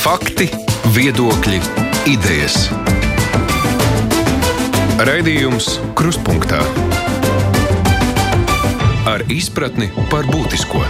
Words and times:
Fakti, 0.00 0.46
viedokļi, 0.96 1.58
idejas. 2.08 2.54
Raidījums 5.04 5.74
Kruspunkta 5.92 6.62
ar 9.04 9.26
izpratni 9.28 9.90
par 10.08 10.24
būtisko. 10.32 10.80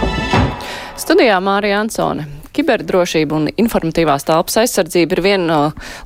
Studijā 0.95 1.41
Mārija 1.43 1.81
Ansone. 1.83 2.23
Kiberdrošība 2.51 3.35
un 3.37 3.45
informatīvās 3.55 4.25
telpas 4.27 4.57
aizsardzība 4.59 5.15
ir 5.15 5.21
viena 5.23 5.45
no 5.47 5.59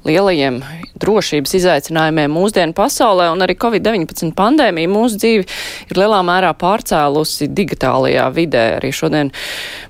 lielajiem 0.05 0.59
drošības 1.01 1.55
izaicinājumiem 1.57 2.29
mūsdienu 2.29 2.75
pasaulē, 2.77 3.31
un 3.33 3.41
arī 3.41 3.55
Covid-19 3.57 4.29
pandēmija 4.37 4.91
mūsu 4.91 5.17
dzīvi 5.23 5.47
ir 5.89 5.99
lielā 5.99 6.19
mērā 6.27 6.51
pārcēlusi 6.61 7.49
digitālajā 7.49 8.27
vidē. 8.35 8.65
Arī 8.77 8.91
šodien 8.93 9.31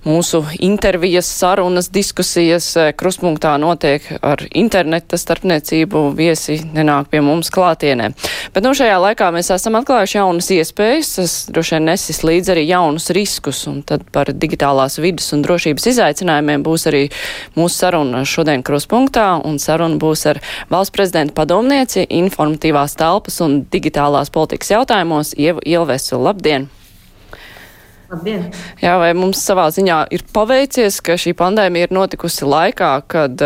mūsu 0.08 0.46
intervijas, 0.64 1.28
sarunas, 1.28 1.90
diskusijas 1.92 2.70
eh, 2.80 2.94
kruspunktā 2.96 3.58
notiek 3.60 4.08
ar 4.22 4.46
interneta 4.56 5.20
starpniecību, 5.20 6.06
viesi 6.16 6.62
nenāk 6.72 7.12
pie 7.12 7.20
mums 7.26 7.52
klātienē. 7.52 8.14
Bet 8.56 8.64
nu 8.64 8.72
šajā 8.78 8.96
laikā 9.10 9.30
mēs 9.36 9.52
esam 9.58 9.76
atklājuši 9.82 10.20
jaunas 10.22 10.50
iespējas, 10.56 11.14
tas 11.20 11.38
droši 11.52 11.76
vien 11.76 11.90
nesis 11.92 12.24
līdz 12.24 12.56
arī 12.56 12.66
jaunus 12.70 13.12
riskus, 13.16 13.66
un 13.68 13.84
tad 13.84 14.08
par 14.16 14.32
digitālās 14.32 15.02
vidas 15.04 15.34
un 15.36 15.44
drošības 15.44 15.92
izaicinājumiem 15.92 16.45
būs 16.66 16.88
arī 16.92 17.04
mūsu 17.58 17.76
saruna 17.82 18.24
šodien 18.28 18.64
kruspunktā, 18.66 19.28
un 19.46 19.60
saruna 19.60 20.00
būs 20.02 20.26
ar 20.32 20.42
valsts 20.72 20.96
prezidenta 20.96 21.36
padomnieci 21.42 22.08
informatīvās 22.22 22.98
telpas 23.00 23.42
un 23.46 23.64
digitālās 23.72 24.34
politikas 24.34 24.74
jautājumos 24.78 25.36
Ievu 25.38 25.66
Ilvesu. 25.66 26.22
Labdien! 26.22 26.70
Labdien. 28.06 28.44
Jā, 28.84 28.96
vai 29.02 29.14
mums 29.18 29.40
savā 29.42 29.66
ziņā 29.74 30.04
ir 30.14 30.24
paveicies, 30.34 31.00
ka 31.06 31.16
šī 31.18 31.34
pandēmija 31.38 31.88
ir 31.88 31.96
notikusi 31.96 32.46
laikā, 32.46 32.92
kad 33.10 33.42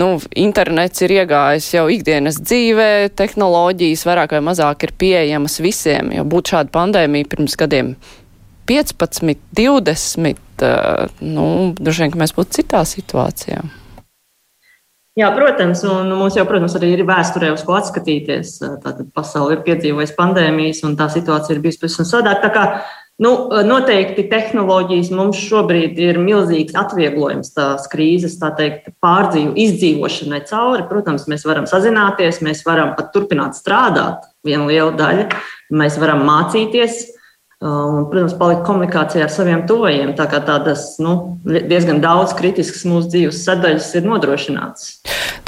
nu, 0.00 0.08
internets 0.36 1.04
ir 1.06 1.14
iegājis 1.16 1.70
jau 1.78 1.86
ikdienas 1.92 2.42
dzīvē, 2.42 2.90
tehnoloģijas 3.16 4.04
vairāk 4.08 4.36
vai 4.36 4.42
mazāk 4.50 4.84
ir 4.84 4.94
pieejamas 5.00 5.56
visiem, 5.64 6.12
jo 6.18 6.26
būtu 6.28 6.54
šāda 6.54 6.74
pandēmija 6.74 7.32
pirms 7.32 7.56
gadiem 7.60 7.94
15, 8.66 9.38
20, 9.56 10.66
nu, 11.20 11.46
droši 11.78 12.04
vien, 12.04 12.12
ka 12.12 12.20
mēs 12.20 12.34
būtu 12.36 12.60
citā 12.60 12.84
situācijā. 12.88 13.62
Jā, 15.14 15.28
protams, 15.30 15.84
un 15.86 16.08
mums 16.18 16.34
jau, 16.34 16.42
protams, 16.48 16.74
arī 16.74 16.88
ir 16.96 17.04
vēsturē 17.06 17.52
uz 17.54 17.62
ko 17.62 17.76
atskatīties. 17.78 18.56
Tātad 18.82 19.12
pasaule 19.14 19.54
ir 19.54 19.62
piedzīvojusi 19.62 20.16
pandēmijas, 20.16 20.82
un 20.88 20.96
tā 20.98 21.06
situācija 21.12 21.54
ir 21.54 21.60
bijusi 21.62 21.78
pavisam 21.84 22.08
savādāka. 22.08 22.40
Tā 22.42 22.50
kā 22.50 22.64
nu, 23.22 23.30
noteikti 23.68 24.24
tehnoloģijas 24.32 25.12
mums 25.14 25.38
šobrīd 25.38 26.00
ir 26.02 26.18
milzīgs 26.18 26.74
atvieglojums 26.82 27.54
tās 27.54 27.86
krīzes, 27.92 28.34
tā 28.40 28.50
teikt, 28.58 28.90
pārdzīvu, 29.04 29.54
izdzīvošanai 29.68 30.42
cauri. 30.50 30.88
Protams, 30.90 31.28
mēs 31.30 31.46
varam 31.46 31.70
sazināties, 31.70 32.42
mēs 32.42 32.64
varam 32.66 32.96
pat 32.98 33.14
turpināt 33.14 33.54
strādāt, 33.54 34.26
viena 34.42 34.66
liela 34.66 34.90
daļa. 34.98 35.28
Mēs 35.78 36.02
varam 36.02 36.26
mācīties, 36.26 37.04
Un, 37.64 38.02
protams, 38.12 38.34
palikt 38.36 38.66
komunikācijā 38.66 39.24
ar 39.24 39.30
saviem 39.32 39.62
tuvajiem. 39.64 40.10
Tā 40.18 40.26
kā 40.28 40.42
tādas 40.44 40.98
nu, 41.00 41.14
diezgan 41.44 42.02
daudz 42.02 42.34
kritiskas 42.36 42.84
mūsu 42.84 43.08
dzīves 43.14 43.40
sadaļas 43.46 43.86
ir 43.96 44.04
nodrošināts. 44.04 44.90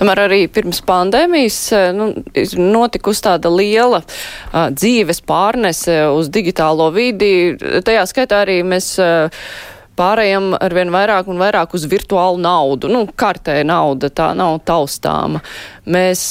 Tomēr 0.01 0.23
arī 0.25 0.39
pirms 0.53 0.81
pandēmijas 0.89 1.61
nu, 1.97 2.09
ir 2.33 2.57
notikusi 2.57 3.27
tāda 3.29 3.53
liela 3.53 4.01
uh, 4.01 4.71
dzīves 4.73 5.21
pārnese 5.29 6.07
uz 6.17 6.33
digitālo 6.33 6.89
vidi. 6.97 7.53
Tajā 7.85 8.09
skaitā 8.09 8.45
arī 8.47 8.63
mēs. 8.65 8.95
Uh, 8.97 9.49
pārējām 9.97 10.53
ar 10.61 10.77
vien 10.77 10.93
vairāk 10.95 11.31
un 11.33 11.41
vairāk 11.41 11.75
uz 11.77 11.87
virtuālu 11.91 12.41
naudu. 12.43 12.91
Nu, 12.93 13.07
kartē 13.09 13.63
nauda 13.67 14.11
tā 14.13 14.31
nav 14.39 14.61
taustāma. 14.69 15.43
Mēs 15.87 16.23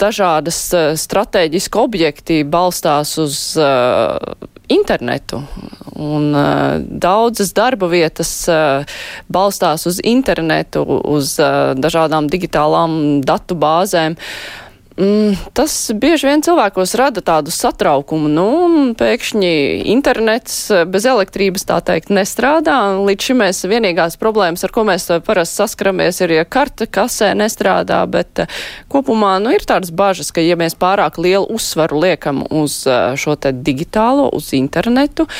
dažādas 0.00 0.58
strateģiski 1.00 1.80
objekti 1.80 2.42
balstās 2.44 3.16
uz 3.22 3.40
internetu. 4.70 5.42
Un 5.96 6.34
uh, 6.34 6.78
daudzas 6.80 7.52
darba 7.52 7.90
vietas 7.90 8.30
uh, 8.48 8.86
balstās 9.28 9.86
uz 9.90 10.00
internetu, 10.06 10.84
uz 11.10 11.34
uh, 11.42 11.74
dažādām 11.76 12.30
digitālām 12.30 13.20
datu 13.26 13.58
bāzēm. 13.58 14.16
Mm, 15.00 15.32
tas 15.56 15.72
bieži 15.96 16.26
vien 16.28 16.42
cilvēkos 16.44 16.92
rada 17.00 17.22
tādu 17.24 17.52
satraukumu. 17.54 18.28
Nu, 18.28 18.48
pēkšņi 19.00 19.52
internets 19.88 20.56
bez 20.92 21.06
elektrības 21.08 21.64
tā 21.70 21.78
teikt 21.86 22.10
nestrādā. 22.12 22.76
Līdz 23.00 23.28
šim 23.30 23.40
mēs 23.40 23.62
vienīgās 23.70 24.18
problēmas, 24.20 24.66
ar 24.66 24.74
ko 24.74 24.84
mēs 24.84 25.08
parasti 25.24 25.62
saskaramies, 25.62 26.20
ir, 26.20 26.34
ja 26.36 26.44
karta 26.44 26.84
kasē 26.84 27.30
nestrādā, 27.38 28.02
bet 28.12 28.42
eh, 28.44 28.58
kopumā 28.92 29.38
nu, 29.40 29.54
ir 29.56 29.64
tādas 29.64 29.88
bažas, 29.88 30.34
ka 30.36 30.44
ja 30.44 30.58
mēs 30.60 30.76
pārāk 30.76 31.16
lielu 31.16 31.48
uzsvaru 31.48 32.02
liekam 32.04 32.42
uz 32.50 32.82
eh, 32.84 33.14
šo 33.16 33.38
te 33.40 33.54
digitālo, 33.56 34.28
uz 34.36 34.52
internetu, 34.58 35.30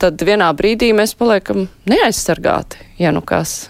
tad 0.00 0.24
vienā 0.24 0.48
brīdī 0.56 0.94
mēs 0.96 1.12
paliekam 1.18 1.68
neaizsargāti, 1.90 2.80
ja 3.02 3.12
nu 3.12 3.20
kas. 3.20 3.66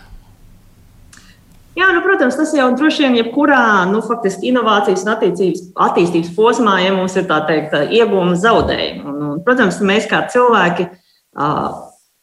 Jā, 1.79 1.87
nu, 1.95 2.01
protams, 2.03 2.35
tas 2.35 2.51
jau 2.57 2.67
droši 2.75 3.05
vien 3.05 3.17
jebkurā 3.21 3.87
nu, 3.91 4.01
faktiski, 4.03 4.49
inovācijas 4.51 5.05
un 5.07 5.13
attīstības, 5.15 6.33
posmā, 6.35 6.81
ja 6.83 6.91
mums 6.97 7.15
ir 7.15 7.29
tā 7.31 7.39
teikt, 7.47 7.77
iegūma 7.95 8.35
zaudējumi. 8.43 9.05
Un, 9.07 9.21
un, 9.29 9.39
protams, 9.47 9.79
mēs 9.87 10.09
kā 10.11 10.25
cilvēki 10.33 10.89
uh, 10.91 11.69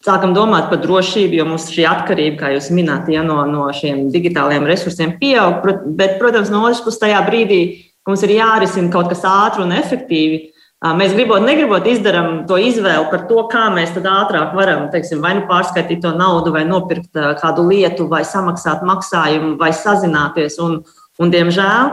sākam 0.04 0.36
domāt 0.36 0.68
par 0.72 0.82
drošību, 0.84 1.40
jo 1.40 1.48
mums 1.48 1.70
šī 1.72 1.88
atkarība, 1.88 2.42
kā 2.42 2.52
jūs 2.58 2.70
minējāt, 2.76 3.14
ja, 3.16 3.24
no, 3.26 3.40
no 3.48 3.70
šiem 3.76 4.10
digitālajiem 4.14 4.68
resursiem 4.68 5.16
pieaug. 5.22 5.64
Bet, 5.96 6.18
protams, 6.20 6.52
no 6.52 6.66
otras 6.68 6.84
puses, 6.84 7.00
tajā 7.02 7.24
brīdī 7.30 7.62
mums 8.08 8.24
ir 8.28 8.36
jārisina 8.38 8.92
kaut 8.92 9.10
kas 9.14 9.24
ātri 9.28 9.64
un 9.64 9.72
efektīvi. 9.80 10.44
Mēs 10.78 11.16
gribot, 11.18 11.42
negribot, 11.42 11.88
izdarām 11.90 12.44
to 12.46 12.60
izvēli 12.62 13.08
par 13.10 13.24
to, 13.26 13.40
kā 13.50 13.64
mēs 13.74 13.96
ātrāk 13.98 14.52
varam, 14.54 14.84
teiksim, 14.94 15.24
vai 15.26 15.34
nu 15.40 15.48
pārskaitīt 15.50 16.04
to 16.04 16.12
naudu, 16.14 16.52
vai 16.54 16.68
nopirkt 16.70 17.18
kādu 17.42 17.66
lietu, 17.66 18.06
vai 18.12 18.22
samaksāt 18.22 18.84
maksājumu, 18.86 19.56
vai 19.58 19.72
sazināties. 19.74 20.60
Un, 20.62 20.84
un 21.18 21.34
diemžēl 21.34 21.90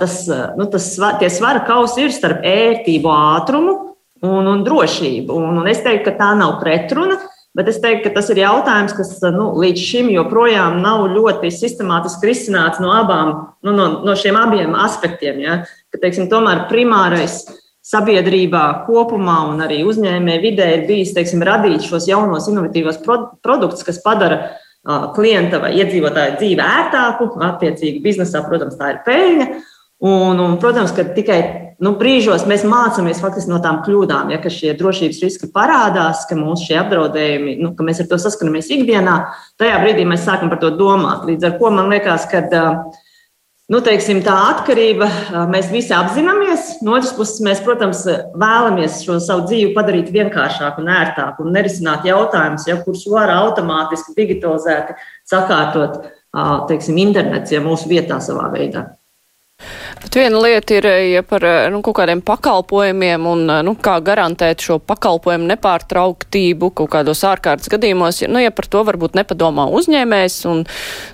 tas, 0.00 0.16
nu, 0.58 0.66
tas, 0.66 0.88
tie 1.20 1.28
svara 1.30 1.62
kausi 1.68 2.08
ir 2.08 2.14
starp 2.14 2.42
ērtību, 2.42 3.12
ātrumu 3.36 3.76
un, 4.26 4.50
un 4.50 4.66
drošību. 4.66 5.38
Un, 5.38 5.62
un 5.62 5.70
es 5.70 5.84
teiktu, 5.86 6.08
ka 6.10 6.16
tā 6.18 6.32
nav 6.40 6.58
pretruna. 6.58 7.20
Bet 7.54 7.70
es 7.70 7.78
teiktu, 7.82 8.10
ka 8.10 8.18
tas 8.18 8.28
ir 8.34 8.42
jautājums, 8.42 8.92
kas 8.94 9.14
nu, 9.34 9.48
līdz 9.58 9.82
šim 9.82 10.10
joprojām 10.12 10.82
nav 10.82 11.06
ļoti 11.14 11.48
sistemātiski 11.54 12.28
risināts 12.28 12.82
no, 12.82 12.90
abām, 12.94 13.32
nu, 13.66 13.72
no, 13.74 13.88
no 14.06 14.18
šiem 14.18 14.36
abiem 14.38 14.76
aspektiem. 14.78 15.40
Ja? 15.42 15.56
Ka, 15.90 16.02
teiksim, 16.02 16.28
tomēr 16.30 16.66
primārais 16.70 17.40
ir 17.46 17.64
sabiedrībā 17.86 18.64
kopumā 18.86 19.38
un 19.52 19.62
arī 19.64 19.82
uzņēmēju 19.88 20.42
vidē 20.42 20.66
ir 20.74 20.86
bijis 20.88 21.14
teiksim, 21.16 21.44
radīt 21.46 21.86
šos 21.86 22.08
jaunos 22.10 22.48
inovatīvos 22.50 23.00
produktus, 23.06 23.86
kas 23.86 24.02
padara 24.04 24.56
klienta 25.16 25.60
vai 25.62 25.74
iedzīvotāja 25.78 26.36
dzīvi 26.38 26.64
ērtāku. 26.64 27.32
Attiecīgi, 27.48 28.02
biznesā, 28.04 28.44
protams, 28.46 28.78
tā 28.78 28.94
ir 28.94 29.02
peļņa. 29.06 29.48
Un, 30.08 30.38
un, 30.38 30.52
protams, 30.62 30.92
ka 30.94 31.02
tikai 31.10 31.38
nu, 31.82 31.96
brīžos 31.98 32.44
mēs 32.46 32.62
mācāmies 32.68 33.18
faktiski 33.22 33.50
no 33.50 33.58
tām 33.62 33.80
kļūdām, 33.82 34.30
ja 34.30 34.38
šie 34.38 34.76
drošības 34.78 35.18
riski 35.24 35.48
parādās, 35.54 36.22
ka 36.30 36.38
mūsu 36.38 36.68
šie 36.68 36.78
apdraudējumi, 36.84 37.56
nu, 37.58 37.72
ka 37.74 37.86
mēs 37.86 38.04
ar 38.04 38.08
to 38.10 38.20
saskaramies 38.22 38.70
ikdienā. 38.74 39.16
Tajā 39.58 39.80
brīdī 39.82 40.06
mēs 40.06 40.22
sākam 40.26 40.52
par 40.52 40.62
to 40.62 40.70
domāt. 40.78 41.26
Līdz 41.26 41.50
ar 41.50 41.58
to 41.58 41.72
man 41.74 41.90
liekas, 41.90 42.28
ka 42.30 42.44
uh, 42.46 43.00
nu, 43.72 43.80
teiksim, 43.84 44.20
tā 44.24 44.34
atkarība 44.52 45.08
mēs 45.52 45.70
visi 45.72 45.94
apzināmies. 45.96 46.78
No 46.84 46.96
otras 46.96 47.14
puses, 47.16 47.40
mēs, 47.44 47.62
protams, 47.64 48.04
vēlamies 48.38 49.02
šo 49.06 49.18
savu 49.22 49.46
dzīvi 49.48 49.72
padarīt 49.76 50.12
vienkāršāku 50.14 50.84
un 50.84 50.92
ērtāku 50.98 51.46
un 51.46 51.56
nerisināt 51.56 52.08
jautājumus, 52.08 52.68
ja, 52.70 52.78
kurus 52.84 53.06
var 53.12 53.32
automātiski 53.36 54.16
digitalizēti 54.18 54.96
sakārtot 55.28 56.00
teiksim, 56.68 56.98
internets 57.00 57.52
ja 57.52 57.62
mūsu 57.64 57.88
vietā 57.90 58.20
savā 58.24 58.50
veidā. 58.52 58.97
Viena 60.18 60.40
lieta 60.42 60.74
ir 60.74 60.86
ja 61.12 61.20
par 61.26 61.44
nu, 61.70 61.78
kaut 61.84 61.96
kādiem 62.00 62.20
pakalpojumiem 62.26 63.26
un 63.30 63.44
nu, 63.66 63.74
kā 63.78 63.98
garantēt 64.02 64.64
šo 64.66 64.78
pakalpojumu 64.82 65.46
nepārtrauktību 65.52 66.72
kaut 66.80 66.90
kādos 66.96 67.22
ārkārtas 67.28 67.70
gadījumos. 67.70 68.24
Nu, 68.26 68.40
ja 68.42 68.50
par 68.54 68.66
to 68.70 68.82
varbūt 68.88 69.14
nepadomā 69.18 69.68
uzņēmējs 69.78 70.38
un 70.50 70.64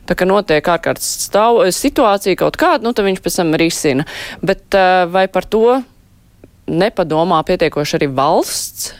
tā 0.08 0.16
kā 0.16 0.28
notiek 0.28 0.64
ārkārtas 0.64 1.10
stāv, 1.26 1.60
situācija 1.74 2.40
kaut 2.40 2.56
kāda, 2.60 2.86
nu, 2.86 2.94
tad 2.96 3.08
viņš 3.08 3.20
pēc 3.24 3.40
tam 3.42 3.56
risina. 3.60 4.08
Bet 4.40 4.76
vai 5.12 5.26
par 5.32 5.48
to 5.48 5.80
nepadomā 6.70 7.42
pietiekoši 7.44 7.98
arī 7.98 8.08
valsts? 8.14 8.92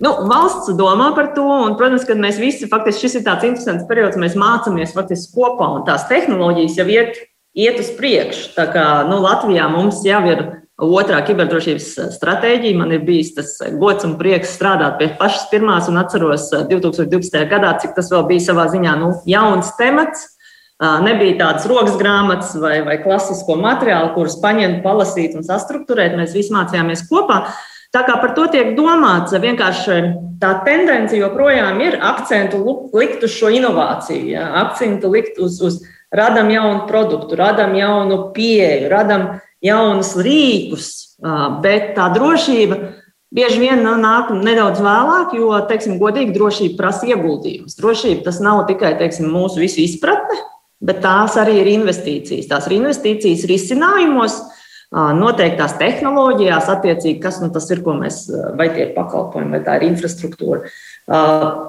Nu, 0.00 0.14
valsts 0.30 0.70
domā 0.78 1.10
par 1.16 1.34
to, 1.36 1.44
un, 1.44 1.74
protams, 1.76 2.06
ka 2.08 2.14
mēs 2.16 2.38
visi, 2.40 2.70
faktiski 2.70 3.04
šis 3.04 3.18
ir 3.18 3.26
tāds 3.26 3.44
interesants 3.48 3.84
periods, 3.90 4.16
mēs 4.20 4.38
mācāmies 4.38 4.94
faktiski 4.96 5.34
kopā, 5.34 5.66
un 5.76 5.84
tās 5.88 6.06
tehnoloģijas 6.08 6.78
jau 6.80 6.86
iet 6.88 7.20
iet 7.56 7.80
uz 7.82 7.90
priekšu. 7.98 8.50
Tā 8.56 8.66
kā 8.70 8.86
nu, 9.08 9.20
Latvijā 9.24 9.68
mums 9.72 10.02
jau 10.06 10.22
ir 10.30 10.42
otrā 10.80 11.20
kiberdrošības 11.26 11.88
stratēģija. 12.16 12.78
Man 12.78 12.94
ir 12.96 13.04
bijis 13.06 13.34
tas 13.36 13.54
gods 13.80 14.06
un 14.08 14.16
prieks 14.20 14.54
strādāt 14.56 14.98
pie 15.00 15.10
pašas 15.20 15.48
pirmās, 15.52 15.88
un 15.90 16.00
atceros 16.00 16.48
2012. 16.70 17.46
gadā, 17.50 17.74
cik 17.82 17.96
tas 17.96 18.10
vēl 18.12 18.26
bija 18.30 18.50
savā 18.50 18.68
ziņā 18.72 18.96
nu, 19.00 19.14
jauns 19.28 19.74
temats. 19.80 20.28
Nebija 20.80 21.36
tādas 21.42 21.66
rokas 21.68 21.98
grāmatas 22.00 22.54
vai, 22.56 22.78
vai 22.86 22.96
klasisko 23.02 23.58
materiālu, 23.60 24.14
kurus 24.14 24.38
paņemt, 24.40 24.80
palasīt 24.80 25.36
un 25.36 25.44
sastruktūrēt. 25.44 26.16
Mēs 26.16 26.32
visi 26.32 26.54
mācījāmies 26.56 27.04
kopā. 27.10 27.42
Tā 27.92 28.04
kā 28.06 28.14
par 28.22 28.32
to 28.36 28.46
tiek 28.48 28.72
domāts, 28.78 29.34
vienkārši 29.34 29.98
tā 30.40 30.54
tendence 30.64 31.18
joprojām 31.18 31.82
ir 31.82 31.98
akcentu 32.00 32.62
likt 32.94 33.26
uz 33.26 33.34
šo 33.34 33.50
inovāciju, 33.52 34.28
ja? 34.30 34.46
akcentu 34.62 35.10
likt 35.12 35.40
uz, 35.42 35.58
uz 35.60 35.80
radam 36.14 36.50
jaunu 36.50 36.86
produktu, 36.88 37.36
radam 37.38 37.74
jaunu 37.78 38.30
pieeju, 38.34 38.88
radam 38.90 39.28
jaunus 39.62 40.14
rīkus, 40.16 40.88
bet 41.62 41.92
tā 41.96 42.08
drošība 42.14 42.78
bieži 43.30 43.60
vien 43.62 43.84
nāk 44.02 44.32
nedaudz 44.34 44.80
vēlāk, 44.82 45.34
jo, 45.38 45.52
teiksim, 45.70 45.98
godīgi 46.00 46.34
drošība 46.34 46.78
prasa 46.80 47.10
ieguldījumus. 47.12 47.76
Drošība 47.78 48.24
tas 48.26 48.40
nav 48.42 48.64
tikai 48.70 48.96
teiksim, 48.98 49.28
mūsu 49.30 49.62
visu 49.62 49.84
izpratne, 49.84 50.40
bet 50.82 51.02
tās 51.04 51.36
arī 51.38 51.60
ir 51.60 51.70
investīcijas. 51.76 52.48
Tās 52.50 52.66
ir 52.66 52.78
investīcijas 52.80 53.46
risinājumos, 53.50 54.40
noteiktās 54.90 55.76
tehnoloģijās, 55.78 56.66
attiecīgi, 56.72 57.20
kas 57.22 57.38
nu, 57.38 57.52
tas 57.54 57.68
ir, 57.70 57.84
ko 57.84 57.94
mēs, 58.00 58.24
vai 58.58 58.72
tie 58.74 58.88
ir 58.88 58.94
pakalpojumi, 58.96 59.52
vai 59.54 59.60
tā 59.62 59.76
ir 59.78 59.86
infrastruktūra. 59.92 60.64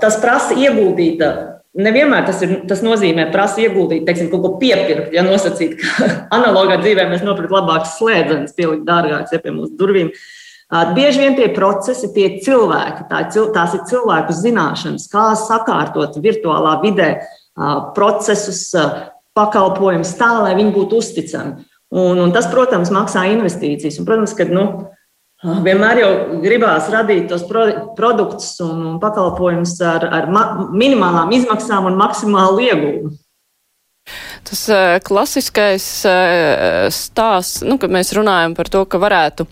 Tas 0.02 0.18
prasa 0.24 0.58
ieguldīt 0.58 1.22
Nevienmēr 1.72 2.26
tas, 2.28 2.42
ir, 2.44 2.58
tas 2.68 2.82
nozīmē, 2.84 3.30
prasa 3.32 3.62
ieguldīt, 3.64 4.04
teiksim, 4.04 4.28
kaut 4.34 4.42
ko 4.44 4.50
piepirkt, 4.60 5.14
ja 5.16 5.24
nosacīt, 5.24 5.78
ka 5.80 6.10
analogā 6.38 6.82
dzīvē 6.82 7.06
mēs 7.08 7.24
nopirkt 7.24 7.54
labākas 7.56 7.96
slēdzenes, 8.00 8.56
pielikt 8.58 8.84
dārgākas 8.90 9.32
ja, 9.32 9.40
pie 9.40 9.54
mūsu 9.56 9.78
durvīm. 9.80 10.12
Bieži 10.96 11.24
vien 11.24 11.34
tie 11.36 11.50
procesi, 11.52 12.12
tie 12.16 12.28
cilvēki, 12.44 13.08
tā 13.10 13.26
tās 13.56 13.74
ir 13.76 13.82
cilvēku 13.88 14.36
zināšanas, 14.36 15.08
kā 15.12 15.32
sakārtot 15.40 16.20
virtuālā 16.24 16.78
vidē 16.84 17.10
procesus, 17.96 18.70
pakalpojumus 19.36 20.16
tā, 20.20 20.32
lai 20.44 20.56
viņi 20.60 20.76
būtu 20.76 21.00
uzticami. 21.00 21.68
Un, 21.92 22.20
un 22.24 22.32
tas, 22.32 22.48
protams, 22.52 22.92
maksā 22.92 23.26
investīcijas. 23.34 24.00
Un, 24.00 24.08
protams, 24.08 24.36
ka 24.36 24.48
nu, 24.48 24.66
Vienmēr 25.42 26.00
jau 26.04 26.10
gribās 26.44 26.90
radīt 26.94 27.32
tos 27.32 27.48
produktus 27.50 28.52
un 28.62 29.00
pakalpojumus 29.02 29.74
ar, 29.82 30.06
ar 30.06 30.28
minimālām 30.70 31.34
izmaksām 31.34 31.88
un 31.90 31.98
maksimālu 31.98 32.62
iegūmu. 32.68 33.14
Tas 34.52 34.66
uh, 34.68 34.98
klasiskais 35.00 35.86
uh, 36.04 36.90
stāsts, 36.92 37.62
nu, 37.64 37.78
kad 37.80 37.94
mēs 37.94 38.10
runājam 38.18 38.52
par 38.58 38.68
to, 38.68 38.82
ka 38.84 39.00
varētu 39.00 39.46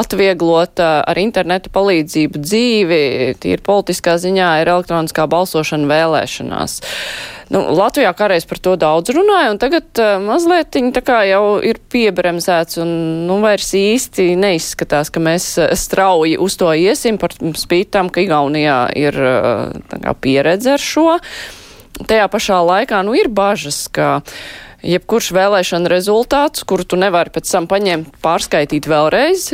atvieglot 0.00 0.80
uh, 0.80 1.02
ar 1.04 1.20
internetu 1.20 1.68
palīdzību 1.74 2.40
dzīvi, 2.40 3.00
tīri 3.42 3.60
politiskā 3.66 4.14
ziņā 4.16 4.54
ir 4.62 4.70
elektroniskā 4.72 5.26
balsošana 5.28 5.90
vēlēšanās. 5.90 6.78
Nu, 7.52 7.60
Latvijā 7.76 8.14
kādreiz 8.16 8.48
par 8.48 8.62
to 8.64 8.72
daudz 8.80 9.12
runāja, 9.12 9.52
un 9.52 9.60
tagad 9.60 10.00
uh, 10.00 10.16
mazliet 10.24 10.72
tā 10.96 11.04
kā 11.04 11.20
jau 11.28 11.60
ir 11.60 11.82
piebremzēts, 11.92 12.80
un 12.80 12.96
nu, 13.28 13.40
vairs 13.44 13.74
īsti 13.76 14.30
neizskatās, 14.40 15.12
ka 15.12 15.20
mēs 15.20 15.58
strauji 15.76 16.40
uz 16.40 16.56
to 16.56 16.72
iesim, 16.72 17.20
par 17.20 17.36
spīt 17.36 17.92
tam, 17.92 18.08
ka 18.08 18.24
Igaunijā 18.24 18.80
ir 18.96 19.24
uh, 19.28 19.80
kā, 19.92 20.16
pieredze 20.24 20.78
ar 20.78 20.90
šo. 20.92 21.10
Uh, 21.18 21.56
tajā 22.06 22.28
pašā 22.30 22.60
laikā 22.62 23.02
nu, 23.06 23.14
ir 23.18 23.30
bažas, 23.32 23.86
ka 23.90 24.20
jebkurš 24.86 25.32
vēlēšana 25.34 25.90
rezultāts, 25.90 26.64
kuru 26.68 26.86
tu 26.86 26.98
nevari 27.00 27.32
pēc 27.34 27.50
tam 27.50 27.66
paņemt, 27.70 28.18
pārskaitīt 28.22 28.86
vēlreiz, 28.90 29.50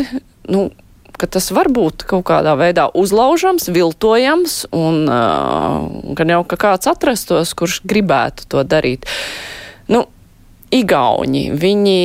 nu, 0.53 0.69
ka 1.17 1.29
tas 1.31 1.49
var 1.55 1.71
būt 1.73 2.05
kaut 2.11 2.27
kādā 2.29 2.57
veidā 2.59 2.89
uzlaužams, 2.93 3.71
viltojams, 3.73 4.65
un 4.75 5.05
uh, 5.07 5.79
gan 6.19 6.35
jau 6.35 6.43
ka 6.49 6.59
kāds 6.61 6.91
atrastos, 6.91 7.55
kurš 7.57 7.81
gribētu 7.87 8.49
to 8.51 8.67
darīt. 8.67 9.09
Nu, 9.89 10.07
Igauņi, 10.75 11.45
viņi 11.55 11.99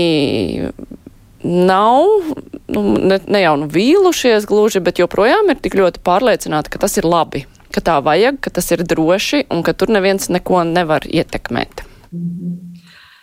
nav 1.41 2.05
nu, 2.69 2.81
ne, 2.99 3.17
ne 3.25 3.39
jau 3.41 3.55
nu 3.57 3.69
vīlušies 3.71 4.45
gluži, 4.45 4.81
bet 4.83 4.99
joprojām 5.01 5.49
ir 5.49 5.57
tik 5.63 5.77
ļoti 5.79 6.03
pārliecināti, 6.05 6.69
ka 6.69 6.81
tas 6.83 6.99
ir 6.99 7.07
labi 7.09 7.47
ka 7.79 7.85
tā 7.93 7.99
vajag, 8.03 8.41
ka 8.43 8.51
tas 8.59 8.67
ir 8.75 8.83
droši 8.83 9.45
un 9.49 9.63
ka 9.63 9.73
tur 9.73 9.91
neviens 9.95 10.27
neko 10.29 10.65
nevar 10.67 11.07
ietekmēt. 11.07 11.87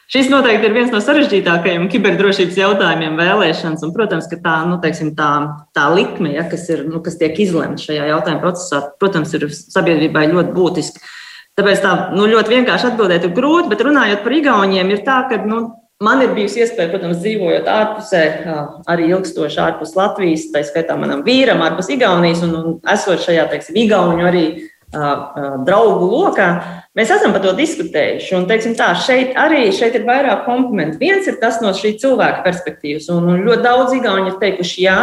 Šis 0.06 0.28
noteikti 0.30 0.68
ir 0.68 0.74
viens 0.74 0.92
no 0.94 1.00
sarežģītākajiem 1.02 1.88
kiberdrošības 1.90 2.58
jautājumiem 2.60 3.16
vēlēšanas. 3.18 3.82
Un, 3.82 3.92
protams, 3.94 4.28
ka 4.30 4.38
tā, 4.38 4.54
nu, 4.70 4.76
teiksim, 4.82 5.10
tā, 5.18 5.30
tā 5.74 5.88
likme, 5.90 6.30
ja, 6.36 6.44
kas, 6.46 6.68
ir, 6.70 6.84
nu, 6.86 7.00
kas 7.02 7.18
tiek 7.18 7.34
izlemta 7.42 7.82
šajā 7.88 8.06
jautājuma 8.12 8.42
procesā, 8.44 8.84
protams, 9.02 9.34
ir 9.34 9.48
sabiedrībai 9.50 10.28
ļoti 10.30 10.54
būtiski. 10.54 11.02
Tāpēc 11.58 11.82
tā 11.82 11.96
nu, 12.14 12.28
ļoti 12.30 12.54
vienkārši 12.54 12.92
atbildēt 12.92 13.26
ir 13.26 13.34
grūti, 13.34 13.72
bet 13.72 13.82
runājot 13.82 14.22
par 14.22 14.36
Igauniem, 14.38 14.94
ir 14.94 15.02
tā, 15.08 15.18
ka 15.26 15.40
nu, 15.42 15.64
Man 16.04 16.20
ir 16.20 16.34
bijusi 16.36 16.60
iespēja, 16.60 16.90
protams, 16.92 17.22
dzīvojot 17.22 17.68
ārpusē, 17.72 18.22
arī 18.92 19.06
ilgstoši 19.14 19.60
ārpus 19.64 19.94
Latvijas, 19.96 20.42
tā 20.52 20.60
skaitā 20.68 20.92
manam 21.00 21.22
vīram, 21.24 21.62
ārpus 21.64 21.88
Igaunijas 21.94 22.42
un, 22.44 22.52
un 22.58 22.74
esot 22.92 23.22
šajā, 23.24 23.46
teiksim, 23.48 23.78
Igauniju 23.80 24.28
arī 24.28 24.42
draugu 25.64 26.10
lokā, 26.10 26.50
mēs 26.96 27.14
esam 27.16 27.32
par 27.32 27.40
to 27.46 27.54
diskutējuši. 27.56 28.36
Un, 28.36 28.44
teiksim, 28.50 28.76
tā, 28.76 28.90
šeit 29.06 29.32
arī 29.40 29.70
šeit 29.72 29.96
ir 29.96 30.04
vairāk 30.04 30.44
komponentu. 30.44 31.00
Viens 31.00 31.26
ir 31.32 31.40
tas 31.40 31.62
no 31.64 31.72
šī 31.76 31.96
cilvēka 32.04 32.44
perspektīvas, 32.44 33.08
un, 33.16 33.32
un 33.32 33.42
ļoti 33.48 33.64
daudz 33.64 33.96
Igauni 33.96 34.34
ir 34.34 34.38
teikuši, 34.42 34.84
jā, 34.84 35.00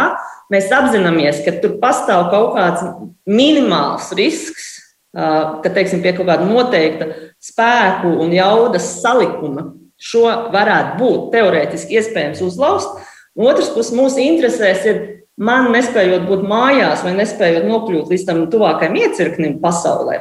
mēs 0.54 0.70
apzināmies, 0.78 1.42
ka 1.42 1.58
tur 1.58 1.74
pastāv 1.82 2.30
kaut 2.30 2.54
kāds 2.54 2.86
minimāls 3.26 4.14
risks, 4.14 4.76
ka 5.14 5.70
teiksim, 5.74 6.06
pie 6.06 6.14
kaut 6.14 6.30
kāda 6.30 6.46
noteikta 6.46 7.10
spēku 7.42 8.14
un 8.22 8.30
jaudas 8.34 8.94
salikuma 9.02 9.72
šo 10.04 10.28
varētu 10.52 11.00
būt 11.00 11.26
teorētiski 11.34 11.98
iespējams 12.00 12.42
uzlauzt. 12.44 13.02
No 13.34 13.48
otras 13.50 13.72
puses, 13.74 13.94
mūsu 13.96 14.22
interesēs 14.22 14.84
ir 14.86 15.00
man 15.40 15.72
nespējot 15.74 16.28
būt 16.28 16.44
mājās 16.46 17.02
vai 17.06 17.16
nespējot 17.16 17.66
nokļūt 17.66 18.12
līdz 18.12 18.28
tam 18.28 18.44
tuvākajam 18.52 19.00
iecirknim 19.00 19.58
pasaulē. 19.64 20.20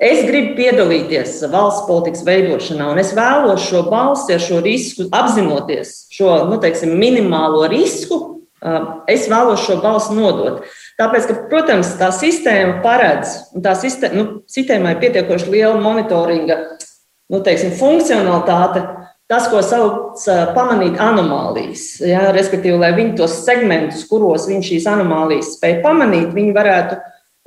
Es 0.00 0.22
gribu 0.24 0.54
piedalīties 0.56 1.42
valsts 1.52 1.84
politikas 1.84 2.24
veidošanā, 2.24 2.86
un 2.94 3.00
es 3.02 3.12
vēlos 3.12 3.66
šo 3.68 3.82
balsi 3.90 4.32
ar 4.32 4.40
šo 4.40 4.62
risku, 4.64 5.04
apzinoties 5.12 6.06
šo 6.16 6.46
nu, 6.48 6.56
teiksim, 6.62 6.94
minimālo 6.96 7.66
risku, 7.68 8.20
es 9.08 9.28
vēlos 9.28 9.60
šo 9.66 9.76
balsi 9.84 10.16
nodot. 10.16 10.64
Tāpēc, 11.00 11.28
ka, 11.28 11.36
protams, 11.52 11.92
tā 12.00 12.08
sistēma 12.16 12.80
paredz, 12.84 13.36
un 13.52 13.64
tā 13.64 13.76
sistēma, 13.76 14.16
nu, 14.16 14.24
sistēmai 14.48 14.96
ir 14.96 15.02
pietiekoši 15.04 15.52
liela 15.52 15.76
monitoringa 15.84 16.58
nu, 17.30 17.40
teiksim, 17.44 17.72
funkcionalitāte, 17.78 18.82
tas, 19.30 19.46
ko 19.50 19.62
sauc 19.62 20.24
par 20.24 20.50
pamanīt 20.56 20.98
anomālijas. 21.00 22.00
Ja, 22.02 22.28
respektīvi, 22.34 22.78
lai 22.80 22.90
viņi 22.96 23.16
tos 23.20 23.40
segmentus, 23.46 24.02
kuros 24.10 24.48
viņi 24.50 24.72
šīs 24.72 24.88
anomālijas 24.90 25.54
spēj 25.56 25.78
pamanīt, 25.84 26.32
viņi 26.34 26.54
varētu, 26.56 26.98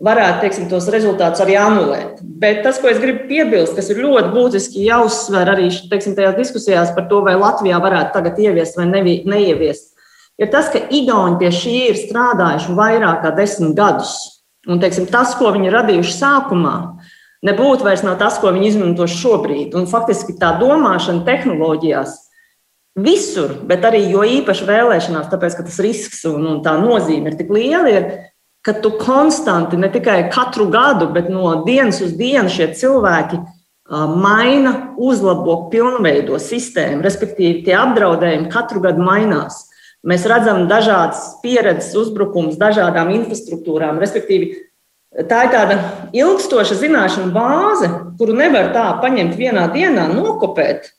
varētu 0.04 0.46
teiksim, 0.46 0.70
tos 0.72 0.88
rezultātus 0.94 1.44
arī 1.44 1.58
anulēt. 1.60 2.22
Bet 2.24 2.64
tas, 2.66 2.80
ko 2.80 2.92
es 2.92 3.02
gribu 3.04 3.28
piebilst, 3.28 3.76
kas 3.78 3.92
ir 3.92 4.00
ļoti 4.04 4.32
būtiski 4.36 4.88
jāuzsver 4.88 5.52
arī 5.54 5.68
teiksim, 5.92 6.16
tajās 6.18 6.40
diskusijās 6.40 6.94
par 6.96 7.10
to, 7.12 7.20
vai 7.28 7.36
Latvijā 7.40 7.82
varētu 7.84 8.16
tagad 8.16 8.40
ieviest 8.40 8.80
vai 8.80 8.88
nevi, 8.90 9.20
neieviest, 9.30 9.92
ir 10.40 10.52
tas, 10.56 10.72
ka 10.72 10.82
Igauni 10.88 11.42
pie 11.42 11.52
šī 11.54 11.76
ir 11.92 12.00
strādājuši 12.00 12.78
vairāk 12.80 13.26
kā 13.26 13.36
desmit 13.36 13.76
gadus. 13.78 14.16
Un, 14.64 14.80
teiksim, 14.80 15.10
tas, 15.12 15.36
ko 15.36 15.52
viņi 15.52 15.72
radījuši 15.74 16.14
sākumā, 16.16 16.78
nebūtu 17.44 17.86
vairs 17.86 18.04
nav 18.06 18.18
tas, 18.22 18.40
ko 18.42 18.52
viņi 18.56 18.70
izmanto 18.72 19.08
šobrīd. 19.10 19.76
Un 19.78 19.90
faktiski 19.90 20.38
tā 20.40 20.54
domāšana 20.62 21.26
tehnoloģijās 21.28 22.16
visur, 23.04 23.56
bet 23.68 23.86
arī 23.88 24.04
jo 24.12 24.24
īpaši 24.26 24.68
vēlēšanās, 24.70 25.32
tāpēc 25.32 25.58
ka 25.58 25.66
tas 25.68 25.82
risks 25.84 26.24
un, 26.30 26.46
un 26.50 26.62
tā 26.66 26.76
nozīme 26.80 27.32
ir 27.32 27.40
tik 27.40 27.52
liela, 27.54 27.90
ir, 27.90 28.08
ka 28.64 28.76
tu 28.80 28.94
konstanti, 28.96 29.80
ne 29.80 29.90
tikai 29.92 30.30
katru 30.32 30.70
gadu, 30.72 31.10
bet 31.12 31.28
no 31.32 31.64
dienas 31.66 32.00
uz 32.06 32.14
dienu 32.16 32.52
šie 32.54 32.70
cilvēki 32.78 33.42
maina, 33.92 34.96
uzlabo, 34.98 35.68
pilnveido 35.74 36.40
sistēmu, 36.40 37.04
respektīvi 37.04 37.66
tie 37.66 37.76
apdraudējumi 37.78 38.50
katru 38.54 38.82
gadu 38.84 39.04
mainās. 39.04 39.66
Mēs 40.08 40.26
redzam 40.28 40.66
dažādas 40.68 41.42
pieredzes 41.44 41.94
uzbrukumus 42.00 42.58
dažādām 42.60 43.12
infrastruktūrām, 43.14 44.00
respektīvi 44.04 44.54
Tā 45.14 45.44
ir 45.46 45.52
tāda 45.54 45.76
ilgstoša 46.18 46.80
zināšanu 46.80 47.30
bāze, 47.36 47.90
kuru 48.18 48.34
nevar 48.38 48.72
tā 48.74 48.88
paņemt 49.04 49.36
vienā 49.38 49.68
dienā, 49.74 50.08
nokopēt 50.10 50.90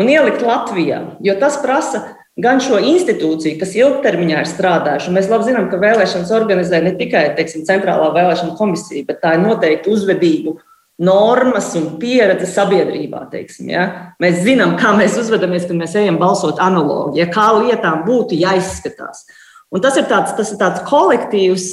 un 0.00 0.08
ielikt 0.08 0.40
Latvijā. 0.46 1.02
Jo 1.20 1.34
tas 1.40 1.58
prasa 1.60 2.00
gan 2.40 2.62
šo 2.64 2.78
institūciju, 2.80 3.58
kas 3.60 3.74
ilgtermiņā 3.76 4.40
ir 4.40 4.48
strādājuši. 4.48 5.12
Mēs 5.12 5.28
labi 5.28 5.50
zinām, 5.50 5.68
ka 5.68 5.80
vēlēšanas 5.82 6.32
organizē 6.32 6.80
ne 6.86 6.94
tikai 6.96 7.26
teiksim, 7.36 7.66
centrālā 7.68 8.08
vēlēšana 8.14 8.56
komisija, 8.56 9.04
bet 9.08 9.20
tā 9.20 9.34
ir 9.36 9.44
noteikti 9.44 9.92
uzvedību 9.92 10.56
normas 11.04 11.70
un 11.76 11.94
pieredze 12.00 12.48
sabiedrībā. 12.48 13.26
Teiksim, 13.32 13.68
ja? 13.72 13.84
Mēs 14.22 14.40
zinām, 14.44 14.76
kā 14.80 14.94
mēs 14.96 15.16
uzvedamies, 15.20 15.68
kad 15.68 15.76
mēs 15.76 15.96
ejam 16.00 16.20
balsot 16.20 16.60
analogi, 16.64 17.20
ja 17.22 17.28
kā 17.32 17.50
lietām 17.60 18.04
būtu 18.08 18.40
jāizskatās. 18.40 19.24
Un 19.70 19.84
tas 19.84 19.96
ir 20.00 20.08
tāds, 20.10 20.32
tas 20.36 20.50
ir 20.52 20.58
tāds 20.60 20.82
kolektīvs 20.88 21.70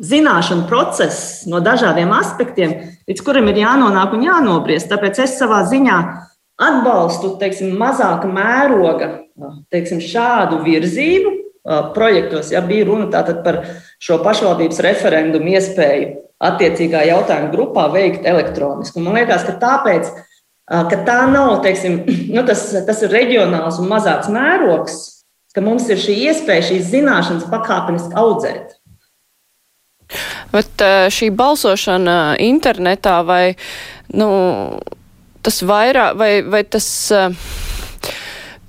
zināšanu 0.00 0.66
process 0.68 1.44
no 1.50 1.60
dažādiem 1.60 2.12
aspektiem, 2.16 2.74
līdz 3.08 3.24
kuram 3.24 3.50
ir 3.52 3.60
jānonāk 3.62 4.14
un 4.16 4.24
jānobriest. 4.24 4.88
Tāpēc 4.90 5.20
es 5.26 5.36
savā 5.40 5.62
ziņā 5.68 5.98
atbalstu 6.62 7.36
teiksim, 7.40 7.74
mazāka 7.78 8.30
mēroga 8.30 9.10
teiksim, 9.72 10.00
šādu 10.00 10.62
virzību 10.64 11.32
projektos. 11.94 12.50
Ja 12.52 12.62
bija 12.64 12.86
runa 12.88 13.22
par 13.44 13.62
šo 14.02 14.18
pašvaldības 14.24 14.82
referendumu 14.84 15.54
iespēju 15.54 16.10
attiecīgā 16.42 17.04
jautājuma 17.06 17.52
grupā 17.52 17.86
veikt 17.92 18.26
elektroniski. 18.26 18.98
Un 18.98 19.06
man 19.06 19.20
liekas, 19.20 19.44
ka 19.46 19.54
tāpēc, 19.62 20.10
ka 20.66 21.00
tā 21.06 21.20
nav, 21.30 21.60
teiksim, 21.62 22.02
nu 22.34 22.44
tas, 22.48 22.68
tas 22.86 23.02
ir 23.04 23.14
reģionāls 23.14 23.78
un 23.82 23.90
mazāks 23.92 24.30
mērogs, 24.32 25.00
ka 25.54 25.62
mums 25.64 25.86
ir 25.92 26.00
šī 26.00 26.16
iespēja 26.30 26.70
šīs 26.70 26.90
zināšanas 26.94 27.50
pakāpeniski 27.52 28.16
audzēt. 28.18 28.78
Bet 30.52 30.84
šī 31.12 31.30
balsošana 31.36 32.36
internetā 32.42 33.20
vai 33.26 33.44
nu, 34.14 34.28
tas 35.42 35.62
vairāk, 35.66 36.18
vai, 36.20 36.32
vai 36.46 36.62
tas 36.64 36.88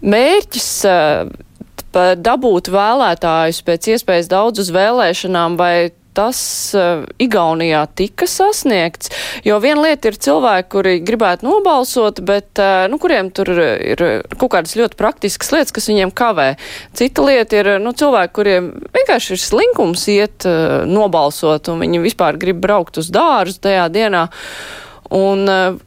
mērķis 0.03 0.69
dabūt 2.23 2.71
vēlētājus 2.73 3.62
pēc 3.65 3.91
iespējas 3.95 4.31
daudz 4.31 4.63
uz 4.63 4.71
vēlēšanām, 4.73 5.57
vai 5.59 5.91
tas 6.15 6.39
uh, 6.77 7.03
Igaunijā 7.22 7.84
tika 7.98 8.27
sasniegts? 8.29 9.12
Jo 9.46 9.60
viena 9.63 9.88
lieta 9.88 10.12
ir 10.12 10.20
cilvēki, 10.24 10.70
kuri 10.74 10.96
gribētu 11.05 11.48
nobalsot, 11.48 12.24
bet 12.25 12.62
uh, 12.62 12.86
nu, 12.91 13.00
kuriem 13.01 13.32
tur 13.36 13.51
ir 13.53 14.03
kaut 14.38 14.51
kādas 14.55 14.75
ļoti 14.79 15.00
praktiskas 15.00 15.53
lietas, 15.55 15.75
kas 15.75 15.89
viņiem 15.91 16.13
kavē. 16.15 16.50
Cita 16.98 17.25
lieta 17.27 17.62
ir 17.62 17.72
nu, 17.84 17.96
cilvēki, 17.98 18.36
kuriem 18.36 18.70
vienkārši 18.96 19.36
ir 19.36 19.43
slinkums 19.43 20.05
iet 20.13 20.50
uh, 20.50 20.84
nobalsot, 20.89 21.72
un 21.74 21.82
viņi 21.86 22.03
vispār 22.03 22.39
grib 22.41 22.62
braukt 22.63 23.01
uz 23.01 23.12
dārzu 23.13 23.62
tajā 23.67 23.89
dienā. 23.93 24.27
Un, 25.13 25.43
uh, 25.50 25.82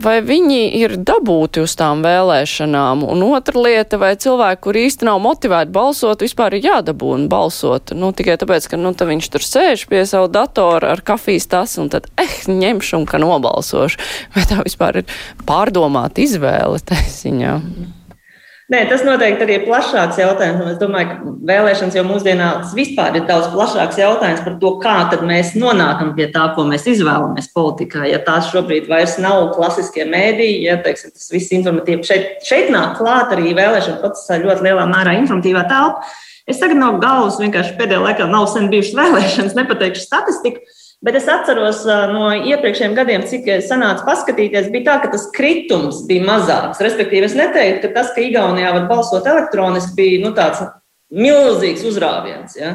vai 0.00 0.18
viņi 0.24 0.60
ir 0.80 0.96
dabūti 0.98 1.62
uz 1.64 1.74
tām 1.78 2.02
vēlēšanām? 2.04 3.04
Un 3.06 3.24
otra 3.28 3.62
lieta, 3.66 3.98
vai 4.00 4.14
cilvēki, 4.20 4.62
kur 4.66 4.78
īsti 4.78 5.08
nav 5.08 5.20
motivēti 5.24 5.74
balsot, 5.74 6.24
vispār 6.24 6.58
ir 6.58 6.68
jādabūna 6.68 7.28
balsot? 7.30 7.94
Nu, 7.96 8.12
tikai 8.16 8.36
tāpēc, 8.40 8.68
ka 8.70 8.80
nu, 8.80 8.94
viņš 8.94 9.30
tur 9.34 9.46
sēž 9.46 9.86
pie 9.90 10.04
savu 10.08 10.30
datoru 10.32 10.92
ar 10.92 11.04
kafijas 11.04 11.48
tas 11.50 11.76
un 11.80 11.90
tad, 11.92 12.08
eh, 12.20 12.38
ņemšu 12.50 13.00
un 13.00 13.06
ka 13.06 13.20
nobalsošu. 13.22 14.00
Vai 14.34 14.46
tā 14.48 14.62
vispār 14.64 15.02
ir 15.02 15.18
pārdomāta 15.46 16.24
izvēle 16.24 16.80
taisiņā? 16.80 17.58
Mm. 17.60 18.03
Nē, 18.72 18.78
tas 18.88 19.02
noteikti 19.04 19.44
arī 19.44 19.56
ir 19.58 19.64
plašāks 19.66 20.16
jautājums. 20.16 20.70
Es 20.70 20.78
domāju, 20.80 21.08
ka 21.10 21.32
vēlēšanas 21.50 21.98
jau 21.98 22.04
mūsdienās 22.08 22.70
vispār 22.72 23.18
ir 23.18 23.26
daudz 23.28 23.50
plašāks 23.52 23.98
jautājums 24.00 24.40
par 24.46 24.54
to, 24.62 24.70
kā 24.80 24.94
mēs 25.28 25.50
nonākam 25.60 26.14
pie 26.16 26.30
tā, 26.32 26.46
ko 26.56 26.64
mēs 26.70 26.86
izvēlamies 26.88 27.50
politikā. 27.52 28.06
Ja 28.08 28.22
tās 28.24 28.48
šobrīd 28.54 28.88
vairs 28.88 29.18
nav 29.20 29.50
klasiskie 29.52 30.06
mēdīji, 30.08 30.62
ja 30.64 30.78
teiksim, 30.80 31.12
tas 31.12 31.28
viss 31.34 31.52
informatīvi 31.52 32.08
šeit, 32.08 32.30
šeit 32.48 32.72
nāk 32.72 32.96
klāt 33.02 33.36
arī 33.36 33.52
vēlēšana 33.52 34.00
procesā 34.00 34.40
ļoti 34.40 34.70
lielā 34.70 34.88
mērā 34.88 35.18
informatīvā 35.20 35.66
telpa. 35.68 36.08
Es 36.48 36.60
tagad 36.60 36.80
no 36.80 36.94
galvas 37.04 37.36
vienkārši 37.40 37.76
pēdējā 37.76 38.00
laikā 38.00 38.30
nav 38.32 38.48
sen 38.52 38.72
bijušas 38.72 38.96
vēlēšanas, 39.02 39.58
nepateikšu 39.60 40.08
statistiku. 40.08 40.64
Bet 41.04 41.18
es 41.18 41.26
atceros 41.28 41.82
no 42.14 42.30
iepriekšējiem 42.32 42.94
gadiem, 42.96 43.24
cik 43.28 43.48
sanāca 43.66 44.06
paskatīties, 44.06 44.70
bija 44.72 44.86
tā, 44.86 44.94
ka 45.02 45.10
tas 45.12 45.26
kritums 45.36 46.00
bija 46.08 46.24
mazāks. 46.24 46.80
Respektīvi, 46.80 47.28
es 47.28 47.36
neteiktu, 47.36 47.90
ka 47.90 47.98
tas, 47.98 48.14
ka 48.16 48.24
Igaunijā 48.24 48.70
var 48.72 48.86
balsot 48.88 49.28
elektroniski, 49.28 49.92
bija 49.98 50.22
nu, 50.22 50.32
tāds 50.36 50.62
milzīgs 51.12 51.84
uzrāviens. 51.84 52.56
Ja? 52.56 52.72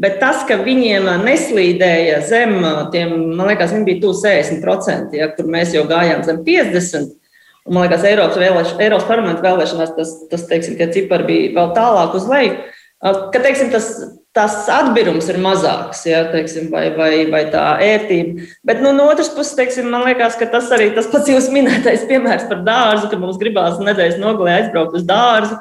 Bet 0.00 0.18
tas, 0.18 0.42
ka 0.48 0.58
viņiem 0.64 1.06
neslīdēja 1.22 2.18
zem 2.26 2.58
tiem, 2.90 3.14
man 3.38 3.52
liekas, 3.52 3.74
viņi 3.76 3.86
bija 3.86 4.02
tuvu 4.02 4.18
60%, 4.18 5.14
ja, 5.20 5.30
kur 5.36 5.50
mēs 5.52 5.74
jau 5.76 5.84
gājām 5.86 6.24
zem 6.26 6.42
50%. 6.46 7.16
Un, 7.68 7.76
man 7.76 7.84
liekas, 7.84 8.06
Eiropas, 8.08 8.40
vēlēš, 8.40 8.74
Eiropas 8.80 9.06
parlamenta 9.06 9.44
vēlēšanās 9.44 9.92
tas, 9.94 10.14
tas 10.30 10.46
teiksim, 10.50 10.78
cipari 10.94 11.26
bija 11.28 11.50
vēl 11.58 11.74
tālāk 11.76 12.16
uz 12.16 12.26
leju. 12.30 12.56
Ka, 13.00 13.40
teiksim, 13.40 13.70
tas 13.72 13.94
tas 14.36 14.68
atbirums 14.70 15.26
ir 15.32 15.40
mazāks, 15.42 16.04
ja, 16.06 16.20
teiksim, 16.30 16.68
vai, 16.70 16.84
vai, 16.94 17.24
vai 17.32 17.42
tā 17.50 17.64
ērtība. 17.82 18.46
Bet 18.66 18.82
nu, 18.82 18.92
no 18.94 19.08
otras 19.10 19.30
puses, 19.34 19.56
teiksim, 19.58 19.88
man 19.90 20.04
liekas, 20.06 20.36
ka 20.38 20.46
tas 20.52 20.70
arī 20.74 20.92
tas 20.94 21.08
pats 21.10 21.30
jūsu 21.32 21.50
minētais 21.54 22.06
piemērs 22.06 22.46
par 22.50 22.62
dārzu, 22.66 23.08
ka 23.10 23.18
mums 23.18 23.40
gribās 23.40 23.80
nedēļas 23.82 24.20
nogalē 24.22 24.60
aizbraukt 24.60 24.94
uz 25.00 25.06
dārzu. 25.08 25.58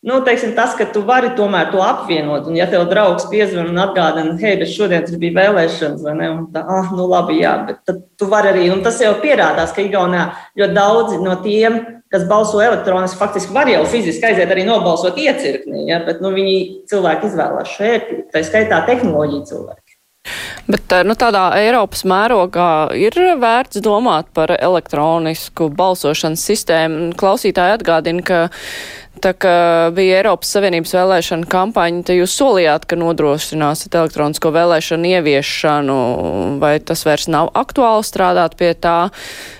Nu, 0.00 0.22
teiksim, 0.24 0.54
tas, 0.56 0.72
ka 0.78 0.86
tu 0.88 1.02
vari 1.04 1.28
tomēr 1.36 1.66
to 1.74 1.82
apvienot, 1.84 2.46
un 2.48 2.54
ja 2.56 2.64
tev 2.72 2.86
draugs 2.88 3.26
piezvan 3.28 3.66
un 3.68 3.80
atgādina, 3.82 4.32
hei, 4.40 4.54
bet 4.56 4.70
šodien 4.72 5.04
tas 5.04 5.18
bija 5.20 5.34
vēlēšanas, 5.36 6.00
vai 6.06 6.14
ne? 6.16 6.28
Un 6.32 6.46
tā, 6.54 6.62
ah, 6.64 6.88
nu 6.96 7.04
labi, 7.10 7.36
jā, 7.42 7.52
bet 7.66 7.82
tad 7.84 7.98
tu 8.16 8.28
vari 8.30 8.48
arī, 8.48 8.70
un 8.72 8.80
tas 8.86 8.96
jau 9.04 9.12
pierādās, 9.20 9.74
ka 9.76 9.84
Igaunijā 9.84 10.30
ļoti 10.56 10.76
daudzi 10.78 11.20
no 11.20 11.34
tiem, 11.44 11.76
kas 12.08 12.24
balso 12.30 12.62
elektroniski, 12.64 13.20
faktiski 13.20 13.52
var 13.52 13.68
jau 13.68 13.82
fiziski 13.92 14.30
aiziet 14.30 14.48
arī 14.48 14.64
nobalsot 14.70 15.20
iecirknī, 15.20 15.84
ja, 15.92 16.00
bet 16.06 16.24
nu, 16.24 16.32
viņi 16.32 16.56
cilvēki 16.88 17.28
izvēlās 17.28 17.76
ērtību, 17.92 18.24
tā 18.32 18.42
skaitā 18.48 18.80
tehnoloģiju 18.88 19.46
cilvēki. 19.52 19.98
Bet 20.70 20.92
nu, 21.04 21.16
tādā 21.18 21.46
Eiropas 21.58 22.06
mērogā 22.08 22.70
ir 22.96 23.16
vērts 23.40 23.80
domāt 23.84 24.28
par 24.36 24.52
elektronisku 24.56 25.70
balsošanas 25.76 26.44
sistēmu. 26.46 27.12
Klausītāji 27.20 27.78
atgādina, 27.78 28.24
ka 28.24 28.40
Tā 29.20 29.34
kā 29.36 29.54
bija 29.92 30.20
Eiropas 30.22 30.48
Savienības 30.54 30.94
vēlēšana 30.96 31.48
kampaņa, 31.52 32.04
te 32.08 32.14
jūs 32.16 32.32
solījāt, 32.40 32.86
ka 32.88 32.96
nodrošināsiet 32.96 33.96
elektronisko 34.00 34.52
vēlēšanu 34.54 35.10
ieviešanu, 35.10 35.96
vai 36.62 36.78
tas 36.80 37.04
vairs 37.04 37.28
nav 37.28 37.50
aktuāli 37.60 38.06
strādāt 38.08 38.56
pie 38.56 38.72
tā, 38.72 39.10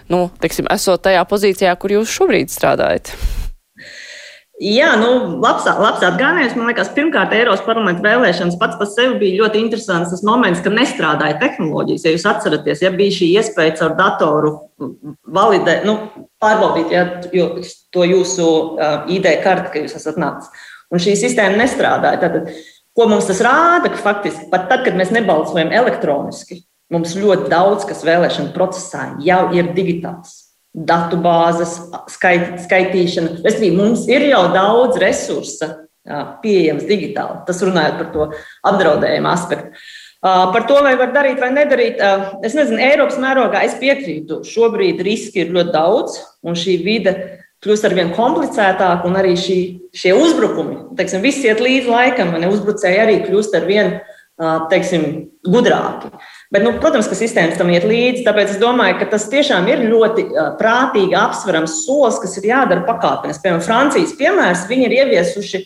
nu, 0.09 0.29
teiksim, 0.41 0.71
esot 0.73 1.05
tajā 1.05 1.27
pozīcijā, 1.29 1.75
kur 1.77 1.93
jūs 1.99 2.15
šobrīd 2.15 2.53
strādājat? 2.53 3.13
Jā, 4.61 4.91
nu, 5.01 5.39
labs, 5.41 5.65
labs 5.65 6.03
atgādājums. 6.05 6.57
Man 6.57 6.69
liekas, 6.69 6.91
pirmkārt, 6.97 7.33
Eiropas 7.33 7.63
parlamenta 7.65 8.05
vēlēšanas 8.05 8.59
pats 8.61 8.77
par 8.81 8.89
sevi 8.93 9.17
bija 9.23 9.43
ļoti 9.45 9.61
interesants 9.61 10.13
tas 10.13 10.25
moments, 10.25 10.61
ka 10.65 10.73
nestrādāja 10.73 11.39
tehnoloģijas. 11.41 12.05
Ja 12.05 12.17
jūs 12.17 12.27
atceraties, 12.29 12.83
ja 12.85 12.93
bija 12.93 13.17
šī 13.17 13.31
iespēja 13.41 13.79
caur 13.81 13.97
datoru 13.97 14.53
validēt, 15.33 15.89
nu, 15.89 15.97
pārbaudīt 16.43 16.93
ja, 16.95 17.07
to 17.95 18.05
jūsu 18.09 18.49
ID 19.13 19.31
karti, 19.45 19.73
ka 19.73 19.85
jūs 19.85 19.97
esat 20.01 20.21
nācis. 20.21 20.69
Un 20.91 21.03
šī 21.03 21.15
sistēma 21.19 21.61
nestrādāja. 21.61 22.23
Tātad, 22.25 22.53
ko 22.97 23.07
mums 23.11 23.29
tas 23.31 23.43
rāda? 23.47 23.93
Ka 23.93 24.03
faktiski 24.03 24.49
pat 24.53 24.69
tad, 24.73 24.85
kad 24.87 24.99
mēs 24.99 25.13
nebalsojam 25.15 25.73
elektroniski, 25.83 26.63
mums 26.91 27.15
ļoti 27.19 27.51
daudz 27.53 27.87
kas 27.89 28.03
vēlēšana 28.07 28.55
procesā 28.57 29.13
jau 29.23 29.45
ir 29.55 29.75
digitāls 29.77 30.51
datu 30.71 31.19
bāzes, 31.19 31.77
skait, 32.15 32.61
skaitīšana. 32.65 33.41
Respektīvi, 33.43 33.77
mums 33.77 34.07
ir 34.11 34.29
jau 34.31 34.45
daudz 34.55 35.01
resursa 35.03 35.73
pieejams 36.43 36.87
digitāli. 36.89 37.43
Tas 37.47 37.63
runājot 37.67 37.99
par 37.99 38.13
to 38.15 38.29
apdraudējumu 38.71 39.31
aspektu. 39.31 39.83
Par 40.21 40.67
to, 40.69 40.83
vai 40.85 40.95
var 41.01 41.15
darīt 41.15 41.39
vai 41.41 41.49
nedarīt, 41.55 42.01
es 42.45 42.53
nezinu, 42.53 42.77
Eiropas 42.85 43.17
mērogā 43.23 43.63
es 43.65 43.79
piekrītu. 43.81 44.43
Šobrīd 44.45 45.01
riski 45.07 45.47
ir 45.47 45.55
ļoti 45.55 45.73
daudz, 45.73 46.19
un 46.45 46.59
šī 46.59 46.77
vide 46.85 47.15
kļūst 47.65 47.87
ar 47.89 47.97
vien 47.97 48.13
komplicētāka, 48.17 49.09
un 49.09 49.17
arī 49.21 49.33
šī, 49.41 49.59
šie 49.97 50.13
uzbrukumi, 50.17 50.77
teiksim, 50.97 51.25
visi 51.25 51.49
iet 51.49 51.61
līdz 51.65 51.89
laikam, 51.89 52.35
un 52.37 52.45
uzbrucēji 52.51 53.01
arī 53.01 53.17
kļūst 53.25 53.57
ar 53.57 53.69
vien 53.69 53.99
teiksim, 54.71 55.03
gudrāki. 55.45 56.09
Bet, 56.53 56.65
nu, 56.65 56.73
protams, 56.81 57.09
ka 57.09 57.17
sistēmas 57.17 57.59
tam 57.61 57.69
iet 57.73 57.85
līdzi, 57.89 58.25
tāpēc 58.25 58.55
es 58.55 58.61
domāju, 58.61 58.97
ka 59.01 59.11
tas 59.13 59.27
tiešām 59.33 59.69
ir 59.69 59.85
ļoti 59.89 60.25
prātīgi 60.61 61.17
apsverams 61.17 61.83
solis, 61.85 62.21
kas 62.23 62.39
ir 62.41 62.49
jādara 62.49 62.87
pakāpeniski. 62.89 63.45
Piemēram, 63.45 63.65
Francijas 63.65 64.17
piemērs, 64.17 64.65
viņi 64.69 64.89
ir 64.89 64.97
ieviesuši 65.03 65.61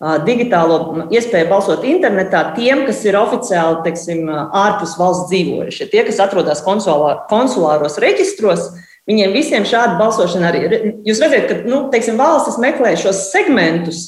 digitālo 0.00 1.06
iespēju 1.08 1.48
balsot 1.48 1.84
internetā 1.88 2.42
tiem, 2.56 2.84
kas 2.88 3.00
ir 3.06 3.16
oficiāli 3.16 3.80
teiksim, 3.86 4.26
ārpus 4.28 4.96
valsts 5.00 5.30
dzīvojušie. 5.30 5.88
Tie, 5.92 6.02
kas 6.04 6.20
atrodas 6.20 6.60
konsulā, 6.66 7.14
konsulāros 7.30 7.96
reģistros, 8.02 8.68
viņiem 9.08 9.32
visiem 9.32 9.64
šāda 9.68 9.96
balsošana 10.00 10.50
arī 10.50 10.66
ir. 10.66 10.76
Jūs 11.08 11.22
redzat, 11.24 11.48
ka 11.48 11.58
nu, 11.70 11.86
teiksim, 11.92 12.20
valstis 12.20 12.60
meklē 12.60 12.92
šos 13.00 13.30
segmentus 13.32 14.04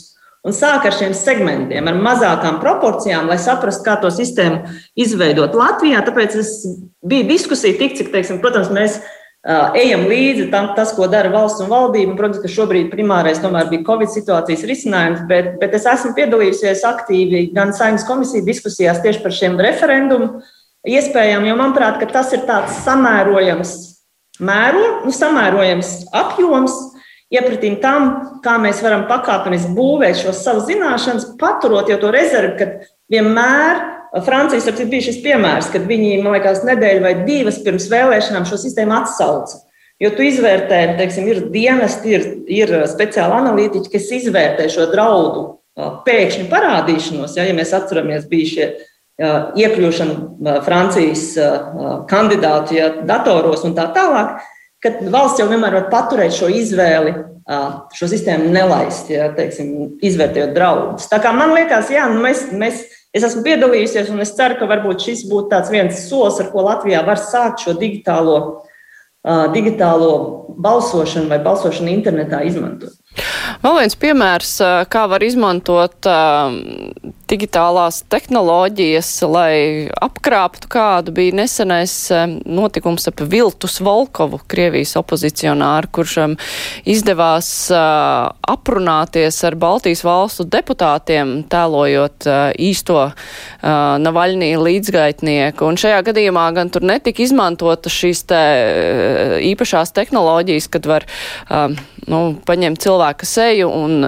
un 0.47 0.55
sāk 0.55 0.85
ar 0.87 0.95
šiem 0.95 1.15
segmentiem, 1.17 1.89
ar 1.89 1.97
mazākām 1.99 2.61
proporcijām, 2.63 3.27
lai 3.31 3.39
saprastu, 3.43 3.85
kā 3.87 3.97
to 4.03 4.13
sistēmu 4.13 4.69
izveidot 4.99 5.57
Latvijā. 5.57 6.05
Tāpēc 6.05 6.37
bija 7.09 7.27
diskusija 7.33 7.81
tik, 7.81 7.97
cik, 7.99 8.13
teiksim, 8.13 8.43
protams, 8.45 8.71
mēs 8.75 9.01
ejam 9.47 10.07
līdzi 10.11 10.49
tam, 10.53 10.73
tas, 10.77 10.91
ko 10.97 11.07
dara 11.11 11.31
valsts 11.33 11.63
un 11.63 11.71
valdība. 11.71 12.13
Un, 12.13 12.19
protams, 12.19 12.41
ka 12.43 12.51
šobrīd 12.51 12.91
primārais 12.93 13.41
tomēr 13.43 13.71
bija 13.71 13.87
Covid 13.87 14.11
situācijas 14.13 14.65
risinājums, 14.69 15.25
bet, 15.31 15.55
bet 15.63 15.77
es 15.79 15.87
esmu 15.89 16.15
piedalījusies 16.17 16.85
aktīvi 16.89 17.49
gan 17.55 17.73
saimnes 17.77 18.07
komisiju 18.09 18.47
diskusijās 18.49 19.03
tieši 19.05 19.23
par 19.25 19.35
šiem 19.35 19.59
referendumu 19.63 20.41
iespējami, 20.89 21.51
jo 21.51 21.57
manuprāt, 21.59 22.03
tas 22.13 22.33
ir 22.35 22.45
tāds 22.49 22.83
samērojams 22.85 23.75
mērogs, 24.39 25.07
nu, 25.07 25.15
samērojams 25.15 25.97
apjoms. 26.17 26.77
Iepratīm 27.29 27.75
tam, 27.83 28.07
kā 28.41 28.55
mēs 28.57 28.79
varam 28.81 29.03
pakāpeniski 29.05 29.75
būvēt 29.77 30.17
šo 30.17 30.33
savu 30.33 30.63
zināšanas, 30.65 31.35
paturot 31.37 31.91
jau 31.93 31.99
to 32.01 32.13
rezervi, 32.15 32.55
kad 32.57 32.87
vienmēr 33.13 33.83
Francijas 34.25 34.67
ir 34.71 34.89
bijis 34.89 35.11
šis 35.11 35.23
piemērs, 35.25 35.71
kad 35.73 35.85
viņi, 35.89 36.19
man 36.25 36.37
liekas, 36.37 36.65
nedēļu 36.67 37.05
vai 37.05 37.15
divas 37.29 37.61
pirms 37.65 37.89
vēlēšanām 37.93 38.47
šo 38.49 38.61
sistēmu 38.61 38.97
atsauca. 39.03 39.65
Jo 39.99 40.13
tu 40.15 40.23
izvērtē, 40.23 40.81
teiksim, 40.99 41.27
ir 41.27 41.41
dienesti, 41.51 42.13
ir, 42.15 42.27
ir 42.61 42.75
speciāli 42.91 43.35
analītiķi, 43.41 43.91
kas 43.93 44.13
izvērtē 44.21 44.69
šo 44.71 44.87
draudu 44.93 45.47
pēkšņu 46.07 46.47
parādīšanos. 46.51 47.35
Ja, 47.39 47.47
ja 47.49 47.57
mēs 47.57 47.75
atceramies, 47.75 48.29
bija 48.31 48.53
šie 48.53 48.69
iekļūšana 49.59 50.61
Francijas 50.67 51.33
kandidātu 52.11 52.79
ja, 52.79 52.93
datoros 53.07 53.65
un 53.67 53.75
tā 53.75 53.89
tālāk, 53.95 54.39
kad 54.83 55.01
valsts 55.11 55.43
jau 55.43 55.49
vienmēr 55.51 55.75
var 55.81 55.89
paturēt 55.91 56.37
šo 56.37 56.51
izvēli, 56.55 57.17
šo 57.99 58.09
sistēmu 58.11 58.53
nelaist, 58.55 59.11
ja, 59.11 59.31
teiksim, 59.35 59.99
izvērtējot 60.05 60.55
draudus. 60.55 61.09
Tā 61.11 61.19
kā 61.25 61.33
man 61.35 61.57
liekas, 61.57 61.91
jā, 61.91 62.07
nu 62.13 62.23
mēs, 62.23 62.45
mēs, 62.55 62.85
es 63.17 63.25
esmu 63.25 63.45
piedalījusies 63.47 64.11
un 64.13 64.23
es 64.25 64.35
ceru, 64.37 64.59
ka 64.61 64.69
varbūt 64.71 65.07
šis 65.07 65.27
būtu 65.31 65.53
tāds 65.53 65.73
viens 65.73 66.05
solis, 66.09 66.41
ar 66.43 66.51
ko 66.53 66.67
Latvijā 66.67 67.05
var 67.07 67.21
sākt 67.23 67.65
šo 67.65 67.77
digitālo, 67.79 68.39
digitālo 69.55 70.13
balsošanu 70.61 71.31
vai 71.33 71.41
balsošanu 71.45 71.93
internetā 71.95 72.43
izmantot. 72.49 72.98
Vēl 73.63 73.79
viens 73.81 73.97
piemērs, 73.99 74.53
kā 74.93 75.05
var 75.11 75.25
izmantot 75.27 76.07
digitālās 77.29 78.01
tehnoloģijas, 78.09 79.11
lai 79.29 79.55
apkrāptu 79.93 80.71
kādu, 80.73 81.13
bija 81.17 81.37
nesenais 81.43 81.95
notikums 82.47 83.09
ap 83.11 83.21
Viltus 83.29 83.79
Volkovu, 83.85 84.41
Krievijas 84.49 84.95
opozicionāru, 85.01 85.91
kurš 85.99 86.17
izdevās 86.89 87.51
aprunāties 87.73 89.43
ar 89.45 89.59
Baltijas 89.61 90.05
valstu 90.07 90.47
deputātiem, 90.49 91.43
tēlojot 91.51 92.29
īsto 92.55 93.11
Navaļnī 94.07 94.55
līdzgaitnieku. 94.63 95.69
Un 95.69 95.81
šajā 95.81 96.01
gadījumā 96.09 96.47
gan 96.57 96.73
tur 96.73 96.87
netika 96.89 97.23
izmantota 97.27 97.93
šīs 97.93 98.25
te 98.31 98.43
īpašās 99.51 99.93
tehnoloģijas, 99.97 100.71
kad 100.73 100.89
var 100.89 101.07
nu, 102.09 102.23
paņemt 102.49 102.81
cilvēka 103.09 103.27
seju 103.27 103.69
un 103.73 104.05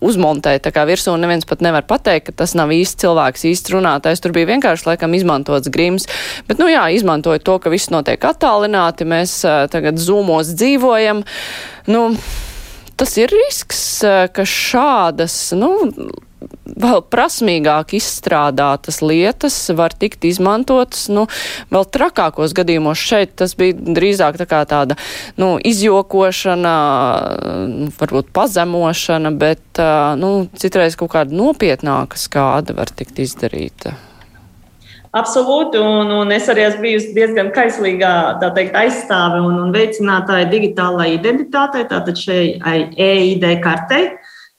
uzmontēt 0.00 0.64
tā 0.64 0.72
kā 0.72 0.84
virsū, 0.86 1.12
un 1.12 1.20
neviens 1.20 1.44
pat 1.44 1.60
nevar 1.60 1.84
pateikt, 1.84 2.30
ka 2.30 2.32
tas 2.44 2.54
nav 2.54 2.70
īsts 2.70 3.00
cilvēks, 3.02 3.44
īsts 3.44 3.72
runātājs. 3.72 4.20
Tur 4.20 4.32
bija 4.32 4.48
vienkārši 4.48 4.86
laikam 4.86 5.14
izmantots 5.14 5.68
grims. 5.68 6.06
Bet, 6.48 6.58
nu 6.58 6.68
jā, 6.68 6.90
izmantoja 6.92 7.42
to, 7.42 7.58
ka 7.58 7.70
viss 7.70 7.90
notiek 7.90 8.20
attālināti, 8.20 9.04
mēs 9.04 9.44
uh, 9.44 9.66
tagad 9.68 9.98
zūmos 9.98 10.54
dzīvojam. 10.56 11.24
Nu, 11.88 12.16
tas 12.96 13.16
ir 13.18 13.30
risks, 13.32 14.02
ka 14.02 14.44
šādas, 14.44 15.52
nu, 15.56 15.90
vēl 16.64 17.02
prasmīgāk 17.12 17.94
izstrādātas 17.98 19.00
lietas 19.04 19.56
var 19.76 19.94
tikt 19.98 20.24
izmantotas, 20.28 21.08
nu, 21.12 21.26
vēl 21.72 21.88
trakākos 21.94 22.54
gadījumos 22.56 23.00
šeit 23.00 23.36
tas 23.42 23.56
bija 23.58 23.76
drīzāk 23.76 24.38
tā 24.40 24.46
kā 24.50 24.62
tāda, 24.68 24.98
nu, 25.40 25.54
izjokošana, 25.58 26.76
varbūt 27.98 28.32
pazemošana, 28.36 29.34
bet, 29.36 29.82
nu, 30.20 30.32
citreiz 30.58 30.96
kaut 31.00 31.12
kāda 31.16 31.36
nopietnāka 31.36 32.20
skāda 32.20 32.76
var 32.78 32.92
tikt 32.94 33.22
izdarīta. 33.22 33.96
Absolūti, 35.12 35.76
un, 35.76 36.08
un 36.22 36.30
es 36.32 36.46
arī 36.48 36.62
esmu 36.64 36.86
bijusi 36.86 37.10
diezgan 37.12 37.50
kaislīgā 37.52 38.12
teikt, 38.56 38.72
aizstāve 38.80 39.42
un, 39.44 39.58
un 39.60 39.74
veicinātāja 39.74 40.46
digitālajai 40.48 41.18
identitātei, 41.18 41.82
tātad 41.90 42.16
šai 42.16 42.44
EID 42.96 43.44
kartei 43.60 44.06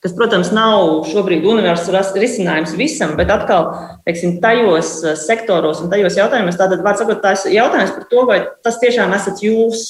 kas, 0.03 0.13
protams, 0.17 0.51
nav 0.55 1.05
šobrīd 1.07 1.45
universāls 1.47 2.11
risinājums 2.19 2.75
visam, 2.75 3.15
bet 3.19 3.31
atkal, 3.31 3.69
teiksim, 4.07 4.37
tajos 4.43 4.97
eh, 5.03 5.15
sektoros 5.19 5.83
un 5.83 5.91
tajos 5.93 6.19
jautājumos, 6.19 6.59
tātad, 6.59 6.83
var 6.83 6.99
sakot, 6.99 7.21
tās 7.23 7.47
jautājums 7.47 7.95
par 7.95 8.09
to, 8.11 8.25
vai 8.27 8.41
tas 8.65 8.81
tiešām 8.83 9.15
esat 9.15 9.39
jūs, 9.45 9.85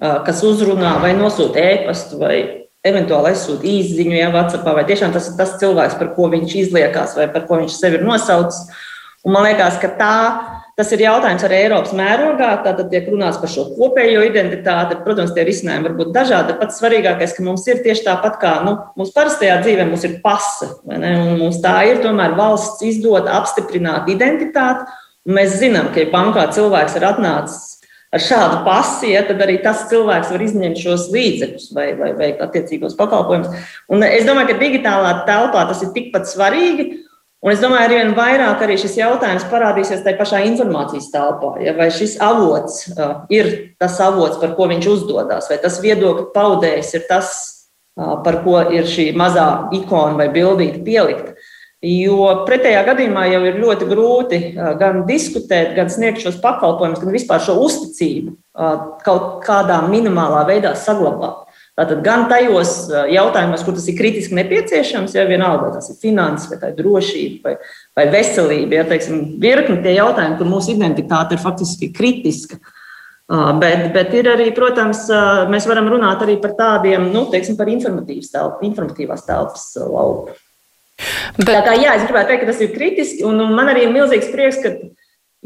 eh, 0.00 0.16
kas 0.26 0.40
uzrunā 0.48 0.96
vai 1.04 1.12
nosūta 1.18 1.60
ēpastu 1.60 2.22
vai 2.22 2.38
eventuāli 2.86 3.34
aizsūta 3.34 3.68
īsziņu, 3.68 4.16
ja 4.16 4.30
WhatsAppā, 4.32 4.72
vai 4.78 4.86
tiešām 4.88 5.12
tas 5.12 5.28
ir 5.28 5.36
tas 5.36 5.58
cilvēks, 5.60 5.98
par 6.00 6.14
ko 6.16 6.30
viņš 6.32 6.56
izliekās 6.62 7.12
vai 7.18 7.28
par 7.28 7.44
ko 7.48 7.60
viņš 7.60 7.76
sevi 7.76 8.00
ir 8.00 8.06
nosaucis. 8.08 8.70
Un 9.28 9.36
man 9.36 9.44
liekas, 9.44 9.76
ka 9.82 9.90
tā 9.98 10.14
Tas 10.80 10.94
ir 10.96 11.02
jautājums 11.04 11.42
arī 11.44 11.58
Eiropas 11.66 11.90
mērogā. 11.92 12.48
Tātad 12.64 12.86
tiek 12.88 13.08
runāts 13.12 13.36
par 13.42 13.50
šo 13.52 13.66
kopējo 13.74 14.22
identitāti. 14.24 14.96
Protams, 15.04 15.34
tie 15.36 15.44
risinājumi 15.44 15.90
var 15.90 15.96
būt 15.98 16.12
dažādi. 16.14 16.54
Pats 16.56 16.78
svarīgākais, 16.80 17.34
ka 17.36 17.44
mums 17.44 17.66
ir 17.68 17.82
tieši 17.84 18.06
tāpat 18.06 18.38
kā 18.40 18.54
nu, 18.64 18.78
mūsu 18.96 19.12
parastajā 19.12 19.58
dzīvē, 19.60 19.84
mums 19.90 20.06
ir 20.08 20.14
pasa. 20.24 20.70
Mums 20.88 21.58
tā 21.60 21.74
ir 21.90 22.00
tomēr 22.00 22.32
valsts 22.38 22.80
izdota 22.88 23.34
apstiprināt 23.42 24.08
identitāti. 24.08 24.88
Mēs 25.28 25.58
zinām, 25.60 25.92
ka, 25.92 26.00
ja 26.00 26.08
bankā 26.14 26.46
cilvēks 26.56 26.96
ir 26.96 27.04
atnācis 27.10 27.76
ar 28.10 28.24
šādu 28.24 28.62
pasi, 28.64 29.12
ja, 29.12 29.20
tad 29.28 29.44
arī 29.44 29.58
tas 29.62 29.84
cilvēks 29.92 30.32
var 30.32 30.46
izņemt 30.48 30.80
šos 30.80 31.10
līdzekļus 31.12 31.68
vai, 31.76 31.90
vai 32.00 32.14
veikt 32.16 32.40
attiecīgos 32.46 32.96
pakalpojumus. 32.98 33.68
Un 33.92 34.08
es 34.08 34.24
domāju, 34.24 34.54
ka 34.54 34.62
digitālā 34.64 35.12
telpā 35.28 35.68
tas 35.68 35.84
ir 35.84 35.92
tikpat 35.92 36.24
svarīgi. 36.32 36.88
Un 37.40 37.54
es 37.54 37.60
domāju, 37.62 37.86
arī 37.88 38.00
vairāk 38.12 38.60
arī 38.66 38.74
šis 38.76 38.98
jautājums 38.98 39.46
parādīsies 39.48 40.02
tajā 40.04 40.18
pašā 40.18 40.42
informācijas 40.44 41.06
telpā. 41.08 41.54
Ja, 41.64 41.72
vai 41.78 41.86
šis 41.94 42.18
avots 42.20 42.82
uh, 42.92 43.22
ir 43.32 43.48
tas 43.80 43.96
avots, 44.04 44.36
par 44.42 44.52
ko 44.58 44.66
viņš 44.68 44.88
uzdodas, 44.92 45.48
vai 45.48 45.56
tas 45.62 45.78
viedokļu 45.80 46.26
paudējs 46.34 46.92
ir 46.98 47.06
tas, 47.08 47.30
uh, 47.96 48.18
par 48.26 48.42
ko 48.44 48.58
ir 48.68 48.84
šī 48.84 49.14
mazā 49.16 49.46
ikona 49.78 50.20
vai 50.20 50.28
bildīte 50.34 50.82
pielikta. 50.84 51.32
Jo 51.80 52.44
pretējā 52.44 52.82
gadījumā 52.90 53.24
jau 53.30 53.40
ir 53.48 53.56
ļoti 53.62 53.88
grūti 53.88 54.42
uh, 54.50 54.74
gan 54.76 55.06
diskutēt, 55.08 55.72
gan 55.78 55.88
sniegt 55.88 56.20
šos 56.20 56.36
pakalpojumus, 56.44 57.00
gan 57.00 57.16
vispār 57.16 57.40
šo 57.40 57.56
uzticību 57.64 58.36
uh, 58.36 59.00
kaut 59.06 59.40
kādā 59.48 59.80
minimālā 59.88 60.44
veidā 60.50 60.76
saglabāt. 60.76 61.48
Tātad 61.78 62.02
gan 62.04 62.26
tajos 62.28 62.90
jautājumos, 63.08 63.62
kur 63.64 63.76
tas 63.76 63.86
ir 63.88 63.96
kritiski 63.96 64.36
nepieciešams, 64.36 65.14
ja 65.16 65.24
vienalga, 65.28 65.70
tas 65.76 65.88
ir 65.92 66.00
finanses, 66.02 66.50
vai 66.50 66.58
tā 66.60 66.72
ir 66.72 66.76
drošība, 66.80 67.40
vai, 67.46 67.70
vai 67.96 68.04
veselība, 68.12 68.80
ja 68.80 68.84
teiksim, 68.90 69.22
virkni 69.40 69.78
tie 69.84 69.94
jautājumi, 69.96 70.36
kur 70.40 70.50
mūsu 70.50 70.74
identitāte 70.74 71.38
ir 71.38 71.42
faktiski 71.42 71.92
kritiska. 71.96 72.60
Bet, 73.30 73.86
bet 73.94 74.14
ir 74.18 74.26
arī, 74.32 74.48
protams, 74.50 75.04
mēs 75.52 75.68
varam 75.70 75.88
runāt 75.92 76.22
arī 76.24 76.34
par 76.42 76.56
tādiem, 76.58 77.12
nu, 77.14 77.28
teiksim, 77.30 77.56
par 77.56 77.70
telp, 77.70 78.62
informatīvās 78.66 79.22
telpas 79.28 79.70
lauku. 79.78 80.34
Bet... 81.38 81.46
Tā 81.54 81.60
kā, 81.64 81.76
jā, 81.78 81.94
es 81.96 82.04
gribētu 82.08 82.32
teikt, 82.32 82.42
ka 82.42 82.50
tas 82.50 82.64
ir 82.64 82.74
kritiski, 82.74 83.24
un, 83.24 83.38
un 83.40 83.54
man 83.56 83.70
arī 83.72 83.86
ir 83.86 83.94
milzīgs 83.94 84.32
prieks, 84.34 84.58
ka, 84.60 84.74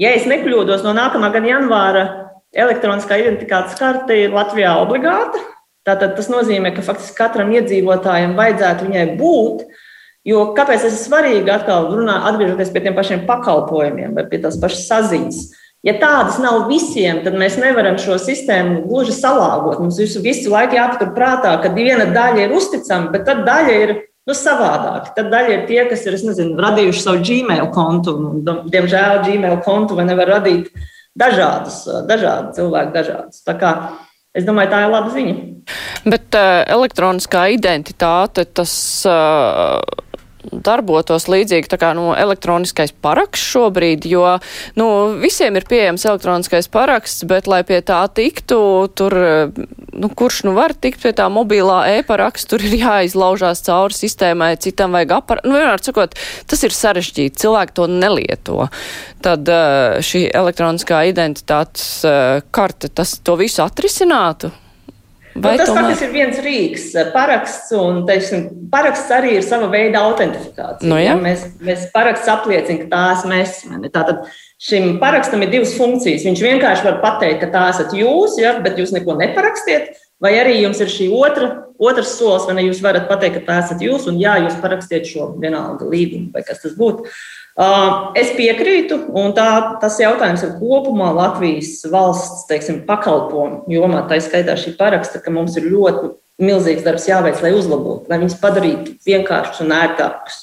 ja 0.00 0.14
es 0.16 0.24
nekļūdos, 0.26 0.82
no 0.82 0.96
nākamā 0.96 1.30
gada 1.34 1.52
janvāra 1.52 2.06
elektroniskā 2.54 3.20
identitātes 3.20 3.76
karte 3.78 4.16
ir 4.24 4.34
Latvijā 4.34 4.72
obligāta. 4.80 5.42
Tātad 5.84 6.14
tas 6.16 6.30
nozīmē, 6.32 6.72
ka 6.72 6.84
faktiski 6.84 7.18
katram 7.18 7.50
iedzīvotājam 7.52 8.38
vajadzētu 8.38 8.86
viņai 8.88 9.08
būt. 9.18 9.66
Jo 10.24 10.46
kāpēc 10.56 10.86
tas 10.86 10.94
ir 10.96 11.02
svarīgi 11.02 11.52
atkal 11.52 11.90
runāt, 11.92 12.24
atgriežoties 12.30 12.70
pie 12.72 12.80
tiem 12.86 12.96
pašiem 12.96 13.26
pakalpojumiem 13.28 14.14
vai 14.16 14.24
pie 14.30 14.40
tās 14.40 14.56
pašas 14.60 14.86
saziņas? 14.88 15.42
Ja 15.84 15.92
tādas 16.00 16.38
nav 16.40 16.62
visiem, 16.70 17.18
tad 17.26 17.36
mēs 17.36 17.58
nevaram 17.60 17.98
šo 18.00 18.16
sistēmu 18.16 18.86
gluži 18.86 19.12
salāgot. 19.12 19.82
Mums 19.82 19.98
visu, 20.00 20.22
visu 20.24 20.48
laiku 20.48 20.78
jāpatur 20.78 21.10
prātā, 21.12 21.52
ka 21.60 21.74
viena 21.76 22.06
daļa 22.08 22.46
ir 22.46 22.54
uzticama, 22.56 23.12
bet 23.12 23.26
tad 23.28 23.42
daļa 23.44 23.74
ir 23.82 23.92
nu, 24.24 24.32
savādāka. 24.32 25.12
Tad 25.18 25.28
daļa 25.34 25.52
ir 25.58 25.66
tie, 25.68 25.82
kas 25.90 26.06
ir 26.08 26.16
nezinu, 26.16 26.56
radījuši 26.64 27.04
savu 27.04 27.20
Gmail 27.28 27.68
kontu. 27.76 28.16
Un, 28.16 28.64
diemžēl 28.72 29.20
Gmail 29.28 29.60
kontu 29.66 30.00
nevar 30.00 30.32
radīt 30.38 30.72
dažādus, 31.20 31.84
dažādi 32.08 32.56
cilvēki, 32.56 32.94
dažādus. 32.96 33.44
Tā 33.44 33.58
kā 33.60 33.74
Es 34.34 34.46
domāju, 34.46 34.72
tā 34.72 34.80
ir 34.82 34.90
laba 34.90 35.12
ziņa. 35.14 35.34
Bet 36.10 36.34
uh, 36.34 36.64
elektroniskā 36.74 37.46
identitāte, 37.54 38.44
tas 38.50 38.72
uh, 39.06 39.78
darbotos 40.52 41.26
līdzīgi 41.30 41.70
tā 41.70 41.78
kā 41.80 41.92
nu, 41.96 42.10
elektroniskais 42.16 42.94
paraksts 43.04 43.52
šobrīd, 43.54 44.06
jo 44.08 44.24
nu, 44.78 44.88
visiem 45.20 45.56
ir 45.58 45.66
pieejams 45.68 46.06
elektroniskais 46.08 46.68
paraksts, 46.72 47.26
bet, 47.28 47.48
lai 47.50 47.62
pie 47.66 47.80
tā 47.86 48.02
tiktu, 48.14 48.58
tur, 48.96 49.16
nu, 49.92 50.10
kurš 50.10 50.42
nu 50.48 50.54
var 50.56 50.74
tikt 50.74 51.02
pie 51.04 51.14
tā 51.16 51.28
mobilā 51.32 51.82
e-paraksts, 51.98 52.48
tur 52.50 52.64
ir 52.64 52.76
jāizlaužās 52.80 53.64
cauri 53.66 53.96
sistēmai, 53.96 54.54
citam 54.62 54.96
vajag 54.96 55.16
aparātu. 55.18 55.50
Nu, 55.50 55.58
vienmēr 55.60 55.84
sakot, 55.84 56.18
tas 56.50 56.66
ir 56.66 56.76
sarežģīti, 56.76 57.40
cilvēki 57.44 57.78
to 57.78 57.88
nelieto. 57.90 58.68
Tad 59.24 59.48
šī 60.04 60.26
elektroniskā 60.34 61.04
identitātes 61.10 62.04
karte, 62.54 62.92
tas 62.92 63.16
to 63.24 63.38
visu 63.40 63.64
atrisinātu? 63.64 64.52
Vai 65.34 65.56
nu, 65.56 65.64
tas 65.64 65.70
tomēr... 65.72 65.96
ir 66.06 66.12
viens 66.14 66.36
rīks, 66.44 66.84
paraksts, 67.14 67.72
un 67.74 68.04
teiksim, 68.06 68.44
paraksts 68.70 69.10
arī 69.14 69.32
ir 69.40 69.42
sava 69.46 69.66
veida 69.72 70.04
autentifikācija. 70.06 70.86
No, 70.86 70.94
nu 70.94 71.00
ja? 71.02 71.16
mēs, 71.18 71.42
mēs 71.64 71.88
paraksts 71.94 72.30
apliecina, 72.30 72.84
ka 72.84 72.90
tā 72.92 73.02
esmu 73.16 73.36
es. 73.40 73.58
Tātad 73.96 74.28
šim 74.62 74.96
parakstam 75.02 75.42
ir 75.42 75.50
divas 75.56 75.74
funkcijas. 75.78 76.26
Viņš 76.28 76.44
vienkārši 76.46 76.86
var 76.86 77.00
pateikt, 77.02 77.42
ka 77.42 77.50
tā 77.56 77.66
esat 77.72 77.96
jūs, 77.98 78.38
ja, 78.42 78.54
bet 78.62 78.78
jūs 78.78 78.94
neko 78.94 79.18
neparakstiet. 79.18 79.96
Vai 80.22 80.36
arī 80.38 80.60
jums 80.60 80.78
ir 80.80 80.88
šī 80.88 81.10
otra, 81.12 81.50
otrs 81.82 82.14
solis, 82.14 82.46
vai 82.46 82.54
ne 82.60 82.68
jūs 82.68 82.78
varat 82.84 83.10
pateikt, 83.10 83.40
ka 83.40 83.48
tā 83.48 83.62
esat 83.64 83.82
jūs, 83.82 84.06
un 84.08 84.22
jā, 84.22 84.38
jūs 84.46 84.60
parakstiet 84.62 85.10
šo 85.10 85.32
vienalga 85.42 85.90
līgumu, 85.90 86.30
vai 86.32 86.46
kas 86.46 86.62
tas 86.62 86.78
būtu. 86.78 87.04
Uh, 87.04 87.43
es 88.18 88.32
piekrītu, 88.34 88.98
un 89.14 89.34
tā, 89.36 89.78
tas 89.82 89.98
jautājums 90.02 90.42
ir 90.42 90.56
kopumā 90.58 91.12
Latvijas 91.14 91.84
valsts 91.90 92.48
teiksim, 92.50 92.82
pakalpojumu 92.88 93.70
jomā. 93.70 94.02
Tā 94.08 94.18
ir 94.18 94.26
skaitā 94.26 94.56
šī 94.58 94.74
paraksta, 94.78 95.22
ka 95.22 95.30
mums 95.30 95.54
ir 95.60 95.70
ļoti 95.70 96.14
milzīgs 96.42 96.82
darbs 96.82 97.06
jāveic, 97.06 97.38
lai 97.44 97.54
uzlabotu, 97.54 98.10
lai 98.10 98.18
viņus 98.22 98.40
padarītu 98.42 98.96
vienkāršus 99.06 99.62
un 99.62 99.76
ērtākus. 99.76 100.40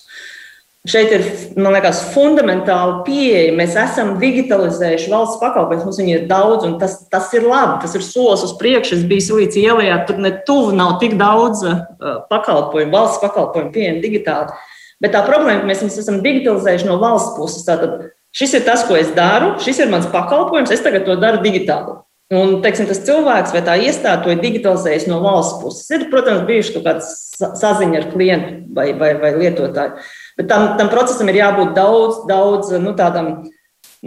Šeit 0.88 1.12
ir, 1.14 1.26
man 1.62 1.76
liekas, 1.76 2.00
fundamentāla 2.16 3.04
pieeja. 3.06 3.52
Mēs 3.54 3.76
esam 3.78 4.16
digitalizējuši 4.18 5.12
valsts 5.12 5.38
pakalpojumus, 5.44 5.84
mums 5.86 6.00
viņi 6.02 6.16
ir 6.16 6.24
daudz, 6.32 6.66
un 6.66 6.80
tas, 6.82 6.96
tas 7.12 7.28
ir 7.38 7.46
labi. 7.46 7.84
Tas 7.84 7.94
ir 8.00 8.02
solis 8.02 8.42
uz 8.48 8.56
priekšu. 8.58 8.96
Es 8.98 9.04
biju 9.06 9.28
Silīts 9.28 9.60
ielā, 9.62 10.00
tur 10.08 10.18
ne 10.24 10.32
tuvu 10.48 10.72
nav 10.74 10.96
tik 11.04 11.20
daudz 11.20 11.62
uh, 11.70 11.84
pakalpojumu, 12.32 12.96
valsts 12.96 13.22
pakalpojumu 13.22 13.70
pieejami 13.76 14.02
digitāli. 14.02 14.58
Bet 15.02 15.16
tā 15.16 15.24
problēma, 15.26 15.64
ka 15.64 15.70
mēs 15.70 15.82
viņus 15.82 16.00
esam 16.04 16.22
digitalizējuši 16.22 16.88
no 16.88 17.00
valsts 17.02 17.34
puses. 17.38 17.66
Tātad 17.66 18.12
šis 18.38 18.56
ir 18.60 18.66
tas, 18.68 18.86
ko 18.88 18.96
es 19.00 19.10
daru, 19.18 19.56
šis 19.64 19.82
ir 19.82 19.92
mans 19.92 20.08
pakalpojums, 20.14 20.72
es 20.74 20.84
tagad 20.86 21.08
to 21.08 21.18
daru 21.20 21.42
digitāli. 21.44 21.98
Un, 22.32 22.62
teiksim, 22.64 22.88
tas 22.88 23.02
cilvēks 23.04 23.52
vai 23.52 23.60
tā 23.66 23.74
iestāde 23.84 24.24
to 24.24 24.32
ir 24.32 24.40
digitalizējis 24.40 25.10
no 25.10 25.18
valsts 25.20 25.58
puses. 25.60 25.90
Ir, 25.92 26.06
protams, 26.14 26.46
bijuši 26.48 26.78
kaut 26.78 26.86
kāda 26.86 27.58
saziņa 27.60 27.98
ar 28.00 28.06
klientu 28.14 28.54
vai, 28.78 28.86
vai, 28.96 29.10
vai 29.20 29.34
lietotāju. 29.36 30.06
Bet 30.40 30.48
tam, 30.48 30.70
tam 30.80 30.92
procesam 30.94 31.28
ir 31.28 31.42
jābūt 31.42 31.74
daudz, 31.76 32.22
daudz 32.30 32.72
nu, 32.80 32.94
tādam 32.96 33.34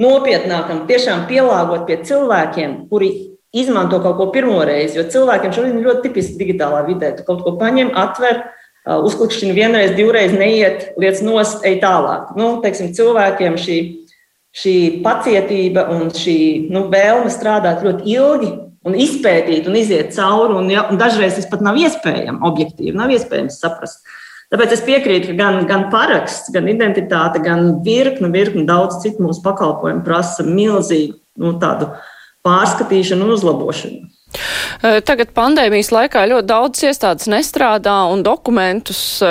nopietnākam, 0.01 0.87
tiešām 0.89 1.27
pielāgot 1.29 1.85
pie 1.91 2.01
cilvēkiem, 2.09 2.87
kuri 2.89 3.11
izmanto 3.55 4.01
kaut 4.03 4.17
ko 4.19 4.31
pirmo 4.33 4.63
reizi. 4.65 4.97
Jo 4.99 5.05
cilvēkiem 5.11 5.53
šodien 5.55 5.79
ir 5.79 5.91
ļoti 5.91 6.09
tipiski 6.09 6.41
digitālā 6.41 6.81
vidē. 6.89 7.13
Tu 7.19 7.27
kaut 7.29 7.45
ko 7.45 7.55
paņem, 7.61 7.93
atver, 7.93 8.47
uzklikšķini 8.85 9.55
vienreiz, 9.57 9.95
divreiz, 9.97 10.35
neiet, 10.37 10.91
lietas 11.01 11.23
nost, 11.25 11.65
ej 11.65 11.79
tālāk. 11.83 12.35
Nu, 12.39 12.59
teiksim, 12.65 12.93
cilvēkiem 12.97 13.57
šī, 13.61 13.79
šī 14.55 14.75
pacietība 15.05 15.87
un 15.95 16.11
šī 16.15 16.39
nu, 16.73 16.87
vēlme 16.93 17.33
strādāt 17.33 17.85
ļoti 17.87 18.13
ilgi 18.17 18.53
un 18.85 18.99
izpētīt 19.01 19.71
un 19.71 19.79
iziet 19.81 20.13
cauri, 20.17 20.59
un, 20.59 20.69
ja, 20.73 20.85
un 20.93 21.01
dažreiz 21.01 21.39
tas 21.39 21.49
pat 21.49 21.65
nav 21.65 21.79
iespējams 21.81 22.45
objektīvi, 22.45 22.93
nav 22.97 23.13
iespējams 23.15 23.57
saprast. 23.63 24.05
Tāpēc 24.53 24.75
es 24.77 24.83
piekrītu, 24.85 25.33
ka 25.33 25.39
gan, 25.39 25.63
gan 25.67 25.87
paraksts, 25.91 26.53
gan 26.55 26.69
identitāte, 26.71 27.41
gan 27.43 27.79
virkne, 27.87 28.29
virkne 28.31 28.67
daudz 28.69 29.01
citu 29.03 29.25
mūsu 29.25 29.41
pakalpojumu 29.43 30.05
prasa 30.07 30.45
milzīgu 30.47 31.17
nu, 31.41 31.55
tādu 31.63 31.89
pārskatīšanu 32.45 33.25
un 33.25 33.35
uzlabošanu. 33.35 34.05
Tagad 34.83 35.31
pandēmijas 35.37 35.93
laikā 35.95 36.25
ļoti 36.31 36.49
daudz 36.49 36.85
iestādes 36.89 37.29
nestrādā 37.31 37.97
un 38.13 38.25
dokumentus 38.27 39.23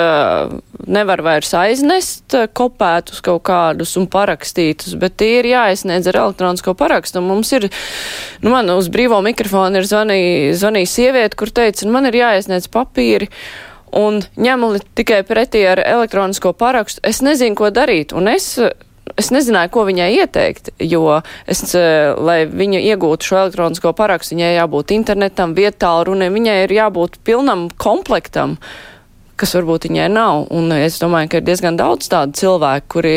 nevar 0.84 1.22
vairs 1.24 1.52
aiznest, 1.56 2.34
kopētus 2.56 3.22
kaut 3.24 3.44
kādus 3.48 3.94
un 4.00 4.08
parakstītus, 4.10 4.96
bet 5.00 5.18
tie 5.20 5.40
ir 5.40 5.50
jāiesniedz 5.52 6.08
ar 6.10 6.20
elektronisko 6.24 6.74
parakstu. 6.78 7.20
Un 7.20 7.30
mums 7.30 7.52
ir, 7.56 7.68
nu 8.44 8.52
man 8.54 8.70
uz 8.74 8.90
brīvo 8.92 9.20
mikrofonu 9.24 9.80
ir 9.80 9.88
zvanīja 9.88 10.56
zvanī 10.60 10.84
sieviete, 10.88 11.38
kur 11.40 11.52
teica, 11.54 11.88
man 11.90 12.10
ir 12.10 12.20
jāiesniedz 12.20 12.68
papīri 12.72 13.30
un 13.94 14.20
ņemu 14.40 14.72
tikai 14.98 15.22
pretī 15.26 15.62
ar 15.70 15.82
elektronisko 15.84 16.52
parakstu. 16.58 17.04
Es 17.06 17.22
nezinu, 17.24 17.56
ko 17.58 17.70
darīt, 17.74 18.12
un 18.16 18.28
es 18.32 18.56
es 19.20 19.30
nezināju, 19.34 19.72
ko 19.74 19.84
viņai 19.88 20.08
ieteikt, 20.22 20.72
jo 20.82 21.20
es, 21.50 21.62
lai 21.74 22.38
viņa 22.48 22.80
iegūtu 22.94 23.28
šo 23.28 23.42
elektronisko 23.44 23.94
parakstu, 23.96 24.36
viņai 24.36 24.56
jābūt 24.56 24.96
internetam, 24.96 25.54
vietālu 25.56 26.10
runai, 26.10 26.32
viņai 26.34 26.58
ir 26.64 26.74
jābūt 26.78 27.20
pilnam 27.26 27.68
komplektam, 27.80 28.56
kas 29.40 29.54
varbūt 29.58 29.88
viņai 29.88 30.08
nav. 30.14 30.44
Un 30.54 30.72
es 30.76 30.98
domāju, 31.02 31.30
ka 31.30 31.40
ir 31.40 31.46
diezgan 31.46 31.78
daudz 31.78 32.08
tādu 32.10 32.38
cilvēku, 32.38 32.90
kuri 32.96 33.16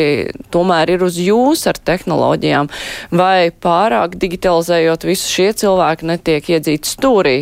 tomēr 0.54 0.96
ir 0.96 1.04
uz 1.06 1.18
jūs 1.22 1.64
ar 1.70 1.78
tehnoloģijām, 1.90 2.70
vai 3.14 3.50
pārāk 3.50 4.18
digitalizējot 4.20 5.06
visu 5.08 5.30
šie 5.30 5.52
cilvēki 5.62 6.10
netiek 6.10 6.50
iedzīti 6.56 6.96
stūrī. 6.96 7.38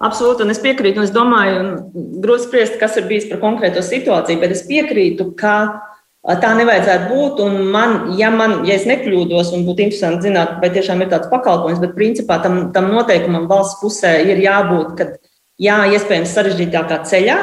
Absolūti, 0.00 0.46
un 0.46 0.52
es 0.52 0.60
piekrītu, 0.64 0.96
un 0.96 1.04
es 1.04 1.12
domāju, 1.12 1.64
grūti 2.24 2.46
spriest, 2.46 2.78
kas 2.80 2.94
ir 2.96 3.08
bijis 3.08 3.26
par 3.28 3.42
konkrēto 3.42 3.82
situāciju, 3.84 4.40
bet 4.40 4.54
es 4.54 4.62
piekrītu, 4.64 5.26
ka 5.36 5.56
tā 6.24 6.52
nevajadzētu 6.58 7.08
būt. 7.14 7.40
Man, 7.72 7.96
ja, 8.18 8.30
man, 8.34 8.60
ja 8.68 8.76
es 8.76 8.86
nekļūdos, 8.88 9.54
un 9.56 9.64
būtu 9.68 9.86
interesanti 9.86 10.28
zināt, 10.28 10.58
vai 10.62 10.70
tiešām 10.74 11.00
ir 11.04 11.10
tāds 11.12 11.30
pakalpojums, 11.32 11.80
bet 11.82 11.96
principā 11.96 12.40
tam, 12.44 12.68
tam 12.74 12.90
noteikumam 12.92 13.48
valsts 13.50 13.80
pusē 13.80 14.18
ir 14.28 14.42
jābūt, 14.44 14.94
ka 14.98 15.08
jā, 15.60 15.80
iespējams 15.96 16.36
sarežģītākā 16.36 17.02
ceļā, 17.08 17.40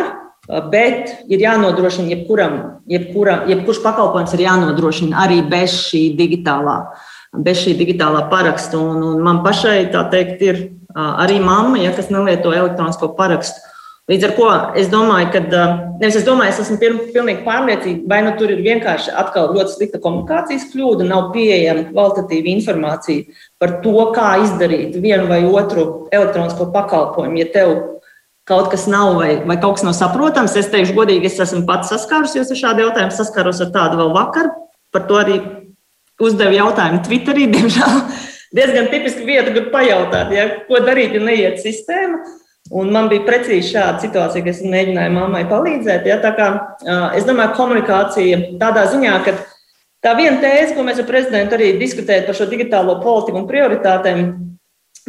bet 0.72 1.28
ir 1.28 1.44
jānodrošina 1.44 2.14
jebkuram, 2.14 2.58
jebkura, 2.88 3.42
jebkurš 3.50 3.82
pakalpojums 3.84 4.36
ir 4.38 4.46
jānodrošina 4.46 5.26
arī 5.26 5.42
bez 5.50 5.76
šī 5.90 6.04
digitālā, 6.20 6.78
bez 7.44 7.60
šī 7.66 7.76
digitālā 7.82 8.28
paraksta. 8.32 8.80
Un, 8.80 9.04
un 9.04 9.24
man 9.26 9.42
pašai 9.46 9.90
tā 9.92 10.06
teikt 10.14 10.46
ir 10.46 10.62
arī 10.96 11.42
mamma, 11.44 11.82
ja, 11.82 11.92
kas 11.96 12.12
nelieto 12.14 12.54
elektronisko 12.56 13.12
parakstu. 13.18 13.66
Līdz 14.08 14.24
ar 14.24 14.34
to 14.38 14.52
es 14.80 14.88
domāju, 14.88 15.28
ka 15.34 15.40
nevis 16.00 16.16
es 16.16 16.24
domāju, 16.24 16.54
es 16.54 16.62
esmu 16.64 16.78
pilnīgi 17.12 17.42
pārliecīga, 17.44 18.06
vai 18.08 18.22
nu 18.24 18.32
tur 18.40 18.54
ir 18.54 18.62
vienkārši 18.64 19.12
atkal 19.20 19.50
ļoti 19.52 19.74
slikta 19.74 20.00
komunikācijas 20.00 20.70
kļūda, 20.72 21.04
nav 21.10 21.34
pieejama 21.34 21.90
kvalitatīva 21.90 22.54
informācija 22.54 23.42
par 23.60 23.82
to, 23.84 23.98
kā 24.16 24.30
izdarīt 24.46 24.96
vienu 25.04 25.28
vai 25.28 25.42
otru 25.44 26.08
elektronisko 26.16 26.70
pakalpojumu. 26.72 27.42
Ja 27.42 27.50
tev 27.52 27.76
kaut 28.48 28.72
kas 28.72 28.88
nav 28.88 29.18
vai, 29.20 29.34
vai 29.44 29.60
kaut 29.60 29.76
kas 29.76 29.84
nav 29.90 30.00
saprotams, 30.00 30.56
es 30.56 30.72
teikšu, 30.72 30.96
godīgi, 30.96 31.28
es 31.28 31.44
esmu 31.44 31.66
pats 31.68 31.92
saskārusies 31.92 32.56
ar 32.56 32.64
šādu 32.64 32.88
jautājumu, 32.88 33.18
saskāros 33.20 33.60
ar 33.68 33.76
tādu 33.76 34.00
vēl 34.06 34.16
vakar. 34.16 34.54
Par 34.96 35.04
to 35.12 35.20
arī 35.20 35.42
uzdevu 36.24 36.56
jautājumu 36.56 37.04
Twitterī, 37.04 37.50
diemžēl 37.58 38.04
diezgan 38.56 38.88
tipiska 38.94 39.28
vieta, 39.28 39.52
kur 39.52 39.68
pajautāt, 39.76 40.32
ja, 40.32 40.52
ko 40.72 40.80
darīt, 40.88 41.20
ja 41.20 41.28
neiet 41.28 41.60
sistēma. 41.60 42.24
Un 42.76 42.90
man 42.92 43.08
bija 43.12 43.24
precīzi 43.28 43.72
šāda 43.74 44.02
situācija, 44.04 44.44
ka 44.44 44.52
es 44.52 44.64
mēģināju 44.66 45.14
mammai 45.16 45.44
palīdzēt. 45.48 46.08
Ja, 46.10 46.18
kā, 46.20 46.48
es 47.16 47.28
domāju, 47.28 47.54
komunikācija 47.56 48.40
tādā 48.60 48.84
ziņā, 48.92 49.14
ka 49.24 49.36
tā 50.04 50.16
viena 50.18 50.42
tēze, 50.44 50.74
ko 50.76 50.84
mēs 50.88 51.00
ar 51.00 51.08
prezidentu 51.08 51.56
arī 51.56 51.74
diskutējam 51.80 52.28
par 52.28 52.40
šo 52.40 52.50
digitālo 52.52 52.98
politiku 53.04 53.40
un 53.40 53.48
prioritātēm, 53.48 54.26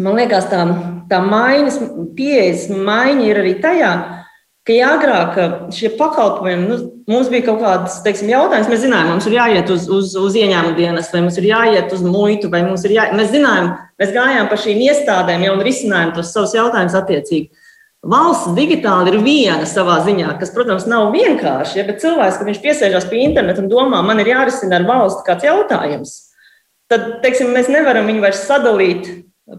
man 0.05 0.21
liekas, 0.21 0.47
tā, 0.53 0.62
tā 1.11 1.18
maiņas, 1.25 1.81
pieejas 2.18 2.68
maiņa 2.71 3.27
ir 3.27 3.42
arī 3.42 3.57
tajā, 3.64 3.92
ka 4.68 4.79
agrāk 4.92 5.42
šie 5.75 5.94
pakalpojumi, 5.99 6.68
nu, 6.68 6.79
mums 7.09 7.31
bija 7.33 7.47
kaut 7.47 7.62
kāds 7.62 8.01
teiksim, 8.05 8.31
jautājums, 8.33 8.68
mēs 8.71 8.83
zinājām, 8.85 9.12
mums 9.14 9.29
ir 9.29 9.38
jāiet 9.38 9.71
uz, 9.73 9.87
uz, 9.92 10.12
uz 10.21 10.37
ieņēmuma 10.38 10.77
dienas, 10.77 11.09
vai 11.14 11.23
mums 11.25 11.38
ir 11.40 11.49
jāiet 11.49 11.94
uz 11.97 12.03
muitu, 12.05 12.51
vai 12.53 12.61
mums 12.66 12.85
ir 12.85 12.94
jāiet. 12.99 13.16
Mēs 13.18 13.33
zinājām, 13.33 13.73
mēs 14.01 14.12
gājām 14.14 14.51
pa 14.51 14.59
šīm 14.61 14.83
iestādēm 14.88 15.47
jau 15.47 15.57
un 15.57 15.64
risinājām 15.66 16.12
tos 16.16 16.35
savus 16.35 16.55
jautājumus 16.59 16.97
attiecīgi. 17.01 17.64
Valsts 18.09 18.55
digitāli 18.55 19.11
ir 19.11 19.25
viena 19.25 19.66
savā 19.66 19.97
ziņā, 20.07 20.37
kas, 20.38 20.53
protams, 20.55 20.87
nav 20.87 21.09
vienkārši, 21.16 21.81
ja, 21.81 21.87
bet 21.88 21.99
cilvēks, 22.05 22.38
kad 22.38 22.47
viņš 22.47 22.61
piesēžas 22.62 23.09
pie 23.11 23.25
interneta 23.25 23.64
un 23.64 23.73
domā, 23.73 24.05
man 24.07 24.23
ir 24.23 24.31
jārisina 24.31 24.79
ar 24.79 24.87
valsti 24.87 25.25
kāds 25.27 25.49
jautājums, 25.49 26.12
tad, 26.92 27.09
teiksim, 27.25 27.51
mēs 27.57 27.66
nevaram 27.73 28.07
viņu 28.07 28.23
vairs 28.23 28.44
sadalīt 28.47 29.11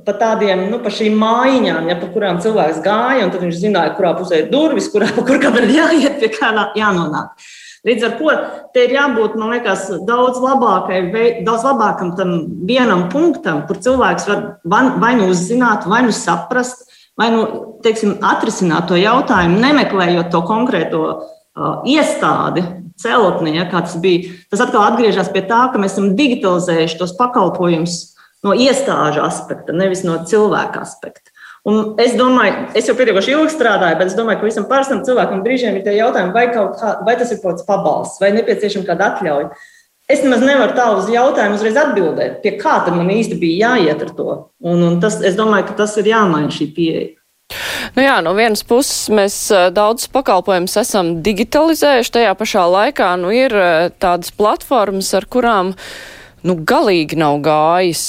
pa 0.06 0.14
tādiem, 0.14 0.68
nu, 0.70 0.80
pa 0.84 0.92
šīm 0.94 1.16
mājiņām, 1.18 1.88
ja, 1.90 1.96
pa 2.00 2.10
kurām 2.14 2.42
cilvēks 2.44 2.84
gāja, 2.86 3.24
un 3.26 3.32
tad 3.34 3.42
viņš 3.46 3.62
zināja, 3.62 3.96
kurā 3.98 4.14
pusē 4.18 4.44
ir 4.44 4.52
durvis, 4.52 4.90
kurā, 4.94 5.10
kur 5.18 5.42
kam 5.42 5.58
ir 5.62 5.72
jāiet, 5.74 6.20
pie 6.22 6.30
kā 6.34 6.52
jānonāk. 6.78 7.50
Līdz 7.88 8.06
ar 8.06 8.16
to 8.20 8.34
te 8.76 8.84
ir 8.86 8.94
jābūt, 8.98 9.38
man 9.40 9.54
liekas, 9.56 9.86
daudz, 10.06 10.42
labākai, 10.44 11.00
daudz 11.48 11.64
labākam 11.64 12.12
tam 12.18 12.34
vienam 12.68 13.06
punktam, 13.12 13.64
kur 13.70 13.80
cilvēks 13.80 14.28
var 14.28 14.42
vai 15.00 15.14
nu 15.16 15.30
uzzināt, 15.32 15.88
vai 15.88 16.04
nu 16.04 16.12
saprast, 16.16 16.84
vai 17.20 17.30
nu, 17.32 17.46
teiksim, 17.84 18.18
atrisināt 18.20 18.92
to 18.92 19.00
jautājumu, 19.00 19.62
nemeklējot 19.64 20.28
to 20.34 20.44
konkrēto 20.48 21.02
uh, 21.08 21.80
iestādi, 21.88 22.66
celtni, 23.00 23.56
ja, 23.56 23.66
kā 23.72 23.86
tas 23.88 23.96
bija. 24.04 24.36
Tas 24.52 24.66
atkal 24.66 24.84
atgriežas 24.84 25.32
pie 25.32 25.46
tā, 25.48 25.66
ka 25.72 25.80
mēs 25.80 25.96
esam 25.96 26.12
digitalizējuši 26.20 27.00
tos 27.00 27.16
pakalpojumus 27.16 28.00
no 28.46 28.56
iestāžu 28.56 29.24
aspekta, 29.26 29.76
nevis 29.76 30.06
no 30.08 30.22
cilvēka 30.28 30.84
aspekta. 30.86 31.34
Un 31.68 32.00
es 32.00 32.14
domāju, 32.16 32.70
es 32.80 32.88
jau 32.88 32.96
pietiekoši 32.96 33.34
ilgi 33.36 33.52
strādāju, 33.52 33.98
bet 34.00 34.12
es 34.12 34.16
domāju, 34.16 34.40
ka 34.40 34.48
visam 34.48 34.68
parastam 34.70 35.04
cilvēkam 35.06 35.44
brīžiem 35.44 35.76
ir 35.76 35.84
tie 35.84 35.98
jautājumi, 35.98 36.32
vai, 36.36 36.46
kā, 36.54 36.64
vai 37.06 37.18
tas 37.20 37.34
ir 37.34 37.42
kaut 37.42 37.58
kāds 37.58 37.68
pabalsts, 37.68 38.22
vai 38.24 38.32
nepieciešama 38.38 38.88
kāda 38.88 39.12
atļauja. 39.12 39.52
Es 40.10 40.24
nemaz 40.26 40.42
nevaru 40.42 40.74
tā 40.74 40.88
uz 40.96 41.10
jautājumu 41.12 41.60
uzreiz 41.60 41.76
atbildēt, 41.78 42.40
pie 42.42 42.56
kā 42.58 42.80
tad 42.86 42.96
man 42.98 43.12
īsti 43.14 43.38
bija 43.38 43.76
jāiet 43.76 44.08
ar 44.08 44.14
to. 44.18 44.38
Un, 44.66 44.82
un 44.88 44.98
tas, 45.04 45.20
es 45.22 45.36
domāju, 45.38 45.68
ka 45.68 45.82
tas 45.84 45.94
ir 46.02 46.10
jāmaina 46.10 46.50
šī 46.54 46.70
pieeja. 46.74 47.10
Nu 47.96 48.06
jā, 48.06 48.16
no 48.26 48.36
vienas 48.38 48.62
puses 48.66 49.10
mēs 49.14 49.36
daudz 49.74 50.08
pakalpojumus 50.14 50.78
esam 50.82 51.16
digitalizējuši, 51.26 52.14
tajā 52.16 52.34
pašā 52.38 52.66
laikā 52.70 53.10
nu, 53.22 53.34
ir 53.34 53.54
tādas 54.02 54.32
platformas, 54.38 55.12
ar 55.18 55.26
kurām 55.30 55.74
nu, 56.48 56.56
galīgi 56.70 57.20
nav 57.20 57.40
gājis. 57.46 58.04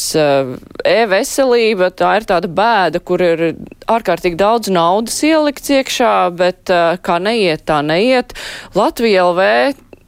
E-veselība 0.87 1.91
tā 1.97 2.17
ir 2.21 2.29
tāda 2.29 2.51
bēda, 2.51 3.03
kur 3.03 3.23
ir 3.25 3.45
ārkārtīgi 3.91 4.39
daudz 4.41 4.73
naudas 4.73 5.19
ielikts 5.27 5.73
iekšā, 5.77 6.15
bet 6.39 6.73
kā 7.07 7.21
neiet, 7.23 7.67
tā 7.69 7.81
neiet. 7.87 8.37
Latvija 8.79 9.29
LV 9.31 9.49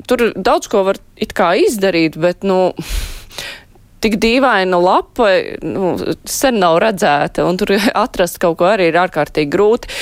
tur 0.09 0.31
daudz 0.37 0.69
ko 0.71 0.85
var 0.91 1.01
it 1.17 1.35
kā 1.37 1.53
izdarīt, 1.63 2.19
bet, 2.21 2.43
nu 2.47 2.73
tik 4.03 4.19
dīvaina 4.23 4.79
lapa, 4.83 5.31
nu, 5.63 5.95
sen 6.29 6.59
nav 6.63 6.81
redzēta, 6.83 7.47
un 7.47 7.59
tur 7.61 7.77
atrast 8.05 8.41
kaut 8.43 8.59
ko 8.61 8.71
arī 8.73 8.91
ir 8.91 9.01
ārkārtīgi 9.05 9.53
grūti. 9.53 9.93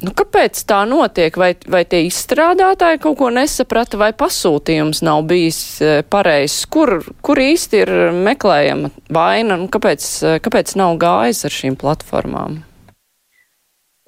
Nu, 0.00 0.14
kāpēc 0.16 0.62
tā 0.64 0.80
notiek? 0.88 1.34
Vai, 1.36 1.50
vai 1.68 1.82
tie 1.88 2.06
izstrādātāji 2.06 3.02
kaut 3.02 3.18
ko 3.18 3.28
nesaprata, 3.34 3.98
vai 4.00 4.10
pasūtījums 4.16 5.02
nav 5.04 5.26
bijis 5.28 5.60
e, 5.84 5.90
pareizs? 6.08 6.64
Kur, 6.72 7.00
kur 7.20 7.40
īsti 7.40 7.82
ir 7.82 7.92
meklējama 8.16 8.92
vaina 9.12 9.58
un 9.60 9.68
kāpēc, 9.72 10.06
e, 10.24 10.34
kāpēc 10.40 10.72
nav 10.80 10.96
gājis 11.02 11.44
ar 11.44 11.56
šīm 11.58 11.76
platformām? 11.80 12.62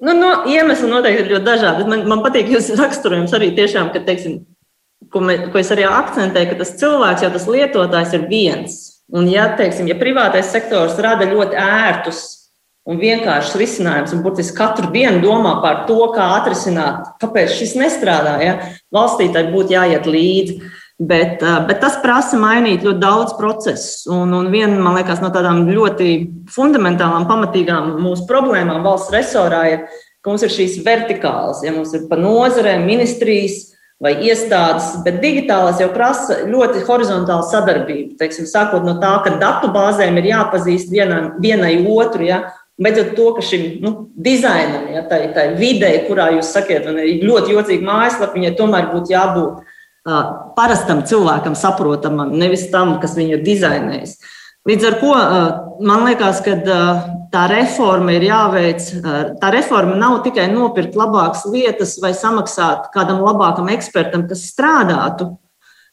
Nu, 0.03 0.15
no, 0.17 0.31
iemesli 0.49 0.89
noteikti 0.89 1.27
ir 1.27 1.35
ļoti 1.35 1.47
dažādi. 1.47 1.85
Man, 1.87 2.07
man 2.09 2.23
patīk 2.25 2.49
jūsu 2.51 2.75
raksturojums 2.79 3.35
arī 3.37 3.53
tiešām, 3.55 3.93
ka, 3.93 4.01
teiksim, 4.03 4.41
ko, 5.13 5.21
me, 5.23 5.37
ko 5.53 5.61
es 5.61 5.69
arī 5.71 5.85
akcentēju, 5.87 6.49
ka 6.49 6.61
tas 6.63 6.73
cilvēks 6.81 7.23
jau 7.23 7.33
tas 7.37 7.45
lietotājs 7.53 8.17
ir 8.17 8.25
viens. 8.33 8.79
Un, 9.13 9.29
ja, 9.29 9.45
teiksim, 9.59 9.85
ja 9.87 9.99
privātais 9.99 10.49
sektors 10.49 10.97
rada 11.05 11.29
ļoti 11.29 11.59
ērtus 11.59 12.23
un 12.89 12.99
vienkāršus 12.99 13.57
risinājumus, 13.59 14.13
un 14.15 14.23
burtiski 14.25 14.57
katru 14.57 14.91
dienu 14.91 15.21
domā 15.23 15.55
par 15.63 15.83
to, 15.87 15.99
kā 16.15 16.33
atrisināt, 16.39 17.13
kāpēc 17.23 17.53
šis 17.55 17.77
nestrādā, 17.79 18.37
ja, 18.43 18.55
valstī 18.93 19.29
tai 19.33 19.47
būtu 19.53 19.77
jāiet 19.77 20.09
līdzi. 20.09 20.61
Bet, 21.03 21.41
bet 21.41 21.79
tas 21.81 21.95
prasa 22.03 22.37
mainīt 22.39 22.83
ļoti 22.85 23.01
daudz 23.01 23.33
procesu. 23.35 24.11
Un, 24.13 24.31
un 24.37 24.51
viena 24.53 24.77
man 24.77 24.93
liekas, 24.99 25.23
no 25.23 25.31
tādām 25.33 25.65
ļoti 25.67 26.09
fundamentālām, 26.53 27.25
pamatīgām 27.27 27.95
mūsu 28.03 28.27
problēmām 28.29 28.85
valsts 28.85 29.11
resorā 29.11 29.63
ir, 29.71 29.81
ka 30.23 30.31
mums 30.31 30.45
ir 30.45 30.53
šīs 30.53 30.77
vertikālas, 30.85 31.63
ja 31.65 31.73
mums 31.75 31.95
ir 31.97 32.05
pa 32.11 32.19
nozarēm, 32.21 32.85
ministrijas, 32.87 33.73
vai 34.03 34.13
iestādes, 34.27 34.89
bet 35.05 35.21
digitālās 35.23 35.79
jau 35.81 35.89
prasa 35.95 36.41
ļoti 36.47 36.83
horizontālu 36.87 37.45
sadarbību. 37.47 38.17
Teiksim, 38.19 38.47
sākot 38.49 38.83
no 38.85 38.97
tā, 39.01 39.13
ka 39.23 39.37
datu 39.41 39.69
bāzēm 39.73 40.19
ir 40.19 40.29
jāpazīst 40.33 40.91
vienam, 40.91 41.33
vienai 41.43 41.77
otru, 41.87 42.27
ja, 42.27 42.41
beidzot 42.83 43.13
to, 43.17 43.29
ka 43.37 43.45
šim 43.45 43.65
nu, 43.83 43.93
dizainam, 44.13 44.89
ja, 44.93 45.03
tai, 45.09 45.25
tai 45.35 45.49
videi, 45.59 46.03
kurā 46.07 46.29
jūs 46.35 46.53
sakiet, 46.55 46.87
ir 46.91 47.25
ļoti 47.25 47.55
jocīga 47.55 47.87
mājaslapa, 47.87 48.35
viņai 48.37 48.53
tomēr 48.59 48.91
būtu 48.93 49.13
jābūt 49.15 49.59
uh, 49.63 50.21
parastam 50.57 51.03
cilvēkam 51.07 51.57
saprotamam, 51.57 52.33
nevis 52.37 52.69
tam, 52.73 52.97
kas 53.03 53.17
viņu 53.19 53.39
ir 53.39 53.45
dizainējis. 53.47 54.17
Līdz 54.63 54.85
ar 54.87 54.93
to 55.01 55.15
man 55.83 56.05
liekas, 56.07 56.39
ka 56.45 56.53
tā 57.33 57.43
reforma 57.51 58.13
ir 58.15 58.23
jāveic. 58.29 58.85
Tā 59.41 59.49
reforma 59.51 59.97
nav 59.99 60.21
tikai 60.23 60.45
nopirkt 60.53 60.95
labākas 60.95 61.43
lietas 61.51 61.97
vai 61.99 62.13
samaksāt 62.15 62.87
kādam 62.93 63.19
labākam 63.25 63.67
ekspertam, 63.73 64.23
kas 64.29 64.45
strādātu, 64.53 65.33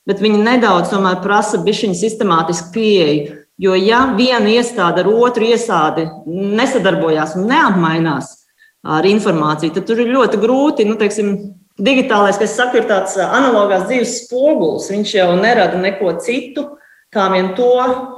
bet 0.07 0.23
viņi 0.23 0.45
nedaudz 0.45 0.93
tomēr 0.93 1.19
prasa 1.25 1.59
bišķiņu 1.65 1.99
sistemātisku 1.99 2.71
pieeju. 2.77 3.40
Jo, 3.61 3.75
ja 3.77 4.07
viena 4.17 4.49
iestāde 4.49 5.03
ar 5.03 5.11
otru 5.11 5.51
iestādi 5.51 6.07
nesadarbojās 6.27 7.37
un 7.37 7.51
neapmainās 7.51 8.33
ar 8.81 9.05
informāciju, 9.05 9.75
tad 9.77 9.89
tur 9.89 10.01
ir 10.01 10.15
ļoti 10.15 10.41
grūti. 10.41 10.87
Nu, 10.89 10.97
teiksim, 11.01 11.35
digitālais, 11.77 12.41
kas 12.41 12.57
saka, 12.57 12.81
ir 12.81 12.89
tāds 12.89 13.19
analogās 13.21 13.85
dzīves 13.91 14.23
spogulis. 14.25 14.89
Viņš 14.95 15.17
jau 15.19 15.33
nerada 15.37 15.81
neko 15.81 16.15
citu 16.25 16.71
kā 17.15 17.27
vien 17.33 17.51
to 17.59 17.71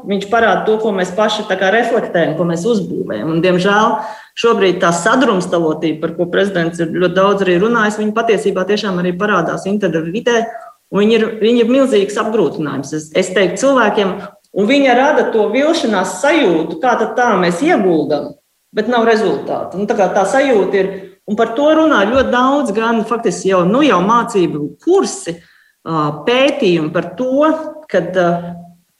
viņš 0.09 0.27
parāda 0.29 0.67
to, 0.67 0.77
ko 0.81 0.93
mēs 0.93 1.15
paši 1.17 1.47
reflektējam, 1.49 2.37
ko 2.37 2.45
mēs 2.45 2.67
uzbūvējam. 2.69 3.31
Un, 3.33 3.41
diemžēl 3.45 3.97
šobrīd 4.37 4.81
tā 4.83 4.93
sadrumstalotība, 4.93 6.01
par 6.01 6.15
ko 6.17 6.29
prezidents 6.33 6.81
ir 6.81 6.93
ļoti 6.93 7.17
daudz 7.17 7.45
arī 7.45 7.57
runājis, 7.63 7.99
viņa 7.99 8.13
patiesībā 8.13 8.67
tiešām 8.69 9.01
arī 9.01 9.15
parādās 9.17 9.67
internetu 9.67 10.13
vidē. 10.13 10.45
Viņa 10.93 11.17
ir, 11.17 11.27
viņa 11.41 11.65
ir 11.65 11.73
milzīgs 11.73 12.19
apgrūtinājums. 12.21 12.93
Es, 12.93 13.09
es 13.17 13.33
teiktu 13.33 13.63
cilvēkiem, 13.65 14.13
un 14.53 14.69
viņa 14.69 14.97
rada 14.97 15.29
to 15.33 15.49
vilšanās 15.53 16.19
sajūtu, 16.23 16.79
kā 16.83 16.97
tā 17.17 17.31
mēs 17.41 17.63
ieguldam, 17.65 18.33
bet 18.73 18.91
nav 18.93 19.07
rezultātu. 19.09 19.81
Un 19.81 19.89
tā, 19.89 19.97
tā 19.97 20.27
sajūta 20.29 20.81
ir, 20.81 20.91
un 21.29 21.39
par 21.39 21.55
to 21.57 21.71
runā 21.79 22.03
ļoti 22.09 22.33
daudz, 22.33 22.75
gan 22.77 23.03
faktiski 23.09 23.53
jau, 23.53 23.63
nu, 23.69 23.83
jau 23.87 24.01
mācību 24.05 24.67
kursi, 24.83 25.39
pētījumi 25.83 26.93
par 26.95 27.13
to, 27.19 27.49
kad 27.91 28.17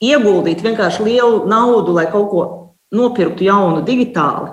ieguldīt 0.03 0.63
vienkārši 0.65 1.05
lielu 1.07 1.45
naudu, 1.49 1.95
lai 1.95 2.09
kaut 2.11 2.27
ko 2.31 2.43
nopirktu 2.93 3.47
jaunu 3.47 3.81
digitāli, 3.85 4.51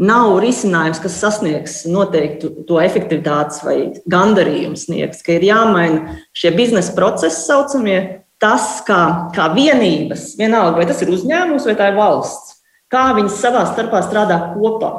nav 0.00 0.38
risinājums, 0.42 1.00
kas 1.02 1.18
sasniegs 1.22 1.74
noteiktu 1.86 2.64
to 2.68 2.80
efektivitātes 2.82 3.60
vai 3.66 3.76
gandarījumu 4.10 4.78
sniegs, 4.78 5.22
ka 5.22 5.36
ir 5.36 5.46
jāmaina 5.50 6.18
šie 6.34 6.50
biznesa 6.56 6.94
procesi 6.96 7.44
saucamie, 7.44 8.23
tas 8.44 8.68
kā, 8.84 9.00
kā 9.32 9.48
vienības, 9.56 10.34
vienalga, 10.36 10.82
vai 10.82 10.86
tas 10.90 11.00
ir 11.00 11.12
uzņēmums 11.14 11.64
vai 11.70 11.76
tā 11.78 11.88
ir 11.90 11.98
valsts, 11.98 12.58
kā 12.92 13.08
viņas 13.16 13.40
savā 13.40 13.64
starpā 13.72 14.04
strādā 14.04 14.40
kopā. 14.52 14.92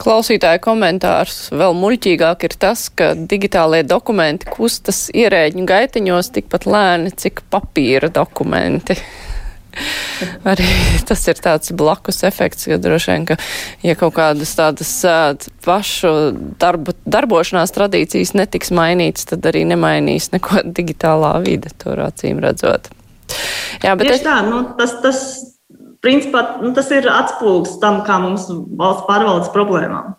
Klausītāja 0.00 0.62
komentārs 0.64 1.50
vēl 1.52 1.74
muļķīgāk 1.76 2.46
ir 2.48 2.54
tas, 2.62 2.86
ka 2.88 3.10
digitālie 3.12 3.82
dokumenti 3.84 4.48
kustas 4.48 5.10
ierēģņu 5.12 5.66
gaitiņos 5.68 6.32
tikpat 6.38 6.64
lēni, 6.64 7.12
cik 7.12 7.42
papīra 7.52 8.08
dokumenti. 8.14 8.96
Arī 10.50 10.66
tas 11.08 11.22
ir 11.30 11.40
tāds 11.42 11.72
blakus 11.76 12.22
efekts, 12.26 12.68
ka 12.70 12.78
droši 12.80 13.12
vien, 13.12 13.26
ka, 13.30 13.36
ja 13.86 13.96
kaut 13.98 14.16
kādas 14.18 14.52
tādas 14.58 14.92
pašu 15.64 16.14
darbu, 16.60 16.94
darbošanās 17.08 17.74
tradīcijas 17.76 18.34
netiks 18.38 18.72
mainītas, 18.74 19.28
tad 19.30 19.46
arī 19.50 19.64
nemainīs 19.68 20.30
neko 20.34 20.64
digitālā 20.78 21.36
vide, 21.46 21.72
tur 21.80 22.02
acīm 22.06 22.42
redzot. 22.44 22.90
Jā, 23.84 23.94
bet 23.94 24.08
Tieši 24.08 24.20
es... 24.20 24.26
tā, 24.26 24.38
nu, 24.46 24.62
tas, 24.78 24.96
tas, 25.04 25.20
principā 26.04 26.44
nu, 26.64 26.72
tas 26.76 26.90
ir 26.94 27.06
atspūgs 27.10 27.78
tam, 27.82 28.02
kā 28.06 28.18
mums 28.22 28.48
valsts 28.50 29.06
pārvaldes 29.08 29.52
problēmām. 29.54 30.16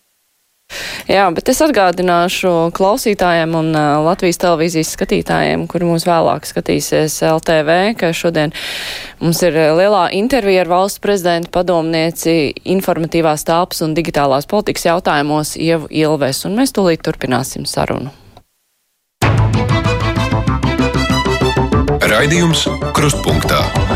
Jā, 1.11 1.25
bet 1.35 1.49
es 1.51 1.59
atgādināšu 1.59 2.71
klausītājiem 2.71 3.55
un 3.59 3.73
uh, 3.75 3.97
Latvijas 4.05 4.39
televīzijas 4.39 4.93
skatītājiem, 4.95 5.65
kuri 5.67 5.89
mūs 5.89 6.05
vēlāk 6.07 6.47
skatīsies 6.47 7.17
LTV, 7.27 7.75
ka 7.99 8.13
šodien 8.15 8.53
mums 9.19 9.41
ir 9.43 9.57
lielā 9.75 10.05
intervija 10.15 10.63
ar 10.63 10.71
valsts 10.71 11.03
prezidenta 11.03 11.51
padomnieci 11.51 12.53
informatīvās 12.63 13.43
telpas 13.43 13.83
un 13.83 13.97
digitālās 13.97 14.47
politikas 14.47 14.87
jautājumos 14.87 15.57
Ievu 15.59 15.91
Ilves, 15.91 16.45
un 16.47 16.55
mēs 16.61 16.71
tūlīt 16.77 17.03
turpināsim 17.03 17.67
sarunu. 17.67 18.15
Raidījums 22.07 22.69
Krustpunktā. 22.95 23.90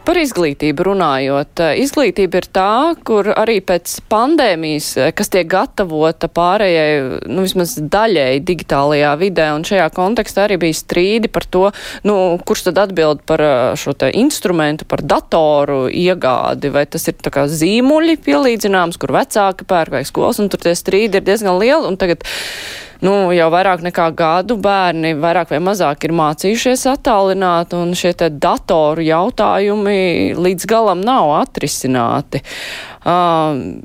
Par 0.00 0.16
izglītību 0.16 0.84
runājot, 0.88 1.60
izglītība 1.76 2.40
ir 2.40 2.46
tā, 2.56 2.70
kur 3.04 3.28
arī 3.34 3.58
pēc 3.60 3.98
pandēmijas, 4.10 4.88
kas 5.16 5.28
tiek 5.28 5.44
gatavota 5.52 6.30
pārējai, 6.32 7.28
nu 7.28 7.44
vismaz 7.44 7.76
daļai 7.76 8.40
digitālajā 8.48 9.12
vidē, 9.20 9.50
un 9.58 9.66
šajā 9.68 9.90
kontekstā 9.94 10.46
arī 10.46 10.56
bija 10.64 10.78
strīdi 10.80 11.28
par 11.28 11.44
to, 11.44 11.66
nu, 12.08 12.16
kurš 12.48 12.70
tad 12.70 12.80
atbild 12.86 13.22
par 13.28 13.44
šo 13.80 13.92
te 14.00 14.08
instrumentu, 14.16 14.88
par 14.88 15.04
datoru 15.04 15.82
iegādi, 15.92 16.72
vai 16.72 16.86
tas 16.88 17.04
ir 17.12 17.20
tā 17.20 17.32
kā 17.34 17.44
zīmuļi 17.52 18.16
pielīdzināms, 18.24 18.96
kur 19.00 19.12
vecāki 19.20 19.68
pērk 19.68 20.00
vai 20.00 20.06
skolas, 20.08 20.40
un 20.40 20.48
tur 20.48 20.64
tie 20.64 20.72
strīdi 20.78 21.20
ir 21.20 21.28
diezgan 21.28 21.60
lieli, 21.60 21.84
un 21.92 22.00
tagad 22.00 22.24
nu, 23.06 23.14
jau 23.36 23.48
vairāk 23.52 23.84
nekā 23.86 24.08
gadu 24.16 24.56
bērni 24.60 25.14
vairāk 25.20 25.54
vai 25.54 25.60
mazāk 25.70 26.06
ir 26.06 26.16
mācījušies 26.16 26.86
attālināt, 26.92 27.76
un 27.76 27.94
šie 27.98 28.12
te 28.18 28.30
datoru 28.30 29.04
jautājumi 29.06 30.36
līdz 30.38 30.68
galam 30.70 31.04
nav 31.04 31.32
atrisināti. 31.40 32.42
Uh, 33.00 33.80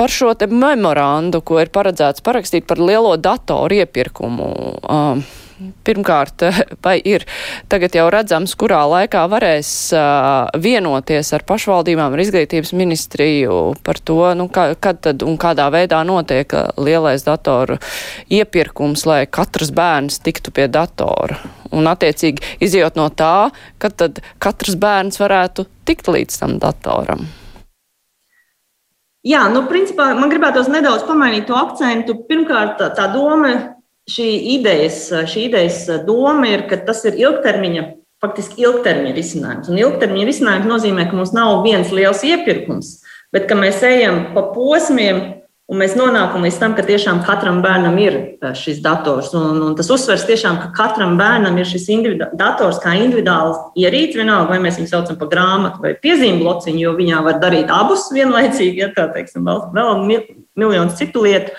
par 0.00 0.12
šo 0.12 0.32
te 0.38 0.48
memorandu, 0.48 1.42
ko 1.44 1.60
ir 1.60 1.72
paredzēts 1.74 2.24
parakstīt 2.24 2.64
par 2.68 2.80
lielo 2.80 3.16
datoru 3.20 3.82
iepirkumu. 3.82 4.50
Uh, 4.80 5.39
Pirmkārt, 5.84 6.44
vai 6.84 6.96
ir 7.04 7.26
tagad 7.68 7.96
jau 7.96 8.06
redzams, 8.12 8.54
kurā 8.58 8.80
laikā 8.88 9.26
varēs 9.30 9.72
vienoties 10.60 11.32
ar 11.36 11.44
pašvaldībām, 11.48 12.14
ar 12.16 12.22
izglītības 12.24 12.72
ministriju 12.76 13.58
par 13.84 14.00
to, 14.00 14.20
nu, 14.38 14.48
kā, 14.52 14.70
kad 14.80 15.02
tad 15.04 15.24
un 15.26 15.36
kādā 15.40 15.68
veidā 15.72 16.00
notiek 16.08 16.54
lielais 16.80 17.26
datoru 17.26 17.76
iepirkums, 18.32 19.04
lai 19.08 19.24
katrs 19.28 19.72
bērns 19.76 20.22
tiktu 20.24 20.54
pie 20.56 20.68
datora. 20.72 21.36
Un, 21.70 21.86
attiecīgi, 21.86 22.56
izjot 22.64 22.96
no 22.98 23.10
tā, 23.14 23.50
kad 23.78 23.94
tad 24.00 24.24
katrs 24.42 24.78
bērns 24.80 25.20
varētu 25.20 25.68
tikt 25.86 26.08
līdz 26.10 26.40
tam 26.40 26.56
datoram. 26.62 27.28
Jā, 29.26 29.44
nu, 29.52 29.66
principā 29.68 30.14
man 30.16 30.32
gribētos 30.32 30.70
nedaudz 30.72 31.04
pamainīt 31.04 31.44
to 31.50 31.56
akcentu. 31.58 32.16
Pirmkārt, 32.24 32.78
tā, 32.80 32.88
tā 32.96 33.04
doma, 33.12 33.52
šī 34.10 34.28
idejas, 34.56 35.02
šī 35.30 35.46
idejas 35.48 35.84
doma 36.06 36.50
ir, 36.50 36.66
ka 36.70 36.80
tas 36.86 37.04
ir 37.08 37.18
ilgtermiņa, 37.20 37.86
faktiski 38.22 38.64
ilgtermiņa 38.66 39.16
risinājums. 39.16 39.70
Un 39.72 39.80
ilgtermiņa 39.80 40.28
risinājums 40.28 40.70
nozīmē, 40.70 41.08
ka 41.10 41.18
mums 41.18 41.34
nav 41.36 41.62
viens 41.66 41.92
liels 41.94 42.24
iepirkums, 42.26 42.98
bet 43.34 43.46
ka 43.50 43.58
mēs 43.58 43.84
ejam 43.86 44.26
pa 44.34 44.48
posmiem 44.54 45.40
Un 45.70 45.78
mēs 45.78 45.92
nonākam 45.94 46.42
līdz 46.42 46.56
tam, 46.58 46.72
ka 46.74 46.82
tiešām 46.82 47.20
katram 47.22 47.60
bērnam 47.62 47.94
ir 48.02 48.14
e, 48.18 48.48
šis 48.58 48.80
dators. 48.82 49.28
Un, 49.38 49.60
un 49.68 49.76
tas 49.78 49.86
uzsvers 49.94 50.24
tiešām, 50.26 50.56
ka 50.58 50.72
katram 50.74 51.14
bērnam 51.18 51.60
ir 51.62 51.68
šis 51.70 51.86
dators 52.34 52.80
kā 52.82 52.96
individuāls 52.98 53.60
ierīce, 53.78 54.18
vienalga, 54.18 54.50
vai 54.50 54.58
mēs 54.64 54.80
viņu 54.80 54.90
saucam 54.90 55.18
par 55.20 55.30
grāmatu 55.30 55.84
vai 55.84 55.92
piezīmju 55.94 56.42
blociņu, 56.42 56.80
jo 56.82 56.96
viņā 56.98 57.22
var 57.22 57.38
darīt 57.38 57.70
abus 57.70 58.08
vienlaicīgi, 58.10 58.82
ja 58.82 58.90
tā 58.96 59.06
teiksim, 59.14 59.46
vēl, 59.46 59.62
vēl 59.76 60.02
miljonus 60.58 60.98
citu 60.98 61.22
lietu. 61.28 61.54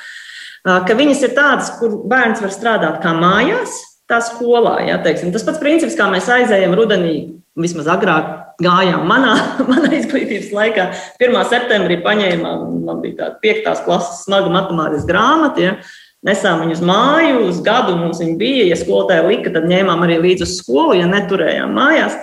Ka 0.65 0.93
viņas 0.97 1.23
ir 1.25 1.31
tādas, 1.37 1.71
kur 1.79 2.03
bērns 2.09 2.41
var 2.43 2.51
strādāt 2.53 2.99
kā 3.01 3.15
mājās, 3.17 3.79
tā 4.11 4.19
skolā. 4.25 4.77
Ja, 4.85 4.99
teiksim. 5.01 5.31
Tas 5.33 5.45
pats 5.47 5.61
princips, 5.61 5.97
kā 5.97 6.05
mēs 6.11 6.29
aizējam 6.29 6.75
rudenī, 6.77 7.15
vismaz 7.57 7.89
agrāk 7.91 8.29
gājām 8.61 9.07
manā, 9.09 9.33
manā 9.71 9.91
izglītības 9.97 10.51
laikā. 10.55 10.87
1. 11.21 11.41
septembrī 11.49 11.97
paņēmām, 12.05 12.69
man 12.85 13.01
bija 13.03 13.23
tāda 13.23 13.41
5. 13.43 13.83
klases 13.87 14.23
smaga 14.27 14.53
matemātikas 14.53 15.09
grāmata. 15.09 15.65
Ja. 15.65 15.75
Nesām 16.21 16.59
viņu 16.61 16.75
uz 16.75 16.81
māju, 16.85 17.37
uz 17.47 17.63
gadu 17.65 17.95
mums 17.97 18.19
viņa 18.21 18.35
bija. 18.37 18.67
Ja 18.69 18.77
skolotāja 18.77 19.25
lika, 19.25 19.49
tad 19.55 19.65
ņēmām 19.69 20.05
arī 20.05 20.19
līdzi 20.21 20.45
uz 20.45 20.59
skolu, 20.59 20.99
ja 20.99 21.09
neturējām 21.09 21.73
mājās. 21.73 22.19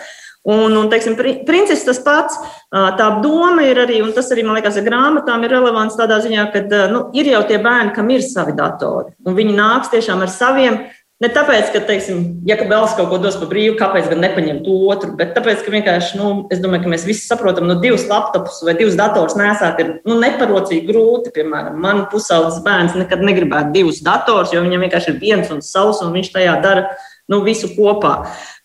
Un, 0.48 0.72
un 0.80 0.86
teiksim, 0.88 1.16
princips 1.44 1.84
tas 1.84 1.98
pats, 2.00 2.38
tā 2.72 3.08
doma 3.20 3.66
ir 3.68 3.82
arī, 3.82 3.98
un 4.00 4.14
tas 4.16 4.30
arī, 4.32 4.46
man 4.46 4.56
liekas, 4.56 4.78
ar 4.80 4.86
grāmatām 4.86 5.42
ir 5.44 5.52
relevants 5.52 5.98
tādā 5.98 6.22
ziņā, 6.24 6.46
ka 6.54 6.62
nu, 6.92 7.02
ir 7.16 7.28
jau 7.34 7.42
tie 7.50 7.58
bērni, 7.60 7.92
kam 7.96 8.08
ir 8.14 8.24
savi 8.24 8.56
datori, 8.56 9.12
un 9.28 9.36
viņi 9.36 9.58
nāks 9.58 9.92
tiešām 9.92 10.24
ar 10.24 10.32
saviem 10.32 10.80
Ne 11.18 11.26
tāpēc, 11.34 11.72
ka, 11.74 11.80
teiksim, 11.82 12.18
ja 12.46 12.54
Kabels 12.54 12.92
kaut 12.94 13.08
ko 13.10 13.16
dos 13.18 13.34
par 13.40 13.48
brīvu, 13.50 13.74
kāpēc 13.80 14.06
gan 14.06 14.20
nepaņemt 14.22 14.68
otru, 14.70 15.16
bet 15.18 15.32
tāpēc, 15.34 15.64
ka 15.64 15.72
vienkārši, 15.74 16.14
nu, 16.14 16.28
es 16.54 16.60
domāju, 16.62 16.84
ka 16.84 16.92
mēs 16.92 17.06
visi 17.08 17.24
saprotam, 17.26 17.66
nu, 17.66 17.74
divas 17.82 18.04
laptopus 18.06 18.60
vai 18.62 18.76
divas 18.78 18.94
dators 18.98 19.34
nesāt 19.34 19.82
ir 19.82 19.90
nu, 20.06 20.14
neparocīgi 20.22 20.86
grūti. 20.86 21.32
Piemēram, 21.34 21.74
man 21.82 22.04
pusaudzes 22.12 22.62
bērns 22.62 22.94
nekad 23.00 23.26
negribētu 23.26 23.74
divus 23.74 23.98
dators, 24.06 24.54
jo 24.54 24.62
viņam 24.62 24.86
vienkārši 24.86 25.10
ir 25.10 25.18
viens 25.24 25.50
un 25.50 25.58
savs, 25.66 26.04
un 26.06 26.14
viņš 26.14 26.30
tajā 26.36 26.54
dara 26.62 26.86
nu, 27.28 27.42
visu 27.44 27.70
kopā. 27.76 28.14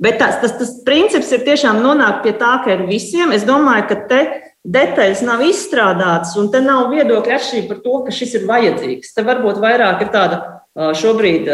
Bet 0.01 0.17
tas, 0.21 0.39
tas, 0.41 0.55
tas 0.59 0.73
princips 0.87 1.31
ir 1.35 1.43
tiešām 1.45 1.81
nonākt 1.83 2.23
pie 2.23 2.33
tā, 2.39 2.55
ka 2.63 2.73
ir 2.77 2.87
visiem. 2.87 3.35
Es 3.35 3.45
domāju, 3.47 3.89
ka 3.91 3.99
te 4.09 4.21
detaļas 4.63 5.23
nav 5.27 5.43
izstrādātas, 5.43 6.35
un 6.39 6.49
te 6.51 6.63
nav 6.63 6.87
viedokļa 6.93 7.37
atšķirība 7.37 7.71
par 7.73 7.81
to, 7.83 8.01
ka 8.05 8.15
šis 8.15 8.37
ir 8.39 8.49
vajadzīgs. 8.49 9.15
Te 9.15 9.25
varbūt 9.27 9.59
vairāk 9.63 10.05
ir 10.05 10.13
tāda 10.13 10.41
šobrīd 10.73 11.49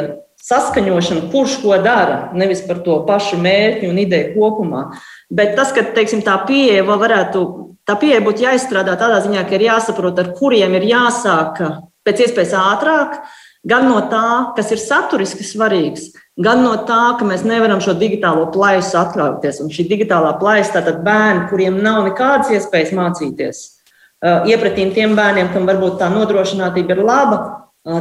saskaņošana, 0.46 1.28
kurš 1.34 1.58
ko 1.64 1.76
dara, 1.84 2.30
nevis 2.38 2.62
par 2.68 2.80
to 2.86 3.02
pašu 3.08 3.40
mērķi 3.42 3.90
un 3.90 3.98
ideju 4.00 4.36
kopumā. 4.38 4.86
Bet 5.30 5.58
tas, 5.58 5.74
ka 5.76 5.84
teiksim, 5.96 6.24
tā 6.26 6.38
pieeja 6.48 6.86
varētu, 6.88 7.44
tā 7.90 7.98
pieeja 8.00 8.22
būtu 8.24 8.46
jāizstrādā 8.46 8.96
tādā 9.02 9.20
ziņā, 9.26 9.44
ka 9.50 9.58
ir 9.58 9.68
jāsaprot, 9.68 10.22
ar 10.22 10.32
kuriem 10.38 10.78
ir 10.80 10.88
jāsāk 10.94 11.60
pēc 12.08 12.24
iespējas 12.26 12.56
ātrāk, 12.56 13.20
gan 13.68 13.90
no 13.90 14.00
tā, 14.12 14.54
kas 14.58 14.72
ir 14.72 14.82
saturiski 14.82 15.46
svarīgs, 15.48 16.12
gan 16.40 16.64
no 16.64 16.76
tā, 16.88 17.18
ka 17.20 17.28
mēs 17.28 17.44
nevaram 17.48 17.82
šo 17.84 17.96
digitālo 18.00 18.48
plaisu 18.54 19.00
atļauties. 19.02 19.62
Un 19.64 19.74
šī 19.74 19.88
digitālā 19.90 20.36
plaisa, 20.40 20.78
tātad 20.80 21.04
bērni, 21.06 21.48
kuriem 21.52 21.82
nav 21.84 22.06
nekādas 22.08 22.54
iespējas 22.56 22.96
mācīties, 22.96 23.64
iepratīm 24.24 24.94
tiem 24.96 25.16
bērniem, 25.20 25.52
kam 25.54 25.68
varbūt 25.70 26.00
tā 26.02 26.12
nodrošinātība 26.14 26.96
ir 26.96 27.04
laba, 27.08 27.42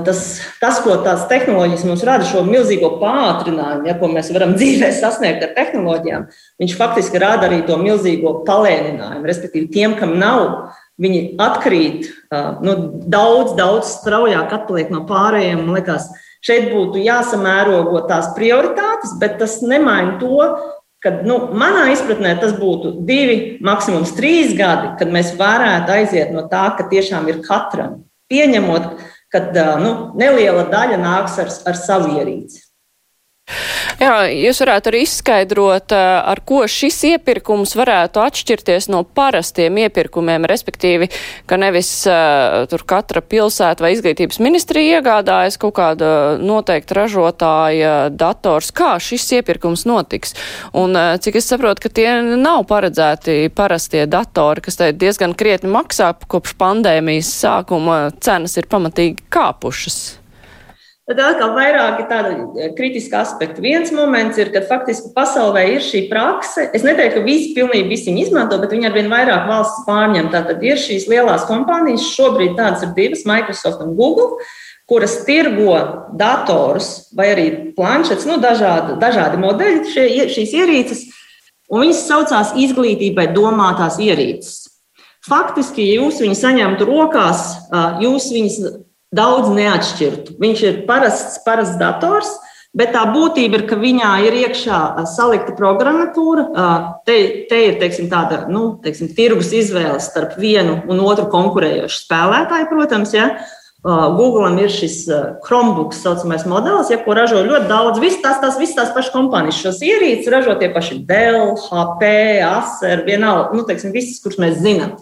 Tas, 0.04 0.40
tas, 0.58 0.80
ko 0.82 0.96
tās 1.04 1.22
tehnoloģijas 1.30 1.84
mums 1.86 2.00
rada, 2.04 2.26
šo 2.26 2.42
milzīgo 2.44 2.96
pātrinājumu, 2.98 3.86
ja, 3.86 3.94
ko 3.96 4.08
mēs 4.10 4.32
varam 4.34 4.52
dzīvē 4.58 4.90
sasniegt 4.92 5.44
ar 5.46 5.52
tehnoloģijām, 5.54 6.26
viņš 6.60 6.74
faktiski 6.76 7.20
rada 7.22 7.46
arī 7.46 7.62
to 7.66 7.78
milzīgo 7.80 8.40
palēninājumu. 8.48 9.22
Respektīvi, 9.30 9.70
tiem, 9.72 9.94
kam 10.00 10.16
nav, 10.18 10.74
viņi 11.00 11.22
atkrīt 11.40 12.10
nu, 12.64 12.74
daudz, 13.08 13.54
daudz 13.58 13.92
straujāk 13.98 14.54
atpaliek 14.56 14.90
no 14.94 15.04
pārējiem. 15.08 15.62
Man 15.64 15.78
liekas, 15.78 16.08
šeit 16.44 16.70
būtu 16.72 17.02
jāsamērogo 17.04 18.02
tās 18.10 18.32
prioritātes, 18.36 19.14
bet 19.20 19.38
tas 19.40 19.58
nemaina 19.64 20.18
to, 20.20 20.42
ka 21.04 21.14
nu, 21.26 21.38
manā 21.54 21.88
izpratnē 21.94 22.34
tas 22.40 22.56
būtu 22.58 22.98
divi, 23.08 23.38
maksimums 23.64 24.16
trīs 24.18 24.56
gadi, 24.58 24.96
kad 25.00 25.14
mēs 25.14 25.36
varētu 25.38 25.94
aiziet 25.94 26.34
no 26.34 26.48
tā, 26.50 26.66
ka 26.78 26.88
tiešām 26.90 27.30
ir 27.30 27.40
katram 27.46 28.02
pieņemot 28.28 28.98
kad 29.32 29.52
nu, 29.82 29.92
neliela 30.18 30.64
daļa 30.72 30.98
nāks 31.02 31.36
ar, 31.42 31.52
ar 31.68 31.78
savu 31.78 32.16
ierīci. 32.18 32.64
Jā, 33.98 34.28
jūs 34.28 34.60
varētu 34.62 34.90
arī 34.90 35.00
izskaidrot, 35.06 35.92
ar 35.96 36.40
ko 36.46 36.60
šis 36.68 36.98
iepirkums 37.14 37.72
varētu 37.78 38.20
atšķirties 38.20 38.90
no 38.92 39.00
parastiem 39.02 39.80
iepirkumiem, 39.84 40.44
respektīvi, 40.48 41.08
ka 41.48 41.58
nevis 41.60 41.90
uh, 42.10 42.66
tur 42.70 42.84
katra 42.88 43.22
pilsēta 43.24 43.84
vai 43.84 43.94
izglītības 43.96 44.40
ministrija 44.44 44.98
iegādājas 45.00 45.58
kaut 45.60 45.78
kāda 45.80 46.10
noteikta 46.42 47.00
ražotāja 47.00 47.94
dators, 48.12 48.70
kā 48.70 48.94
šis 49.02 49.26
iepirkums 49.40 49.86
notiks. 49.88 50.36
Un 50.76 50.94
uh, 50.94 51.16
cik 51.16 51.40
es 51.40 51.48
saprotu, 51.48 51.86
ka 51.86 51.94
tie 52.00 52.10
nav 52.36 52.66
paredzēti 52.68 53.48
parastie 53.56 54.04
datori, 54.10 54.62
kas 54.68 54.80
diezgan 55.00 55.34
krietni 55.38 55.72
maksā 55.72 56.12
kopš 56.28 56.54
pandēmijas 56.60 57.32
sākuma 57.42 58.00
cenas 58.20 58.60
ir 58.60 58.68
pamatīgi 58.70 59.30
kāpušas. 59.32 60.00
Tad 61.08 61.20
atkal 61.24 61.54
vairāk 61.56 62.02
ir 62.02 62.06
tāda 62.10 62.30
e, 62.36 62.66
kritiska 62.76 63.22
aspekta. 63.22 63.62
Viens 63.64 63.88
moments 63.96 64.36
ir, 64.36 64.50
kad 64.52 64.66
faktiski 64.68 65.08
pasaulē 65.14 65.62
ir 65.72 65.84
šī 65.84 66.02
prakse. 66.10 66.66
Es 66.76 66.82
neteiktu, 66.84 67.22
ka 67.22 67.24
visi 67.24 67.54
pilnīgi 67.56 67.88
visi 67.88 68.10
viņu 68.10 68.26
izmanto, 68.26 68.58
bet 68.60 68.74
viņi 68.74 68.90
arvien 68.90 69.08
vairāk 69.08 69.46
valsts 69.48 69.86
pārņem. 69.86 70.28
Tātad 70.34 70.60
ir 70.68 70.76
šīs 70.76 71.06
lielās 71.08 71.46
kompānijas, 71.48 72.10
šobrīd 72.12 72.58
tādas 72.58 72.84
ir 72.84 72.92
divas, 72.98 73.24
Microsoft 73.30 73.80
un 73.86 73.94
Google, 73.96 74.44
kuras 74.88 75.14
tirgo 75.24 75.78
datorus 76.20 76.90
vai 77.16 77.30
arī 77.32 77.46
planšetes, 77.76 78.28
nu, 78.28 78.36
dažādi, 78.44 78.98
dažādi 79.00 79.40
modeļi, 79.40 79.80
šie, 79.94 80.06
šīs 80.34 80.52
ierīces, 80.60 81.02
un 81.72 81.86
viņas 81.86 82.02
saucās 82.04 82.52
izglītībai 82.66 83.30
domātās 83.32 83.96
ierīces. 83.96 84.66
Faktiski, 85.28 85.88
ja 85.88 86.02
jūs 86.02 86.20
viņu 86.20 86.36
saņemtu 86.36 86.88
rokās, 86.88 87.48
jūs 88.04 88.28
viņus 88.36 88.60
daudz 89.14 89.50
neatšķirtu. 89.54 90.36
Viņš 90.40 90.62
ir 90.68 90.84
parasts, 90.88 91.40
parasts 91.46 91.80
dators. 91.80 92.30
Bet 92.76 92.92
tā 92.92 93.00
būtība 93.08 93.56
ir, 93.56 93.62
ka 93.66 93.78
viņā 93.80 94.10
ir 94.26 94.34
iekšā 94.42 94.78
salikta 95.08 95.54
programmatūra. 95.56 96.44
Te, 97.08 97.16
te 97.48 97.60
ir 97.64 97.78
teiksim, 97.80 98.10
tāda 98.12 98.42
nu, 98.52 98.74
teiksim, 98.84 99.08
tirgus 99.16 99.54
izvēle 99.56 99.96
starp 100.04 100.36
vienu 100.38 100.76
un 100.86 101.00
otru 101.00 101.26
konkurējošu 101.32 102.04
spēlētāju, 102.04 102.68
protams. 102.70 103.16
Ja. 103.16 103.30
Google 103.88 104.50
ir 104.58 104.72
šis 104.74 105.04
Chromebooks, 105.46 106.00
tā 106.02 106.10
saucamais 106.10 106.42
modelis, 106.50 106.90
ja, 106.90 106.98
ko 106.98 107.14
ražo 107.14 107.40
ļoti 107.46 107.70
daudz. 107.70 108.00
Visas 108.02 108.20
tās, 108.24 108.40
tās, 108.42 108.58
visas 108.60 108.74
tās 108.74 108.90
pašas 108.92 109.14
kompānijas, 109.14 109.60
šos 109.62 109.78
ierīces 109.86 110.28
ražo 110.34 110.56
tie 110.58 110.68
paši 110.74 110.98
Dell, 111.06 111.54
HP, 111.62 112.10
Acer, 112.42 113.04
vienalga, 113.06 113.54
nu, 113.54 113.62
teiksim, 113.68 113.94
visas, 113.94 114.18
kuras 114.24 114.40
mēs 114.42 114.58
zinām. 114.60 114.96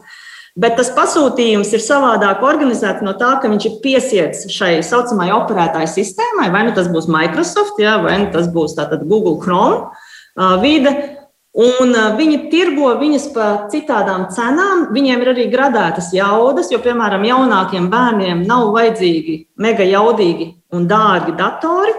Bet 0.56 0.78
tas 0.78 0.88
pasūtījums 0.96 1.68
ir 1.76 1.82
savādāk 1.84 2.40
organizēts 2.40 3.04
no 3.04 3.12
tā, 3.20 3.34
ka 3.42 3.50
viņš 3.52 3.66
ir 3.68 3.74
piesiets 3.82 4.46
šai 4.54 4.78
saucamajai 4.86 5.34
operētāju 5.36 5.90
sistēmai, 5.92 6.48
vai 6.54 6.62
nu 6.64 6.72
tas 6.76 6.88
būs 6.88 7.10
Microsoft, 7.12 7.76
jā, 7.82 7.98
vai 8.00 8.16
nu 8.22 8.30
tas 8.32 8.48
būs 8.54 8.72
Google 9.04 9.36
Chrome 9.42 9.82
uh, 9.84 10.56
vide. 10.62 10.94
Un 11.56 11.94
viņi 12.18 12.50
tirgo 12.52 12.90
viņas 13.00 13.30
par 13.32 13.52
citādām 13.72 14.26
cenām. 14.28 14.90
Viņiem 14.92 15.22
ir 15.24 15.30
arī 15.32 15.46
gradētas 15.48 16.10
jaudas, 16.12 16.68
jo, 16.68 16.76
piemēram, 16.84 17.24
jaunākiem 17.24 17.86
bērniem 17.88 18.42
nav 18.44 18.74
vajadzīgi 18.74 19.38
mega 19.64 19.86
jaudīgi 19.88 20.50
un 20.76 20.84
dārgi 20.90 21.32
datori. 21.38 21.94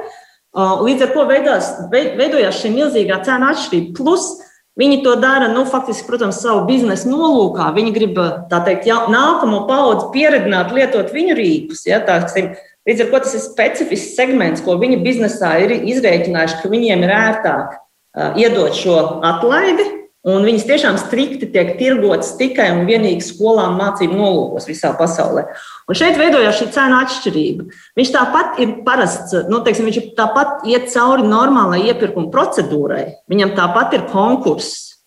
Līdz 0.57 1.07
ar 1.07 1.13
to 1.15 1.25
veidās, 1.29 1.71
veidojās 1.89 2.61
šī 2.61 2.69
milzīgā 2.75 3.17
cena 3.25 3.49
atšķirība. 3.55 3.97
Plus, 3.97 4.29
Viņi 4.77 4.99
to 5.01 5.15
dara, 5.17 5.47
nu, 5.49 5.63
faktiski, 5.65 6.05
protams, 6.05 6.37
savu 6.43 6.67
biznesa 6.67 7.09
nolūkā. 7.09 7.71
Viņi 7.73 7.93
grib, 7.95 8.19
tā 8.51 8.61
teikt, 8.65 8.85
jā, 8.85 8.99
nākamo 9.09 9.63
paudzi 9.69 10.11
pieredzināt, 10.13 10.69
lietot 10.75 11.09
viņu 11.15 11.37
rīkus. 11.39 11.81
Ja, 11.89 11.97
tāksim, 12.05 12.51
līdz 12.85 13.07
ar 13.07 13.09
to 13.09 13.21
tas 13.25 13.33
ir 13.33 13.41
specifisks 13.41 14.13
segments, 14.19 14.61
ko 14.61 14.77
viņi 14.77 15.01
biznesā 15.01 15.55
ir 15.65 15.73
izrēķinājuši, 15.79 16.59
ka 16.61 16.71
viņiem 16.73 17.05
ir 17.07 17.15
ērtāk 17.17 17.73
uh, 17.73 18.37
iedot 18.37 18.77
šo 18.77 18.99
atlaidi 19.25 19.87
Un 20.27 20.43
viņas 20.43 20.65
tiešām 20.67 20.97
strikti 20.99 21.47
tiek 21.53 21.77
tirgotas 21.79 22.33
tikai 22.35 22.65
un 22.73 22.81
vienīgi 22.89 23.23
skolām 23.23 23.77
mācību 23.79 24.17
nolūkos 24.17 24.65
visā 24.67 24.89
pasaulē. 24.99 25.45
Un 25.87 25.95
šeit 25.95 26.17
veidojās 26.19 26.57
šī 26.59 26.67
cena 26.75 26.99
atšķirība. 27.05 27.67
Viņš 27.95 28.11
tāpat 28.11 28.59
ir 28.59 28.73
parasts, 28.83 29.37
nu, 29.47 29.61
teiksim, 29.63 29.87
viņš 29.87 30.09
tāpat 30.17 30.65
iet 30.67 30.89
cauri 30.91 31.23
normālai 31.23 31.85
iepirkuma 31.85 32.27
procedūrai. 32.33 33.05
Viņam 33.31 33.53
tāpat 33.55 33.95
ir 33.95 34.03
konkurss. 34.11 34.97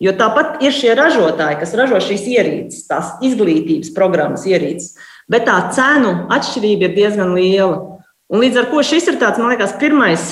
Jo 0.00 0.14
tāpat 0.16 0.62
ir 0.64 0.72
šie 0.72 0.94
ražotāji, 0.96 1.58
kas 1.60 1.76
ražo 1.76 2.00
šīs 2.00 2.24
ierīces, 2.32 2.86
tās 2.88 3.10
izglītības 3.26 3.92
programmas 3.92 4.46
ierīces, 4.48 4.94
bet 5.28 5.44
tā 5.44 5.58
cenu 5.76 6.14
atšķirība 6.32 6.88
ir 6.88 6.96
diezgan 6.96 7.34
liela. 7.36 8.00
Un 8.32 8.40
līdz 8.40 8.62
ar 8.62 8.70
to 8.72 8.80
šis 8.86 9.10
ir 9.12 9.20
tāds, 9.20 9.36
man 9.42 9.52
liekas, 9.52 9.76
pirmais, 9.76 10.30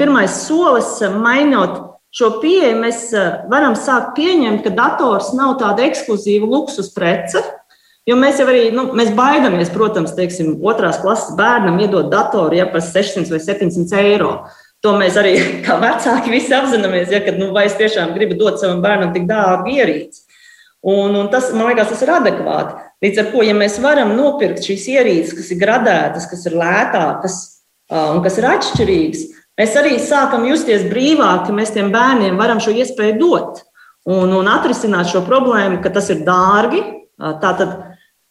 pirmais 0.00 0.40
solis, 0.46 0.94
mainot 1.20 1.97
šo 2.14 2.38
pieeju. 2.42 2.76
Mēs 2.82 3.08
varam 3.50 3.76
sākt 3.78 4.14
pieņemt, 4.18 4.64
ka 4.64 4.74
dators 4.76 5.32
nav 5.36 5.56
tāda 5.62 5.86
ekskluzīva 5.88 6.48
luksus 6.48 6.92
prece. 6.94 7.42
Jo 8.08 8.16
mēs 8.16 8.38
jau 8.40 8.46
arī 8.48 8.70
nu, 8.72 8.86
mēs 8.96 9.10
baidāmies, 9.16 9.68
protams, 9.74 10.14
teiksim, 10.16 10.54
otrās 10.64 10.96
klases 11.02 11.34
bērnam 11.36 11.76
iedot 11.82 12.08
datoru 12.08 12.56
ja, 12.56 12.64
par 12.70 12.80
600 12.80 13.28
vai 13.34 13.40
700 13.44 14.00
eiro. 14.00 14.32
To 14.84 14.94
mēs 14.96 15.18
arī 15.20 15.34
kā 15.66 15.76
vecāki 15.82 16.32
visi 16.32 16.54
apzināmies, 16.56 17.12
ja, 17.12 17.20
kad 17.24 17.36
nu, 17.40 17.50
vai 17.56 17.66
es 17.68 17.76
tiešām 17.76 18.14
gribu 18.16 18.38
dot 18.40 18.62
savam 18.62 18.80
bērnam 18.84 19.12
tik 19.12 19.28
dārgu 19.28 19.76
ierīci. 19.76 20.24
Un, 20.88 21.16
un 21.18 21.26
tas, 21.28 21.50
man 21.52 21.68
liekas, 21.68 21.90
tas 21.90 22.04
ir 22.06 22.14
adekvāti. 22.14 22.76
Līdz 23.04 23.20
ar 23.20 23.30
to, 23.32 23.42
ja 23.44 23.54
mēs 23.58 23.80
varam 23.82 24.14
nopirkt 24.16 24.64
šīs 24.64 24.86
ierīces, 24.94 25.34
kas 25.36 25.50
ir 25.52 25.60
gradētas, 25.60 26.28
kas 26.30 26.46
ir 26.48 26.54
lētākas 26.58 27.38
un 27.90 28.22
kas 28.24 28.38
ir 28.38 28.46
atšķirīgas, 28.48 29.24
mēs 29.58 29.76
arī 29.80 29.96
sākam 30.02 30.46
justies 30.48 30.86
brīvāk, 30.90 31.46
ka 31.46 31.54
mēs 31.56 31.74
tiem 31.74 31.92
bērniem 31.94 32.38
varam 32.40 32.62
šo 32.62 32.74
iespēju 32.74 33.18
dot 33.20 33.62
un, 34.08 34.32
un 34.32 34.48
atrisināt 34.48 35.10
šo 35.10 35.24
problēmu, 35.26 35.82
ka 35.84 35.92
tas 35.94 36.08
ir 36.14 36.24
dārgi. 36.26 36.84
Tātad 37.18 37.72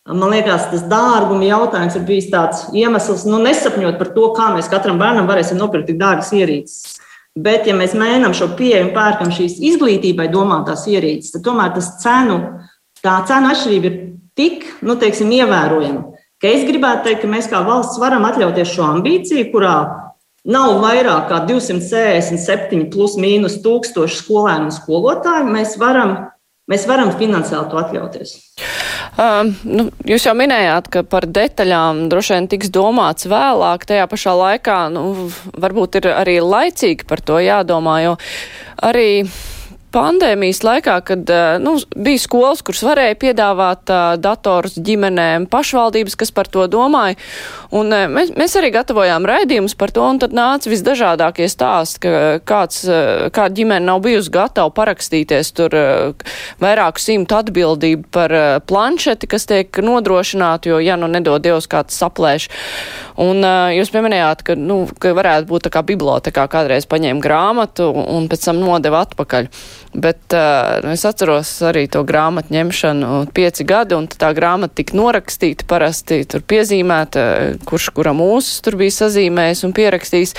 Man 0.07 0.31
liekas, 0.31 0.69
tas 0.71 0.85
dārguma 0.87 1.43
jautājums 1.43 1.97
ir 1.99 2.05
bijis 2.07 2.29
tāds 2.31 2.61
iemesls, 2.71 3.25
nu, 3.27 3.41
nesapņot 3.43 3.97
par 3.99 4.13
to, 4.15 4.29
kā 4.37 4.45
mēs 4.55 4.69
katram 4.71 5.01
bērnam 5.01 5.27
varēsim 5.27 5.59
nopirkt 5.59 5.89
tik 5.89 5.97
dārgas 5.99 6.29
ierīces. 6.31 6.95
Bet, 7.35 7.67
ja 7.67 7.75
mēs 7.75 7.91
mēģinām 7.97 8.31
šo 8.37 8.47
pieeju 8.57 8.85
un 8.85 8.93
pērkam 8.95 9.33
šīs 9.35 9.57
izglītībai 9.67 10.29
domātās 10.31 10.85
ierīces, 10.87 11.33
tad 11.35 11.43
tomēr 11.49 11.73
tas 11.75 11.91
cenu, 11.99 12.39
tā 13.03 13.17
cenu 13.27 13.51
atšķirība 13.51 13.89
ir 13.91 13.97
tik, 14.39 14.63
nu, 14.87 14.95
teiksim, 15.01 15.33
ievērojama, 15.41 16.23
ka 16.39 16.55
es 16.55 16.63
gribētu 16.69 17.09
teikt, 17.09 17.25
ka 17.25 17.33
mēs 17.35 17.51
kā 17.51 17.59
valsts 17.67 17.99
varam 17.99 18.25
atļauties 18.29 18.73
šo 18.77 18.87
ambīciju, 18.87 19.49
kurā 19.51 19.75
nav 20.47 20.79
vairāk 20.83 21.27
kā 21.31 21.41
267 21.49 22.87
plus 22.93 23.17
mīnus 23.19 23.59
tūkstoši 23.63 24.21
skolēnu 24.21 24.69
un 24.69 24.75
skolotāju. 24.75 25.47
Mēs 25.51 25.75
varam, 25.81 26.15
mēs 26.71 26.87
varam 26.89 27.13
finansiāli 27.19 27.71
to 27.71 27.81
atļauties. 27.81 28.35
Um, 29.17 29.51
nu, 29.65 29.87
jūs 30.05 30.27
jau 30.27 30.35
minējāt, 30.37 30.91
ka 30.93 31.01
par 31.07 31.25
detaļām 31.25 32.05
droši 32.11 32.35
vien 32.35 32.49
tiks 32.51 32.69
domāts 32.73 33.25
vēlāk, 33.29 33.87
tajā 33.89 34.05
pašā 34.11 34.35
laikā, 34.37 34.79
nu, 34.93 35.03
varbūt 35.57 35.97
ir 36.01 36.11
arī 36.13 36.37
laicīgi 36.43 37.07
par 37.09 37.23
to 37.25 37.41
jādomā, 37.41 37.99
jo 38.05 38.17
arī 38.85 39.25
pandēmijas 39.97 40.61
laikā, 40.65 40.97
kad 41.07 41.29
eh, 41.33 41.57
nu, 41.61 41.75
bija 41.95 42.21
skolas, 42.21 42.61
kuras 42.65 42.83
varēja 42.85 43.17
piedāvāt 43.19 43.89
uh, 43.89 44.15
dators 44.21 44.77
ģimenēm, 44.77 45.47
pašvaldības, 45.51 46.17
kas 46.19 46.33
par 46.35 46.49
to 46.51 46.67
domāja. 46.71 47.17
Un 47.75 47.89
uh, 47.93 48.05
mēs, 48.11 48.31
mēs 48.37 48.55
arī 48.59 48.71
gatavojām 48.75 49.25
raidījumus 49.27 49.77
par 49.79 49.93
to, 49.95 50.05
un 50.05 50.21
tad 50.21 50.35
nāca 50.37 50.69
visdažādākie 50.71 51.47
stāsti, 51.49 52.01
ka 52.05 52.11
kāds, 52.47 52.83
uh, 52.85 53.27
kāda 53.33 53.57
ģimene 53.57 53.87
nav 53.87 54.03
bijusi 54.05 54.33
gatava 54.33 54.71
parakstīties 54.75 55.53
tur 55.57 55.73
vairāku 56.61 57.01
simtu 57.01 57.37
atbildību 57.37 58.09
par 58.13 58.33
planšeti, 58.67 59.29
kas 59.29 59.47
tiek 59.49 59.81
nodrošināta, 59.83 60.71
jo, 60.71 60.81
ja 60.83 60.97
nu 60.99 61.09
nedod 61.11 61.41
Dievs 61.43 61.69
kāds 61.71 61.97
saplēš. 61.97 62.49
Un 63.23 63.41
jūs 63.73 63.89
pieminējāt, 63.93 64.43
ka, 64.45 64.57
nu, 64.59 64.79
ka 65.01 65.13
varētu 65.17 65.49
būt 65.49 65.67
tā 65.67 65.73
kā 65.73 65.83
bibliotekā 65.87 66.45
kādreiz 66.51 66.85
paņēma 66.89 67.23
grāmatu 67.23 67.89
un 67.89 68.27
pēc 68.29 68.49
tam 68.49 68.61
nodeva 68.61 69.03
atpakaļ. 69.07 69.49
Bet 69.93 70.35
uh, 70.35 70.91
es 70.91 71.05
atceros 71.07 71.51
arī 71.65 71.85
to 71.91 72.03
grāmatu 72.07 72.53
ņemšanu 72.53 73.21
pieci 73.35 73.65
gadi, 73.67 73.95
un 73.97 74.09
tā 74.11 74.33
grāmata 74.37 74.79
tika 74.81 74.97
norakstīta 74.99 75.67
parasti, 75.69 76.23
tur 76.29 76.43
piezīmēta, 76.43 77.23
kurš 77.67 77.91
kuram 77.95 78.19
mūsu 78.21 78.59
tur 78.65 78.77
bija 78.81 78.97
sazīmējis 78.97 79.63
un 79.67 79.75
pierakstījis. 79.77 80.35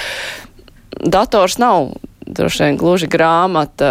Dators 1.08 1.58
nav 1.62 1.92
droši 2.28 2.64
vien 2.64 2.76
gluži 2.78 3.08
grāmata, 3.10 3.90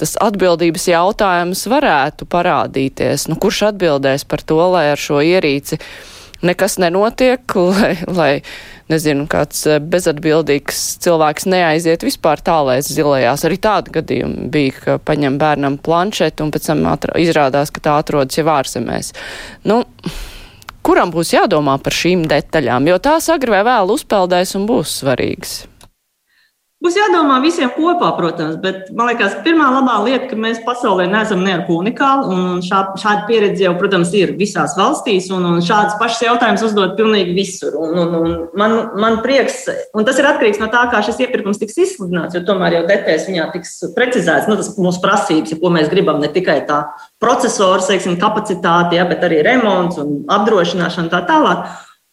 tas 0.00 0.16
atbildības 0.22 0.88
jautājums 0.90 1.66
varētu 1.70 2.26
parādīties. 2.30 3.28
Nu, 3.30 3.38
kurš 3.40 3.68
atbildēs 3.70 4.26
par 4.28 4.42
to, 4.42 4.60
lai 4.74 4.88
ar 4.92 5.00
šo 5.00 5.22
ierīci 5.24 5.78
nekas 6.46 6.78
nenotiek, 6.82 7.56
lai, 7.72 7.94
lai 8.08 8.30
nezinu, 8.92 9.26
kāds 9.30 9.64
eh, 9.70 9.80
bezatbildīgs 9.80 10.82
cilvēks 11.04 11.48
neaiziet 11.50 12.04
vispār 12.06 12.42
tālēs 12.44 12.92
zilajās. 12.92 13.46
Arī 13.48 13.58
tādi 13.62 13.96
gadījumi 13.98 14.48
bija, 14.54 14.76
ka 14.84 14.98
paņem 15.10 15.40
bērnam 15.40 15.80
planšetu 15.82 16.46
un 16.46 16.54
pēc 16.54 16.70
tam 16.70 16.86
izrādās, 17.20 17.74
ka 17.74 17.84
tā 17.84 17.98
atrodas 18.02 18.38
jau 18.38 18.46
ārzemēs. 18.54 19.12
Nu, 19.68 19.82
kuram 20.84 21.12
būs 21.14 21.34
jādomā 21.36 21.78
par 21.82 21.96
šīm 21.96 22.26
detaļām, 22.30 22.90
jo 22.92 23.00
tās 23.02 23.30
agri 23.32 23.56
vai 23.56 23.64
vēl 23.66 23.94
uzpeldēs 23.96 24.56
un 24.58 24.68
būs 24.70 25.00
svarīgas? 25.02 25.62
Būs 26.84 26.98
jādomā 26.98 27.38
visiem 27.40 27.70
kopā, 27.72 28.10
protams, 28.18 28.58
bet 28.60 28.90
man 28.92 29.08
liekas, 29.08 29.38
pirmā 29.46 29.70
labā 29.72 29.94
lieta, 30.04 30.26
ka 30.28 30.36
mēs 30.36 30.58
pasaulē 30.66 31.06
neesam 31.08 31.40
neko 31.40 31.78
unikāli. 31.80 32.26
Un 32.28 32.58
šā, 32.66 32.80
šāda 33.00 33.22
pieredze 33.30 33.64
jau, 33.64 33.72
protams, 33.80 34.10
ir 34.12 34.34
visās 34.36 34.74
valstīs, 34.76 35.30
un, 35.32 35.46
un 35.48 35.62
šādas 35.64 35.96
pašas 35.96 36.26
jautājumas 36.26 36.64
uzdod 36.66 36.92
pilnīgi 36.98 37.32
visur. 37.38 37.78
Un, 37.80 37.96
un, 38.02 38.18
un 38.18 38.34
man, 38.60 38.76
man 39.00 39.16
prieks, 39.24 39.62
un 39.96 40.04
tas 40.04 40.20
ir 40.20 40.28
atkarīgs 40.28 40.60
no 40.60 40.68
tā, 40.74 40.82
kā 40.92 41.00
šis 41.06 41.22
iepirkums 41.24 41.62
tiks 41.62 41.80
izsludināts, 41.86 42.36
jo 42.36 42.44
tomēr 42.44 42.76
jau 42.76 42.84
detaļas 42.92 43.30
viņā 43.30 43.48
tiks 43.56 43.72
precizēts. 43.96 44.50
Nu, 44.52 44.58
tas 44.60 44.74
mūsu 44.76 45.00
prasības, 45.06 45.54
ja 45.54 45.60
ko 45.64 45.72
mēs 45.72 45.88
gribam, 45.88 46.20
ne 46.20 46.28
tikai 46.36 46.60
tā 46.68 46.82
procesora 47.16 47.80
kapacitāte, 48.20 49.00
ja, 49.00 49.08
bet 49.08 49.24
arī 49.24 49.40
remonts 49.46 49.96
un 50.04 50.20
apdrošināšana 50.28 51.08
tā 51.16 51.24
tālāk. 51.32 51.64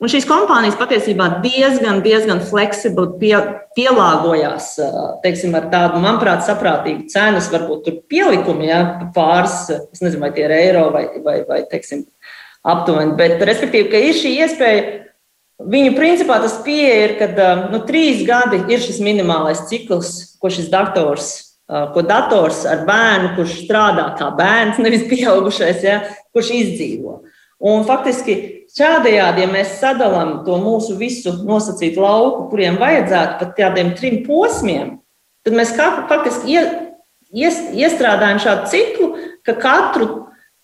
Un 0.01 0.09
šīs 0.09 0.25
kompānijas 0.25 0.79
patiesībā 0.79 1.27
diezgan, 1.43 1.99
diezgan 2.01 2.39
fleksibli 2.41 3.19
pie, 3.21 3.35
pielāgojās 3.77 4.71
teiksim, 5.21 5.53
ar 5.57 5.67
tādu, 5.69 5.99
manuprāt, 6.01 6.41
saprātīgu 6.47 7.05
cenas, 7.11 7.51
varbūt 7.53 7.83
tur 7.85 7.99
pielikumi, 8.09 8.65
ja, 8.71 8.81
pāris, 9.13 9.69
es 9.93 10.01
nezinu, 10.01 10.23
vai 10.23 10.31
tie 10.33 10.47
ir 10.47 10.55
eiro 10.55 10.87
vai, 10.95 11.05
vai, 11.21 11.37
vai 11.45 11.61
teiksim, 11.69 12.07
aptuveni. 12.65 13.13
Bet, 13.19 13.37
respektīvi, 13.45 13.91
ka 13.93 14.01
ir 14.01 14.17
šī 14.17 14.33
iespēja, 14.41 14.89
viņu 15.69 15.93
principā 15.99 16.41
tas 16.41 16.57
pieeja 16.65 16.97
ir, 17.05 17.15
ka 17.21 17.53
nu, 17.69 17.83
trīs 17.85 18.25
gadi 18.25 18.63
ir 18.73 18.81
šis 18.81 18.97
minimālais 19.05 19.67
cikls, 19.69 20.15
ko 20.41 20.49
šis 20.49 20.73
dators 20.73 21.31
ko 21.93 22.03
dators 22.03 22.65
ar 22.67 22.83
bērnu, 22.87 23.35
kurš 23.37 23.61
strādā 23.63 24.09
kā 24.19 24.27
bērns, 24.35 24.81
nevis 24.83 25.05
pieaugušais, 25.07 25.85
ja, 25.85 26.01
kurš 26.35 26.51
izdzīvo. 26.57 27.21
Un 27.61 27.83
faktiski 27.85 28.35
šādējādi, 28.73 29.43
ja 29.43 29.49
mēs 29.51 29.75
sadalām 29.81 30.39
to 30.47 30.57
mūsu 30.61 30.95
visu 30.97 31.35
nosacītu 31.45 32.01
lauku, 32.01 32.47
kuriem 32.49 32.79
vajadzētu 32.81 33.37
pat 33.41 33.51
tādiem 33.59 33.91
trim 33.97 34.21
posmiem, 34.25 34.95
tad 35.45 35.57
mēs 35.57 35.75
faktiski 35.77 36.57
ies, 36.57 37.61
iestrādājam 37.77 38.41
šādu 38.41 38.71
ciklu, 38.71 39.11
ka 39.45 39.55
katru, 39.61 40.09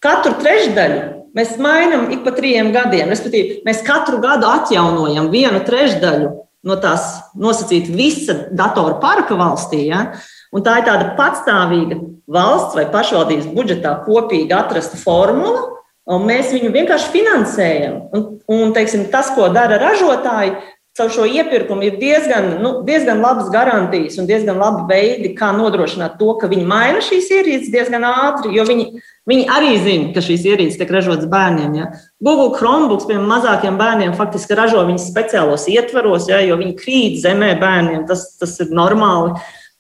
katru 0.04 0.34
trešdaļu 0.42 1.06
mēs 1.38 1.54
mainām 1.62 2.10
ik 2.14 2.26
pa 2.26 2.34
trim 2.34 2.74
gadiem. 2.74 3.14
Respektīvi, 3.14 3.62
mēs 3.68 3.86
katru 3.86 4.18
gadu 4.24 4.50
atjaunojam 4.50 5.30
vienu 5.34 5.62
trešdaļu 5.68 6.34
no 6.68 6.76
tās 6.82 7.06
nosacīta 7.38 7.94
visa 7.94 8.36
datoru 8.58 8.98
parka 9.04 9.38
valstī. 9.38 9.86
Ja? 9.92 10.18
Un 10.50 10.66
tā 10.66 10.80
ir 10.82 10.88
tāda 10.90 11.14
patstāvīga 11.20 12.02
valsts 12.28 12.76
vai 12.76 12.88
pašvaldības 12.92 13.52
budžetā 13.54 13.94
kopīgi 14.08 14.56
atrasta 14.56 15.00
formula, 15.00 15.77
Un 16.08 16.24
mēs 16.24 16.54
viņu 16.56 16.72
vienkārši 16.72 17.12
finansējam. 17.12 18.00
Un, 18.16 18.26
un 18.48 18.74
teiksim, 18.76 19.10
tas, 19.12 19.34
ko 19.36 19.50
dara 19.52 19.80
ražotāji, 19.82 20.56
caur 20.98 21.12
šo 21.14 21.26
iepirkumu 21.30 21.86
ir 21.86 21.98
diezgan, 22.02 22.48
nu, 22.64 22.72
diezgan 22.88 23.20
labas 23.22 23.52
garantijas 23.54 24.18
un 24.18 24.26
diezgan 24.30 24.58
labi 24.58 24.86
veidi, 24.90 25.34
kā 25.38 25.52
nodrošināt 25.54 26.18
to, 26.18 26.32
ka 26.42 26.50
viņi 26.50 26.66
maina 26.68 27.04
šīs 27.06 27.30
ierīces 27.36 27.74
diezgan 27.74 28.08
ātri, 28.08 28.56
jo 28.58 28.66
viņi, 28.66 28.88
viņi 29.30 29.46
arī 29.54 29.76
zina, 29.84 30.10
ka 30.16 30.24
šīs 30.26 30.48
ierīces 30.50 30.80
tiek 30.80 30.96
ražotas 30.96 31.30
bērniem. 31.30 31.78
Ja. 31.78 31.92
Google 32.24 32.50
Chromebooks, 32.58 33.06
piemēram, 33.10 33.30
mazākiem 33.36 33.78
bērniem 33.78 34.18
faktiski 34.18 34.58
ražo 34.58 34.82
viņas 34.88 35.10
speciālos 35.12 35.68
ietvaros, 35.70 36.32
ja, 36.32 36.42
jo 36.42 36.58
viņi 36.58 36.78
krīt 36.80 37.22
zemē 37.22 37.54
bērniem. 37.62 38.08
Tas, 38.10 38.32
tas 38.42 38.58
ir 38.64 38.74
normāli 38.74 39.36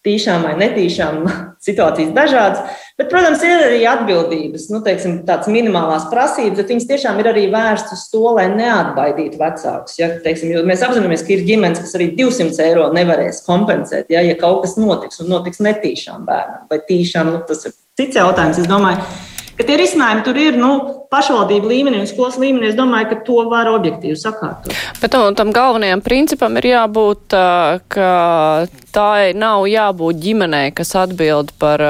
tīšām 0.05 0.45
vai 0.45 0.53
netīšām 0.59 1.23
situācijas 1.67 2.13
dažādas. 2.15 2.84
Bet, 2.98 3.12
protams, 3.12 3.43
ir 3.45 3.60
arī 3.62 3.84
atbildības, 3.86 4.64
nu, 4.74 4.80
teiksim, 4.82 5.20
tādas 5.28 5.45
minimālās 5.54 6.08
prasības, 6.10 6.58
bet 6.58 6.72
viņas 6.74 6.88
tiešām 6.89 7.20
ir 7.22 7.30
arī 7.30 7.43
vērstas 7.54 8.08
uz 8.08 8.08
to, 8.10 8.24
lai 8.34 8.48
neatbaidītu 8.50 9.38
vecākus. 9.38 10.00
Ja, 10.00 10.10
teiksim, 10.24 10.56
mēs 10.66 10.82
apzināmies, 10.88 11.22
ka 11.28 11.36
ir 11.36 11.45
ģimenes, 11.45 11.84
kas 11.84 11.93
arī 12.00 12.10
200 12.18 12.66
eiro 12.66 12.88
nevarēs 12.98 13.43
kompensēt, 13.45 14.10
ja, 14.10 14.26
ja 14.26 14.34
kaut 14.41 14.64
kas 14.66 14.74
notiks 14.82 15.22
un 15.22 15.30
notiks 15.30 15.62
netīšām 15.62 16.26
bērnam 16.26 16.66
vai 16.72 16.82
tīšām. 16.89 17.30
Nu, 17.36 17.43
tas 17.45 17.70
ir 17.70 17.78
cits 18.02 18.18
jautājums. 18.18 18.64
Es 18.64 18.72
domāju, 18.72 19.06
ka 19.06 19.36
tie 19.66 19.78
risinājumi 19.80 20.24
tur 20.26 20.38
ir. 20.38 20.58
Nu, 20.60 20.72
pašvaldību 21.12 21.70
līmenī 21.72 22.01
un 22.03 22.10
skolas 22.10 22.36
līmenī, 22.41 22.72
es 22.72 22.78
domāju, 22.78 23.10
ka 23.12 23.18
to 23.28 23.38
var 23.49 23.70
objektīvi 23.72 24.18
sakārtot. 24.20 24.74
Bet 25.01 25.14
tam, 25.14 25.36
tam 25.39 25.53
galvenajam 25.55 26.03
principam 26.03 26.58
ir 26.60 26.70
jābūt, 26.74 27.36
ka 27.95 28.10
tā 28.95 29.12
nav 29.38 29.68
jābūt 29.72 30.20
ģimenei, 30.24 30.74
kas 30.76 30.91
atbild 30.99 31.53
par, 31.62 31.84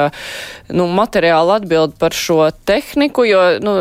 nu, 0.70 0.89
materiālu 0.99 1.55
atbild 1.57 1.97
par 1.99 2.15
šo 2.15 2.51
tehniku, 2.70 3.26
jo, 3.28 3.41
nu, 3.63 3.78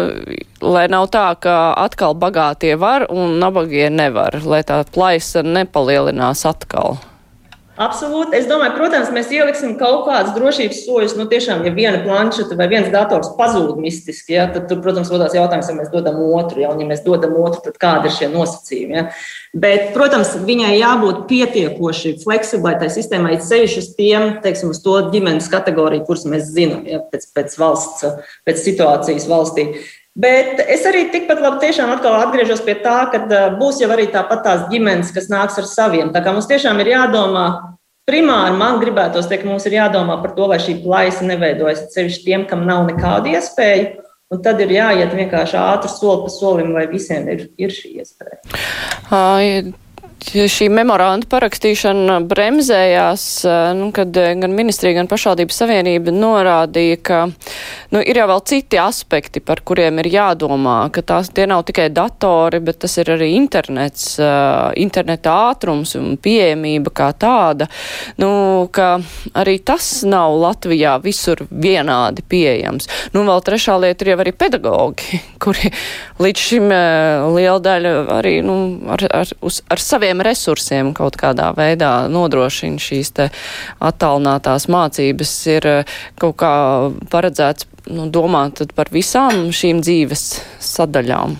lai 0.64 0.86
nav 0.92 1.10
tā, 1.12 1.28
ka 1.40 1.74
atkal 1.84 2.16
bagātie 2.16 2.74
var 2.80 3.10
un 3.12 3.36
nabagie 3.42 3.90
nevar, 3.92 4.40
lai 4.44 4.62
tā 4.66 4.80
plaisa 4.94 5.44
nepalielinās 5.44 6.46
atkal. 6.48 6.96
Absolūti. 7.76 8.32
Es 8.38 8.46
domāju, 8.48 8.72
protams, 8.78 9.10
mēs 9.12 9.28
ieliksim 9.36 9.74
kaut 9.76 10.06
kādus 10.06 10.32
drošības 10.32 10.78
soļus. 10.86 11.14
Nu, 11.18 11.26
tiešām, 11.28 11.60
ja 11.66 11.72
viena 11.76 11.98
planšeta 12.00 12.56
vai 12.56 12.70
viens 12.72 12.88
dators 12.92 13.34
pazūd 13.36 13.76
mistiski, 13.82 14.32
ja, 14.38 14.46
tad, 14.52 14.64
tur, 14.70 14.80
protams, 14.84 15.10
rodās 15.12 15.36
jautājums, 15.36 15.68
ja 15.68 15.76
mēs 15.76 15.90
dodam 15.92 16.16
otru. 16.24 16.62
Ja, 16.64 16.70
un, 16.72 16.80
ja 16.80 16.88
mēs 16.88 17.04
dodam 17.04 17.36
otru, 17.42 17.60
tad 17.66 17.76
kādi 17.82 18.08
ir 18.08 18.16
šie 18.16 18.30
nosacījumi? 18.32 18.96
Ja. 18.96 19.04
Bet, 19.66 19.90
protams, 19.96 20.32
viņai 20.48 20.72
jābūt 20.78 21.26
pietiekoši 21.28 22.14
fleksiblai 22.24 22.78
tai 22.80 22.88
sistēmai, 22.92 23.36
ceļš 23.44 23.76
uz 23.82 23.92
tiem, 23.98 24.38
teiksim, 24.44 24.72
uz 24.72 24.80
to 24.84 24.96
ģimenes 25.12 25.52
kategoriju, 25.52 26.06
kuras 26.08 26.24
mēs 26.32 26.48
zinām, 26.56 26.88
ja, 26.88 27.04
pēc, 27.12 27.28
pēc 27.36 27.60
valsts, 27.60 28.08
pēc 28.48 28.64
situācijas 28.70 29.28
valstī. 29.28 29.68
Bet 30.16 30.62
es 30.64 30.86
arī 30.88 31.10
tikpat 31.12 31.42
labi 31.44 31.68
atgriežos 31.68 32.62
pie 32.64 32.78
tā, 32.80 33.10
ka 33.12 33.20
būs 33.60 33.82
jau 33.82 33.90
arī 33.92 34.06
tāpat 34.08 34.44
tās 34.46 34.62
ģimenes, 34.70 35.12
kas 35.12 35.28
nāks 35.28 35.58
ar 35.60 35.68
saviem. 35.68 36.12
Tā 36.12 36.22
kā 36.24 36.32
mums 36.32 36.48
tiešām 36.48 36.80
ir 36.80 36.94
jādomā, 36.94 37.76
primāri 38.08 38.56
man 38.56 38.80
gribētos 38.80 39.28
teikt, 39.28 39.44
ka 39.44 39.50
mums 39.50 39.66
ir 39.68 39.76
jādomā 39.76 40.16
par 40.22 40.32
to, 40.32 40.48
lai 40.48 40.56
šī 40.62 40.78
plaisa 40.86 41.26
neveidojas 41.28 41.90
ceļš 41.92 42.20
tiem, 42.24 42.48
kam 42.48 42.64
nav 42.64 42.86
nekāda 42.88 43.36
iespēja. 43.36 44.02
Un 44.32 44.40
tad 44.42 44.58
ir 44.64 44.72
jāiet 44.74 45.12
vienkārši 45.14 45.58
ātri 45.60 45.92
soli 45.92 46.24
pa 46.24 46.30
solim, 46.34 46.72
lai 46.74 46.88
visiem 46.90 47.28
ir, 47.30 47.44
ir 47.60 47.70
šī 47.70 47.92
iespēja. 48.00 48.40
Uh, 49.06 49.76
šī 50.24 50.66
memoranda 50.72 51.28
parakstīšana 51.30 52.18
bremzējās, 52.26 53.24
nu, 53.76 53.90
kad 53.94 54.16
gan 54.16 54.54
ministrija, 54.56 54.96
gan 54.98 55.08
pašvaldības 55.10 55.58
savienība 55.60 56.14
norādīja, 56.14 56.98
ka 57.04 57.18
nu, 57.92 58.00
ir 58.00 58.18
jau 58.18 58.26
vēl 58.30 58.42
citi 58.48 58.80
aspekti, 58.80 59.42
par 59.44 59.60
kuriem 59.66 60.00
ir 60.02 60.08
jādomā, 60.10 60.78
ka 60.94 61.04
tās, 61.06 61.30
tie 61.34 61.46
nav 61.48 61.66
tikai 61.68 61.88
datori, 61.94 62.60
bet 62.64 62.80
tas 62.84 62.96
ir 62.98 63.12
arī 63.14 63.32
internets, 63.36 64.16
interneta 64.80 65.34
ātrums 65.50 65.94
un 66.00 66.16
pieejamība 66.16 66.92
kā 66.96 67.10
tāda, 67.12 67.68
nu, 68.22 68.30
ka 68.72 68.96
arī 69.36 69.58
tas 69.64 70.00
nav 70.08 70.36
Latvijā 70.40 70.96
visur 71.04 71.44
vienādi 71.50 72.24
pieejams. 72.26 72.88
Nu, 73.14 73.26
vēl 73.28 73.44
trešā 73.46 73.76
lieta 73.84 74.04
ir 74.04 74.14
jau 74.14 74.18
arī 74.24 74.34
pedagogi, 74.36 75.20
kuri 75.44 75.70
līdz 76.24 76.48
šim 76.48 76.68
liela 77.36 77.60
daļa 77.62 77.94
arī, 78.18 78.38
nu, 78.46 78.58
ar, 78.96 79.06
ar, 79.22 79.36
uz, 79.44 79.62
ar 79.70 79.82
saviem 79.82 80.05
saviem 80.06 80.22
resursiem 80.22 80.92
kaut 80.94 81.16
kādā 81.18 81.50
veidā 81.56 82.06
nodrošina 82.06 82.78
šīs 82.78 83.10
te 83.16 83.26
attālinātās 83.82 84.68
mācības, 84.70 85.32
ir 85.50 85.66
eh, 85.66 85.96
kaut 86.14 86.36
kā 86.38 86.52
paredzēts 87.10 87.66
nu, 87.90 88.06
domāt 88.06 88.62
par 88.74 88.86
visām 88.92 89.50
šīm 89.50 89.82
dzīves 89.82 90.40
sadaļām. 90.62 91.34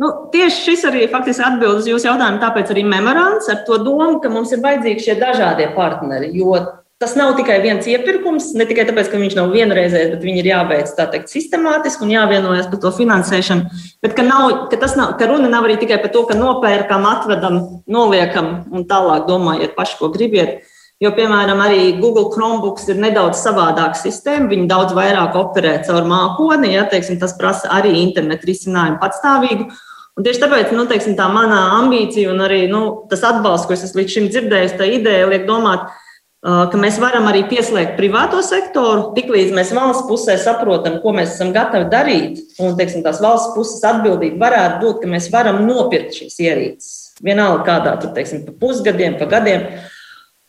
Nu, 0.00 0.08
tieši 0.32 0.64
šis 0.64 0.86
arī 0.88 1.04
faktiski 1.12 1.44
atbild 1.44 1.82
uz 1.82 1.86
jūsu 1.86 2.08
jautājumu, 2.08 2.40
tāpēc 2.40 2.72
arī 2.72 2.86
memorands 2.88 3.50
ar 3.52 3.60
to 3.66 3.76
domu, 3.84 4.22
ka 4.22 4.32
mums 4.32 4.50
ir 4.52 4.64
vajadzīgi 4.64 5.04
šie 5.04 5.18
dažādie 5.20 5.68
partneri, 5.76 6.32
jo 6.32 6.56
Tas 7.02 7.16
nav 7.18 7.32
tikai 7.34 7.56
viens 7.64 7.86
iepirkums, 7.90 8.52
ne 8.54 8.62
tikai 8.62 8.84
tāpēc, 8.86 9.08
ka 9.10 9.18
viņš 9.18 9.32
nav 9.34 9.48
vienreizējs, 9.50 10.12
bet 10.12 10.20
viņi 10.22 10.38
ir 10.38 10.48
jāveic 10.52 10.90
teikt, 10.94 11.32
sistemātiski 11.32 12.04
un 12.06 12.12
jāvienojas 12.12 12.68
par 12.70 12.78
to 12.84 12.92
finansēšanu. 12.94 13.80
Bet 14.04 14.12
ka, 14.14 14.22
nav, 14.22 14.68
ka, 14.70 14.78
nav, 15.00 15.16
ka 15.18 15.26
runa 15.26 15.48
nav 15.50 15.66
arī 15.66 15.80
tikai 15.80 15.96
par 15.98 16.12
to, 16.14 16.22
ka 16.28 16.36
nopērkam, 16.38 17.08
atvedam, 17.10 17.56
noliekam 17.90 18.52
un 18.70 18.86
tālāk 18.86 19.26
domājiet 19.26 19.74
paši, 19.74 19.96
ko 19.98 20.12
gribiet. 20.14 20.60
Jo, 21.02 21.10
piemēram, 21.16 21.58
arī 21.64 21.88
Google 21.96 22.28
Chromebooks 22.30 22.86
ir 22.92 23.00
nedaudz 23.02 23.40
savādāka 23.42 23.98
sistēma. 23.98 24.46
Viņi 24.52 24.68
daudz 24.70 24.94
vairāk 24.94 25.34
operē 25.40 25.72
caur 25.88 26.06
mākoni. 26.06 26.70
Ja, 26.76 26.84
teiksim, 26.86 27.18
tas 27.18 27.34
prasa 27.34 27.72
arī 27.80 27.96
internetu 28.04 28.46
risinājumu 28.46 29.00
patstāvīgu. 29.02 29.66
Un 30.14 30.28
tieši 30.28 30.44
tāpēc 30.44 30.70
nu, 30.76 30.86
teiksim, 30.86 31.18
tā 31.18 31.26
manā 31.34 31.58
ambīcija 31.80 32.30
un 32.30 32.46
arī 32.46 32.62
nu, 32.70 32.84
tas 33.10 33.26
atbalsts, 33.26 33.66
ko 33.66 33.74
es 33.74 33.98
līdz 33.98 34.14
šim 34.14 34.30
dzirdējis, 34.30 34.78
tā 34.78 34.86
ideja 35.00 35.26
liek 35.26 35.50
domāt, 35.50 35.90
ka 36.42 36.78
mēs 36.80 36.98
varam 36.98 37.28
arī 37.30 37.44
pieslēgt 37.50 37.94
privāto 37.98 38.40
sektoru, 38.42 39.12
tiklīdz 39.16 39.54
mēs 39.54 39.70
valsts 39.76 40.08
pusē 40.08 40.34
saprotam, 40.42 40.98
ko 41.04 41.14
mēs 41.14 41.36
esam 41.36 41.52
gatavi 41.54 41.86
darīt. 41.92 42.42
Un 42.62 42.74
teiksim, 42.78 43.04
tās 43.06 43.22
valsts 43.22 43.54
puses 43.54 43.84
atbildība 43.86 44.48
varētu 44.48 44.82
būt, 44.82 45.00
ka 45.04 45.12
mēs 45.14 45.30
varam 45.34 45.62
nopirkt 45.68 46.18
šīs 46.18 46.40
ierīces. 46.42 46.90
Vienalga, 47.22 47.62
kādā 47.68 47.94
tur, 48.02 48.10
teiksim, 48.16 48.42
pa 48.48 48.56
pusgadiem, 48.58 49.14
pa 49.20 49.30
gadiem. 49.30 49.68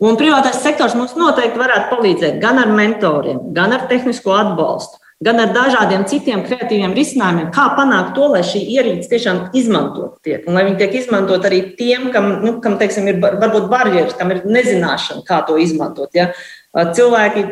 Un 0.04 0.18
privātais 0.20 0.58
sektors 0.64 0.98
mums 0.98 1.14
noteikti 1.16 1.62
varētu 1.62 1.94
palīdzēt 1.94 2.42
gan 2.42 2.58
ar 2.60 2.74
mentoriem, 2.74 3.40
gan 3.54 3.76
ar 3.78 3.86
tehnisko 3.92 4.34
atbalstu 4.36 5.03
gan 5.24 5.40
ar 5.40 5.54
dažādiem 5.56 6.04
citiem 6.10 6.44
kreatīviem 6.46 6.94
risinājumiem, 6.98 7.52
kā 7.56 7.70
panākt 7.78 8.14
to, 8.18 8.28
lai 8.34 8.42
šī 8.48 8.62
ierīce 8.76 9.10
tiešām 9.12 9.40
izmantot 9.58 10.18
tiek, 10.26 10.44
un 10.48 10.58
lai 10.58 10.66
viņi 10.68 10.80
tiek 10.82 10.98
izmantot 11.04 11.46
arī 11.48 11.62
tiem, 11.80 12.10
kam, 12.14 12.30
nu, 12.44 12.58
kam 12.64 12.78
teiksim, 12.82 13.08
ir 13.12 13.22
varbūt 13.24 13.70
barjeras, 13.72 14.18
kam 14.20 14.34
ir 14.36 14.44
nezināšana, 14.48 15.24
kā 15.28 15.42
to 15.48 15.58
izmantot. 15.62 16.12
Ja? 16.18 16.32
Cilvēki 16.74 17.44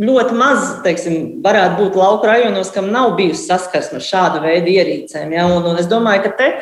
ļoti 0.00 0.36
maz, 0.38 0.68
teiksim, 0.84 1.18
varētu 1.44 1.82
būt 1.82 1.98
lauku 2.00 2.30
rajonos, 2.30 2.72
kam 2.74 2.88
nav 2.94 3.14
bijusi 3.18 3.44
saskarsme 3.44 4.00
ar 4.00 4.06
šādu 4.06 4.44
veidu 4.46 4.72
ierīcēm. 4.72 5.34
Ja? 5.36 5.48
Un, 5.52 5.66
un 5.68 5.80
es 5.80 5.90
domāju, 5.90 6.24
ka 6.26 6.36
te 6.38 6.52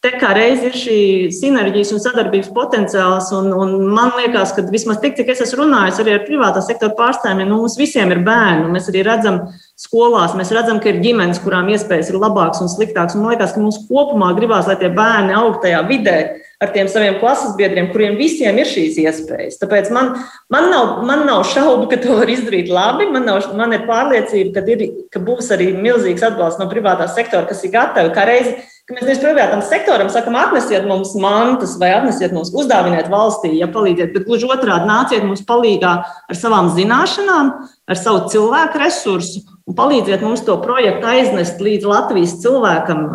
Te 0.00 0.14
kā 0.16 0.30
reiz 0.32 0.62
ir 0.64 0.76
šī 0.80 0.98
sinerģijas 1.36 1.90
un 1.92 2.00
sadarbības 2.00 2.46
potenciāls, 2.56 3.26
un, 3.36 3.50
un 3.52 3.74
man 3.92 4.14
liekas, 4.16 4.54
ka 4.56 4.64
vismaz 4.72 4.96
tik, 5.02 5.12
cik 5.18 5.28
es 5.34 5.42
esmu 5.44 5.66
runājis 5.66 5.98
arī 6.00 6.14
ar 6.14 6.22
privātā 6.24 6.62
sektora 6.64 6.94
pārstāvjiem, 6.96 7.50
nu, 7.50 7.58
mums 7.60 7.76
visiem 7.76 8.08
ir 8.14 8.22
bērni. 8.24 8.70
Mēs 8.72 8.88
arī 8.88 9.02
redzam, 9.04 9.42
skolās, 9.76 10.32
mēs 10.38 10.54
redzam, 10.56 10.80
ka 10.80 10.88
ir 10.88 11.02
ģimenes, 11.04 11.42
kurām 11.44 11.68
iespējas 11.74 12.14
ir 12.14 12.16
labākas 12.16 12.64
un 12.64 12.72
sliktākas. 12.72 13.18
Un 13.18 13.26
man 13.26 13.34
liekas, 13.34 13.52
ka 13.52 13.60
mums 13.60 13.82
kopumā 13.90 14.32
gribās, 14.40 14.72
lai 14.72 14.78
tie 14.80 14.88
bērni 14.96 15.36
aug 15.36 15.60
tajā 15.60 15.84
vidē 15.92 16.16
ar 16.64 16.72
tiem 16.72 16.88
saviem 16.92 17.20
klases 17.20 17.52
biedriem, 17.60 17.92
kuriem 17.92 18.16
visiem 18.16 18.56
ir 18.60 18.72
šīs 18.72 18.96
iespējas. 19.04 19.60
Tāpēc 19.60 19.92
man, 19.92 20.14
man, 20.52 20.72
nav, 20.72 21.04
man 21.08 21.28
nav 21.28 21.44
šaubu, 21.52 21.90
ka 21.92 22.00
to 22.00 22.16
var 22.22 22.32
izdarīt 22.32 22.72
labi. 22.72 23.12
Man, 23.12 23.28
nav, 23.28 23.52
man 23.56 23.76
ir 23.76 23.84
pārliecība, 23.88 24.56
ka, 24.56 24.64
ir, 24.68 24.88
ka 25.12 25.20
būs 25.24 25.52
arī 25.56 25.74
milzīgs 25.76 26.24
atbalsts 26.24 26.60
no 26.60 26.72
privātā 26.72 27.08
sektora, 27.12 27.48
kas 27.48 27.64
ir 27.68 27.76
gatavi 27.76 28.16
kā 28.16 28.28
reizi 28.28 28.56
mēs 28.94 29.06
nevis 29.06 29.20
privātam 29.22 29.62
sektoram 29.64 30.10
sakam, 30.12 30.36
atnesiet 30.40 30.86
mums 30.88 31.14
mantas 31.20 31.76
vai 31.80 31.92
atnesiet 31.96 32.34
mums, 32.36 32.52
uzdāviniet 32.56 33.10
valstī, 33.12 33.52
ja 33.58 33.68
palīdziet, 33.70 34.12
bet 34.14 34.26
gluži 34.28 34.48
otrādi 34.50 34.88
nāciet 34.88 35.26
mums 35.26 35.44
palīdzīgā 35.48 35.92
ar 36.30 36.38
savām 36.38 36.70
zināšanām, 36.76 37.52
ar 37.90 37.98
savu 37.98 38.26
cilvēku 38.32 38.82
resursu 38.82 39.44
un 39.68 39.76
palīdziet 39.78 40.24
mums 40.26 40.44
to 40.46 40.56
projektu 40.62 41.08
aiznest 41.10 41.62
līdz 41.62 41.88
Latvijas 41.90 42.38
cilvēkam, 42.42 43.06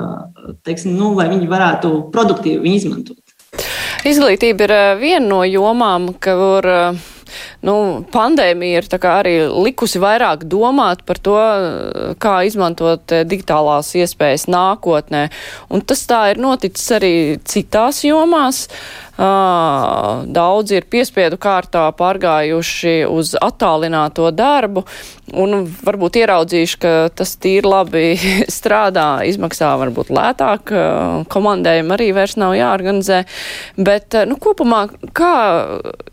teiksim, 0.68 0.96
nu, 1.00 1.14
lai 1.18 1.28
viņi 1.34 1.52
varētu 1.52 1.94
produktīvi 2.16 2.64
viņu 2.64 2.82
izmantot. 2.82 3.22
Izglītība 4.06 4.68
ir 4.68 4.74
viena 5.02 5.26
no 5.26 5.42
jomām, 5.48 6.12
kur 6.22 6.68
nu, 7.66 8.04
pandēmija 8.12 8.82
ir 8.82 9.08
arī 9.10 9.36
likusi 9.50 10.02
vairāk 10.02 10.44
domāt 10.50 11.06
par 11.08 11.20
to, 11.24 11.38
kā 12.22 12.36
izmantot 12.48 13.16
eh, 13.16 13.24
digitālās 13.28 13.94
iespējas 13.96 14.48
nākotnē. 14.52 15.28
Un 15.70 15.86
tas 15.88 16.06
tā 16.10 16.22
ir 16.34 16.42
noticis 16.42 16.92
arī 16.98 17.14
citās 17.48 18.04
jomās. 18.06 18.66
Daudzi 19.16 20.76
ir 20.76 20.88
piespiedu 20.92 21.38
kārtā 21.40 21.86
pārgājuši 21.96 23.06
uz 23.08 23.32
attālināto 23.40 24.28
darbu 24.36 24.84
un 25.40 25.64
varbūt 25.88 26.20
ieraudzījuši, 26.20 26.78
ka 26.84 26.92
tas 27.16 27.32
tīri 27.40 27.66
labi 27.66 28.04
strādā, 28.58 29.24
izmaksā 29.28 29.72
varbūt 29.80 30.12
lētāk, 30.14 30.74
komandējumi 31.32 31.96
arī 31.96 32.10
vairs 32.18 32.36
nav 32.40 32.58
jāorganizē. 32.60 33.22
Bet, 33.80 34.18
nu, 34.28 34.36
kopumā, 34.42 34.84
kā 35.16 35.32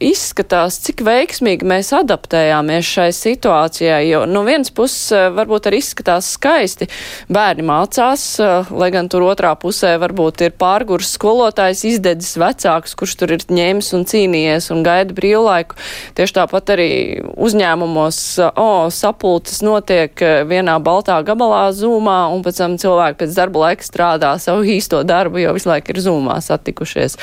izskatās, 0.02 0.78
cik 0.86 1.02
veiksmīgi 1.06 1.66
mēs 1.68 1.90
adaptējāmies 1.98 2.86
šai 2.86 3.08
situācijai, 3.18 4.00
jo 4.12 4.22
no 4.30 4.44
vienas 4.46 4.70
puses 4.74 5.10
varbūt 5.34 5.68
arī 5.70 5.82
izskatās 5.82 6.30
skaisti. 6.36 6.86
Bērni 7.32 7.66
mācās, 7.66 8.24
lai 8.70 8.92
gan 8.94 9.10
tur 9.12 9.26
otrā 9.26 9.56
pusē 9.58 9.96
varbūt 10.02 10.46
ir 10.46 10.56
pārgurs 10.58 11.16
skolotājs, 11.18 11.84
izdedzis 11.92 12.38
vecāks 12.40 12.91
cilvēks, 12.92 12.96
kurš 12.96 13.16
tur 13.16 13.32
ir 13.32 13.42
ņēmis 13.48 13.92
un 13.94 14.04
cīnījies 14.04 14.70
un 14.72 14.82
gaida 14.82 15.12
brīvlaiku. 15.14 15.76
Tieši 16.14 16.34
tāpat 16.36 16.72
arī 16.74 17.22
uzņēmumos, 17.36 18.38
o, 18.56 18.90
sapulces 18.90 19.62
notiek 19.62 20.12
e, 20.20 20.44
vienā 20.44 20.78
baltā 20.80 21.22
gabalā 21.24 21.72
zūmā, 21.72 22.32
un 22.32 22.42
pēc 22.42 22.58
tam 22.58 22.76
cilvēki 22.78 23.18
pēc 23.18 23.34
darba 23.36 23.66
laika 23.66 23.82
strādā 23.82 24.38
savu 24.38 24.64
īsto 24.64 25.02
darbu, 25.04 25.40
jo 25.42 25.52
visu 25.54 25.68
laiku 25.68 25.92
ir 25.92 26.02
zūmā 26.02 26.40
satikušies. 26.40 27.18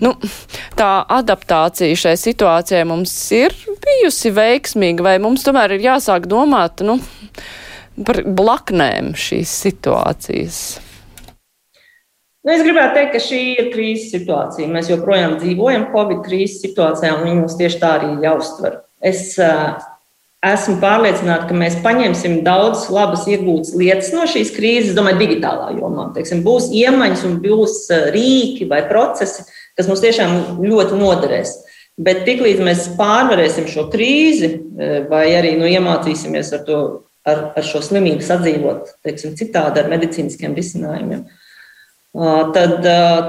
Nu, 0.00 0.14
tā 0.76 1.04
adaptācija 1.08 1.96
šai 1.96 2.16
situācijai 2.16 2.84
mums 2.86 3.14
ir 3.32 3.54
bijusi 3.66 4.32
veiksmīga, 4.32 5.02
vai 5.02 5.18
mums 5.18 5.44
tomēr 5.46 5.76
ir 5.76 5.86
jāsāk 5.92 6.26
domāt, 6.28 6.82
nu, 6.84 7.00
par 8.04 8.24
blaknēm 8.26 9.14
šīs 9.16 9.52
situācijas? 9.66 10.85
Nu, 12.46 12.52
es 12.54 12.62
gribētu 12.62 12.94
teikt, 12.94 13.08
ka 13.10 13.18
šī 13.24 13.40
ir 13.58 13.68
krīzes 13.72 14.12
situācija. 14.14 14.70
Mēs 14.70 14.86
joprojām 14.92 15.32
dzīvojam 15.40 15.88
Covid 15.90 16.20
krīzes 16.22 16.60
situācijā, 16.62 17.16
un 17.16 17.24
viņi 17.26 17.38
mums 17.40 17.56
tieši 17.58 17.78
tā 17.82 17.88
arī 17.96 18.10
jāuztver. 18.22 18.76
Es 19.02 19.32
uh, 19.42 19.80
esmu 20.46 20.76
pārliecināta, 20.78 21.48
ka 21.48 21.56
mēs 21.58 21.74
paņemsim 21.82 22.36
daudz 22.46 22.84
labas 22.94 23.24
iegūtas 23.26 23.72
lietas 23.74 24.12
no 24.14 24.28
šīs 24.30 24.52
krīzes, 24.54 24.94
domāju, 24.94 25.18
digitālā 25.24 25.72
jomā. 25.74 26.04
Teiksim, 26.14 26.44
būs 26.46 26.68
iemaņas 26.70 27.24
un 27.26 27.40
būs 27.42 27.80
rīki 28.14 28.68
vai 28.70 28.78
procesi, 28.86 29.42
kas 29.74 29.90
mums 29.90 30.04
tiešām 30.04 30.62
ļoti 30.62 31.00
noderēs. 31.00 31.56
Bet 31.98 32.22
tiklīdz 32.28 32.62
mēs 32.62 32.84
pārvarēsim 32.94 33.66
šo 33.72 33.88
krīzi, 33.90 34.52
vai 35.10 35.24
arī 35.34 35.56
nu, 35.58 35.66
iemācīsimies 35.66 36.54
ar, 36.54 36.62
to, 36.68 36.78
ar, 37.26 37.42
ar 37.58 37.66
šo 37.66 37.82
slimību 37.82 38.22
sadzīvot 38.22 38.94
teiksim, 39.02 39.34
citādi 39.34 39.82
ar 39.82 39.90
medicīniskiem 39.90 40.54
risinājumiem, 40.54 41.24
uh, 41.26 41.42
tad, 42.54 42.78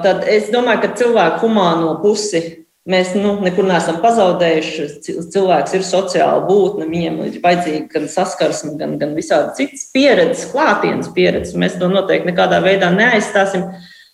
tad 0.03 0.23
es 0.31 0.51
domāju, 0.53 0.83
ka 0.83 0.95
cilvēku 0.99 1.45
humāno 1.47 1.97
pusi 2.03 2.43
mēs 2.87 3.11
nu, 3.19 3.33
nekur 3.43 3.67
neesam 3.67 3.99
pazaudējuši. 4.03 4.87
Cilvēks 5.33 5.75
ir 5.75 5.85
sociāla 5.87 6.45
būtne, 6.47 6.87
viņam 6.91 7.19
ir 7.25 7.39
vajadzīga 7.43 7.91
gan 7.91 8.07
saskarsme, 8.11 8.75
gan, 8.79 8.95
gan 9.01 9.15
visādi 9.17 9.57
citas 9.59 9.87
pieredzes, 9.95 10.47
klātienes 10.53 11.11
pieredzes. 11.15 11.57
Mēs 11.59 11.75
to 11.81 11.91
noteikti 11.91 12.31
nekādā 12.31 12.61
veidā 12.63 12.91
neaizstāsim. 12.95 13.67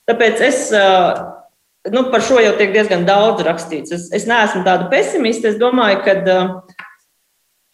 Tāpēc 0.09 0.41
es. 0.49 0.65
Nu, 1.93 2.05
par 2.13 2.23
šo 2.23 2.37
jau 2.39 2.53
tiek 2.55 2.71
diezgan 2.71 3.01
daudz 3.03 3.43
rakstīts. 3.43 3.91
Es, 3.91 4.07
es 4.15 4.23
neesmu 4.23 4.61
tāda 4.63 4.87
pesimista. 4.91 5.49
Es 5.49 5.57
domāju, 5.59 5.97
ka 6.05 6.13
uh, 6.21 6.53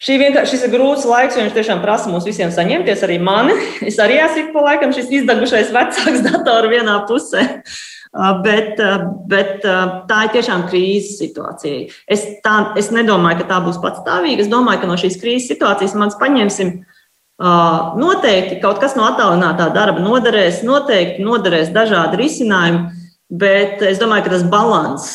šis 0.00 0.64
ir 0.64 0.72
grūts 0.72 1.04
laiks, 1.04 1.36
jo 1.36 1.44
viņš 1.44 1.56
tiešām 1.56 1.82
prasa 1.84 2.08
mums 2.08 2.24
visiem 2.24 2.52
saņemties, 2.54 3.04
arī 3.04 3.18
mani. 3.20 3.56
Es 3.88 3.98
arī 4.00 4.20
esmu 4.24 4.50
pa 4.54 4.64
laikam 4.70 4.94
šis 4.96 5.10
izdegušais 5.20 5.72
vecāks 5.74 6.24
dators 6.28 6.72
vienā 6.72 7.02
pusē. 7.08 7.46
Bet, 8.42 8.80
bet 9.30 9.60
tā 9.62 10.22
ir 10.26 10.32
tiešām 10.34 10.64
krīzes 10.66 11.20
situācija. 11.20 11.92
Es, 12.10 12.24
tā, 12.42 12.72
es 12.80 12.88
nedomāju, 12.90 13.38
ka 13.38 13.52
tā 13.52 13.60
būs 13.62 13.78
patstāvīga. 13.78 14.42
Es 14.42 14.50
domāju, 14.50 14.82
ka 14.82 14.88
no 14.90 14.96
šīs 14.98 15.20
krīzes 15.20 15.52
situācijas 15.52 15.94
mēs 15.94 16.16
paņemsim 16.18 16.72
noteikti 18.00 18.58
kaut 18.64 18.82
kas 18.82 18.96
no 18.98 19.06
attālinātā 19.06 19.70
darba 19.76 20.02
noderēs, 20.02 20.64
noteikti 20.66 21.22
noderēs 21.24 21.70
dažādi 21.76 22.18
risinājumi, 22.20 22.82
bet 23.30 23.84
es 23.86 24.02
domāju, 24.02 24.26
ka 24.26 24.34
tas 24.34 24.44
balans 24.48 25.06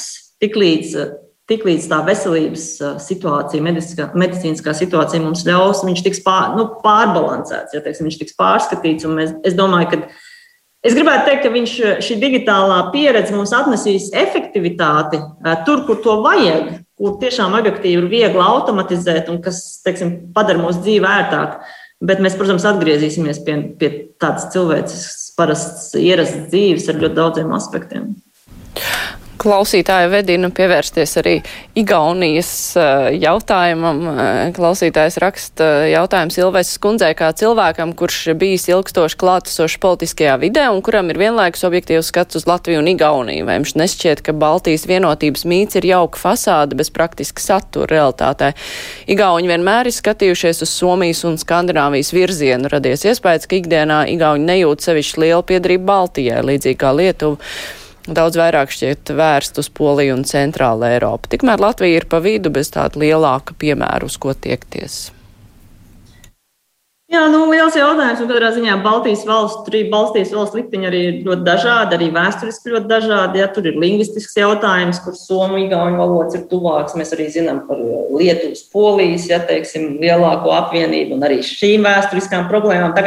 tik 0.41 0.55
līdz 0.57 1.24
tiklīdz 1.49 1.89
tā 1.91 1.99
veselības 2.05 2.63
situācija, 3.05 3.63
medicīniskā, 3.65 4.07
medicīniskā 4.17 4.73
situācija 4.77 5.21
mums 5.23 5.45
ļaus, 5.47 5.83
viņš 5.85 6.05
tiks 6.07 6.23
pār, 6.25 6.55
nu, 6.57 6.67
pārbalansēts, 6.81 7.75
ja 7.75 7.83
teiksim, 7.85 8.09
viņš 8.09 8.17
tiks 8.21 8.37
pārskatīts. 8.39 9.05
Mēs, 9.09 9.35
es 9.45 9.57
domāju, 9.57 9.91
ka 9.91 9.99
es 10.85 10.97
gribētu 10.97 11.29
teikt, 11.29 11.45
ka 11.45 11.53
viņš, 11.53 11.77
šī 12.07 12.17
digitālā 12.23 12.79
pieredze 12.95 13.35
mums 13.37 13.53
atnesīs 13.55 14.09
efektivitāti 14.17 15.21
tur, 15.67 15.85
kur 15.85 16.01
to 16.01 16.17
vajag, 16.25 16.75
kur 16.97 17.17
tiešām 17.21 17.57
objektīvi 17.59 18.01
ir 18.01 18.11
viegli 18.11 18.41
automatizēt 18.41 19.29
un 19.29 19.41
kas 19.45 19.61
teiksim, 19.85 20.17
padara 20.35 20.63
mūsu 20.63 20.81
dzīvi 20.85 21.11
ērtāku. 21.11 21.73
Bet 22.05 22.19
mēs, 22.19 22.33
protams, 22.35 22.65
atgriezīsimies 22.67 23.37
pie, 23.45 23.53
pie 23.79 23.89
tādas 24.19 24.49
cilvēciskas, 24.51 25.29
parastas, 25.37 25.93
ierastas 25.95 26.49
dzīves 26.51 26.89
ar 26.91 26.99
ļoti 26.99 27.17
daudziem 27.21 27.53
aspektiem 27.55 28.09
klausītāja 29.41 30.09
vedina 30.11 30.49
pievērsties 30.53 31.15
arī 31.21 31.35
Igaunijas 31.77 32.49
uh, 32.79 33.07
jautājumam. 33.13 34.01
Uh, 34.09 34.29
klausītājs 34.55 35.17
raksta 35.21 35.67
jautājumu 35.91 36.33
Silvēsas 36.35 36.79
kundzei 36.83 37.11
kā 37.17 37.31
cilvēkam, 37.37 37.93
kurš 37.97 38.33
bijis 38.39 38.67
ilgstoši 38.71 39.19
klātesošs 39.21 39.77
politiskajā 39.83 40.37
vidē 40.41 40.67
un 40.73 40.81
kuram 40.85 41.11
ir 41.11 41.19
vienlaikus 41.21 41.65
objektīvs 41.67 42.11
skats 42.11 42.39
uz 42.39 42.47
Latviju 42.49 42.81
un 42.81 42.89
Igauniju. 42.91 43.45
Vai 43.47 43.59
jums 43.59 43.75
nešķiet, 43.79 44.23
ka 44.25 44.35
Baltijas 44.35 44.87
vienotības 44.89 45.45
mīts 45.49 45.79
ir 45.79 45.89
jauka 45.91 46.21
fasāde 46.21 46.77
bez 46.79 46.91
praktiska 46.95 47.43
satura 47.43 47.89
realitātē? 47.91 48.53
Igauņi 49.11 49.51
vienmēr 49.51 49.91
ir 49.91 49.95
skatījušies 49.95 50.65
uz 50.65 50.75
Somijas 50.75 51.25
un 51.27 51.39
Skandināvijas 51.41 52.13
virzienu. 52.15 52.71
Radies 52.71 53.05
iespējas, 53.07 53.49
ka 53.49 53.59
ikdienā 53.59 54.05
Igauņi 54.15 54.47
nejūt 54.51 54.85
sevišķi 54.89 55.25
lielu 55.25 55.47
piedrību 55.53 55.89
Baltijai, 55.89 56.45
līdzīgi 56.51 56.79
kā 56.81 56.95
Lietuva 56.95 57.83
daudz 58.07 58.37
vairāk 58.39 58.71
šķiet 58.73 59.11
vērst 59.17 59.59
uz 59.61 59.69
Poliju 59.73 60.19
un 60.19 60.23
Centrālu 60.29 60.87
Eiropu. 60.87 61.31
Tikmēr 61.31 61.61
Latvija 61.61 62.01
ir 62.01 62.09
pa 62.09 62.21
vidu 62.23 62.53
bez 62.53 62.71
tāda 62.73 63.01
lielāka 63.01 63.57
piemēra, 63.57 64.05
uz 64.05 64.17
ko 64.21 64.33
tiekties. 64.33 65.05
Jā, 67.05 67.21
nu, 67.29 67.43
liels 67.51 67.75
jautājums. 67.77 68.19
Un 68.23 68.29
katrā 68.31 68.49
ziņā 68.55 68.79
Baltijas 68.83 69.21
valsts, 69.29 69.61
tur 69.67 69.75
ir 69.77 69.91
Baltijas 69.91 70.31
valsts 70.33 70.57
likteņi 70.57 70.87
arī 70.89 71.01
ļoti 71.23 71.45
dažādi, 71.45 71.95
arī 71.99 72.09
vēsturiski 72.15 72.73
ļoti 72.73 72.89
dažādi. 72.89 73.39
Ja, 73.43 73.47
tur 73.53 73.69
ir 73.69 73.77
lingvistisks 73.79 74.33
jautājums, 74.39 74.99
kur 75.05 75.13
somu 75.19 75.61
igauņu 75.61 76.01
valodas 76.01 76.39
ir 76.39 76.47
tuvāks. 76.49 76.97
Mēs 76.97 77.13
arī 77.15 77.29
zinām 77.31 77.61
par 77.69 77.79
Lietuvas, 77.79 78.65
Polijas, 78.73 79.29
ja 79.29 79.39
teiksim, 79.45 79.99
lielāko 80.01 80.51
apvienību 80.57 81.15
un 81.15 81.27
arī 81.29 81.39
šīm 81.45 81.85
vēsturiskām 81.85 82.49
problēmām. 82.49 82.97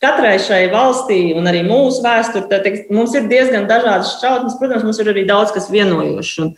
Katrai 0.00 0.38
šai 0.40 0.62
valstī, 0.72 1.18
un 1.36 1.48
arī 1.50 1.60
mūsu 1.66 2.00
vēsturē, 2.00 2.60
mums 2.88 3.12
ir 3.18 3.26
diezgan 3.28 3.66
dažādas 3.68 4.14
šķautnes. 4.16 4.56
Protams, 4.56 4.84
mums 4.86 5.00
ir 5.02 5.10
arī 5.12 5.26
daudz 5.28 5.52
kas 5.52 5.68
vienojošs. 5.72 6.54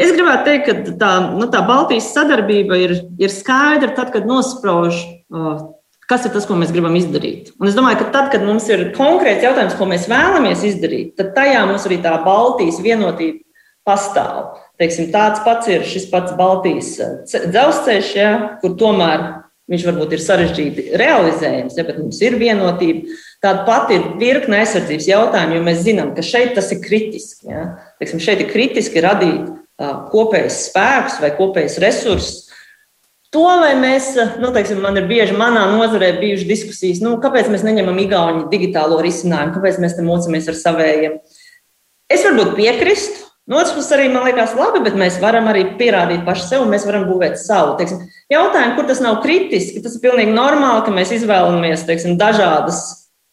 Es 0.00 0.14
gribētu 0.16 0.46
teikt, 0.46 0.66
ka 0.66 0.94
tā, 0.98 1.10
nu, 1.36 1.46
tā 1.52 1.60
Baltijas 1.66 2.08
sadarbība 2.14 2.78
ir, 2.80 2.94
ir 3.20 3.30
skaidra 3.30 3.92
tad, 3.94 4.10
kad 4.14 4.26
nosprauž, 4.26 4.96
kas 6.10 6.24
ir 6.26 6.32
tas, 6.34 6.46
ko 6.48 6.56
mēs 6.58 6.72
gribam 6.74 6.96
izdarīt. 6.98 7.52
Un 7.60 7.70
es 7.70 7.76
domāju, 7.78 8.00
ka 8.00 8.08
tad, 8.16 8.30
kad 8.32 8.42
mums 8.46 8.66
ir 8.72 8.88
konkrēts 8.96 9.44
jautājums, 9.46 9.76
ko 9.78 9.86
mēs 9.90 10.08
vēlamies 10.10 10.64
izdarīt, 10.66 11.14
tad 11.20 11.30
tajā 11.36 11.62
mums 11.70 11.86
arī 11.86 12.00
tā 12.02 12.16
Baltijas 12.24 12.80
vienotība 12.82 13.44
pastāv. 13.86 14.56
Teiksim, 14.80 15.10
tāds 15.14 15.42
pats 15.44 15.70
ir 15.70 15.84
šis 15.86 16.08
pats 16.10 16.34
Baltijas 16.38 16.96
dzelzceļš, 17.28 18.10
ja, 18.16 18.32
kur 18.62 18.74
tomēr 18.80 19.28
Viņš 19.70 19.86
varbūt 19.86 20.16
ir 20.16 20.22
sarežģīti 20.24 20.84
realizējams, 20.98 21.76
ja, 21.78 21.84
bet 21.86 22.00
mums 22.00 22.18
ir 22.26 22.34
vienotība. 22.40 23.14
Tāda 23.40 23.62
pati 23.68 24.00
ir 24.00 24.08
virkne 24.18 24.58
aizsardzības 24.64 25.06
jautājumu, 25.06 25.56
jo 25.56 25.64
mēs 25.68 25.84
zinām, 25.84 26.10
ka 26.16 26.24
šeit 26.26 26.56
tas 26.56 26.72
ir 26.74 26.80
kritiski. 26.82 27.46
Ja. 27.52 27.66
Teiksim, 28.02 28.22
šeit 28.22 28.42
ir 28.42 28.50
kritiski 28.50 29.04
radīt 29.04 29.46
uh, 29.46 30.08
kopējs 30.10 30.64
spēks 30.66 31.20
vai 31.22 31.30
kopējs 31.38 31.78
resursus. 31.84 32.50
To, 33.30 33.44
vai 33.62 33.76
mēs, 33.78 34.10
nu, 34.42 34.50
teiksim, 34.50 34.80
man 34.82 34.98
ir 34.98 35.06
bieži 35.06 35.36
manā 35.38 35.68
nozarē 35.70 36.16
bijušas 36.18 36.48
diskusijas, 36.48 37.02
nu, 37.04 37.14
kāpēc 37.22 37.46
mēs 37.52 37.62
neņemam 37.62 38.00
igauņu 38.02 38.48
digitālo 38.50 38.98
risinājumu, 39.06 39.54
kāpēc 39.54 39.78
mēs 39.78 39.94
te 39.94 40.02
mocamies 40.02 40.50
ar 40.50 40.58
savējiem. 40.58 41.14
Es 42.10 42.26
varbūt 42.26 42.56
piekrīstu, 42.58 43.29
No 43.50 43.58
otras 43.58 43.72
puses, 43.74 43.90
arī 43.96 44.06
man 44.12 44.22
liekas, 44.28 44.52
labi, 44.54 44.78
bet 44.84 44.94
mēs 44.94 45.16
varam 45.18 45.48
arī 45.50 45.64
pierādīt 45.74 46.22
paši 46.22 46.44
sev, 46.46 46.62
un 46.62 46.70
mēs 46.70 46.84
varam 46.86 47.08
būvēt 47.08 47.34
savu. 47.40 47.72
Teiksim, 47.80 48.04
jautājumu, 48.30 48.76
kur 48.76 48.86
tas 48.86 49.00
nav 49.02 49.18
kritiski, 49.24 49.82
tas 49.82 49.96
ir 49.96 50.04
pilnīgi 50.04 50.30
normāli, 50.36 50.84
ka 50.86 50.94
mēs 50.94 51.10
izvēlamies 51.16 51.82
teiksim, 51.88 52.14
dažādas, 52.20 52.78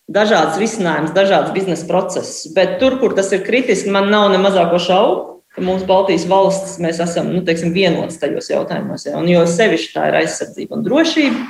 dažādas 0.10 0.58
risinājumus, 0.58 1.14
dažādas 1.14 1.54
biznesa 1.54 1.86
procesus. 1.86 2.48
Bet 2.56 2.80
tur, 2.82 2.98
kur 2.98 3.14
tas 3.14 3.30
ir 3.38 3.46
kritiski, 3.46 3.94
man 3.94 4.10
nav 4.10 4.32
ne 4.34 4.42
mazāko 4.42 4.82
šaubu, 4.82 5.38
ka 5.54 5.62
mūsu 5.66 5.86
Baltijas 5.86 6.26
valstis 6.30 6.82
mēs 6.82 6.98
esam 7.06 7.30
nu, 7.36 7.44
teiksim, 7.46 7.70
vienots 7.78 8.18
tajos 8.18 8.50
jautājumos. 8.50 9.06
Ja? 9.06 9.20
Un 9.22 9.30
jo 9.30 9.46
sevišķi 9.46 9.94
tā 10.00 10.10
ir 10.10 10.18
aizsardzība 10.24 10.80
un 10.80 10.86
drošība, 10.86 11.46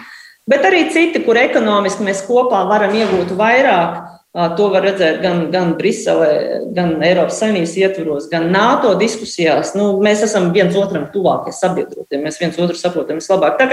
bet 0.52 0.68
arī 0.68 0.90
citi, 0.92 1.24
kur 1.24 1.40
ekonomiski 1.40 2.04
mēs 2.04 2.28
kopā 2.28 2.66
varam 2.68 3.00
iegūt 3.00 3.32
vairāk 3.40 4.17
To 4.36 4.68
var 4.70 4.84
redzēt 4.86 5.22
gan, 5.24 5.48
gan 5.50 5.72
Briselē, 5.80 6.32
gan 6.76 7.00
Eiropas 7.02 7.40
Savienības 7.42 7.72
ietvaros, 7.80 8.28
gan 8.30 8.52
NATO 8.54 8.92
diskusijās. 9.00 9.72
Nu, 9.74 9.96
mēs 10.04 10.22
esam 10.28 10.52
viens 10.54 10.76
otram 10.78 11.08
tuvākie 11.14 11.54
sabiedrotie, 11.56 12.20
mēs 12.22 12.38
viens 12.38 12.60
otru 12.62 12.78
saprotam 12.78 13.18
vislabāk. 13.18 13.64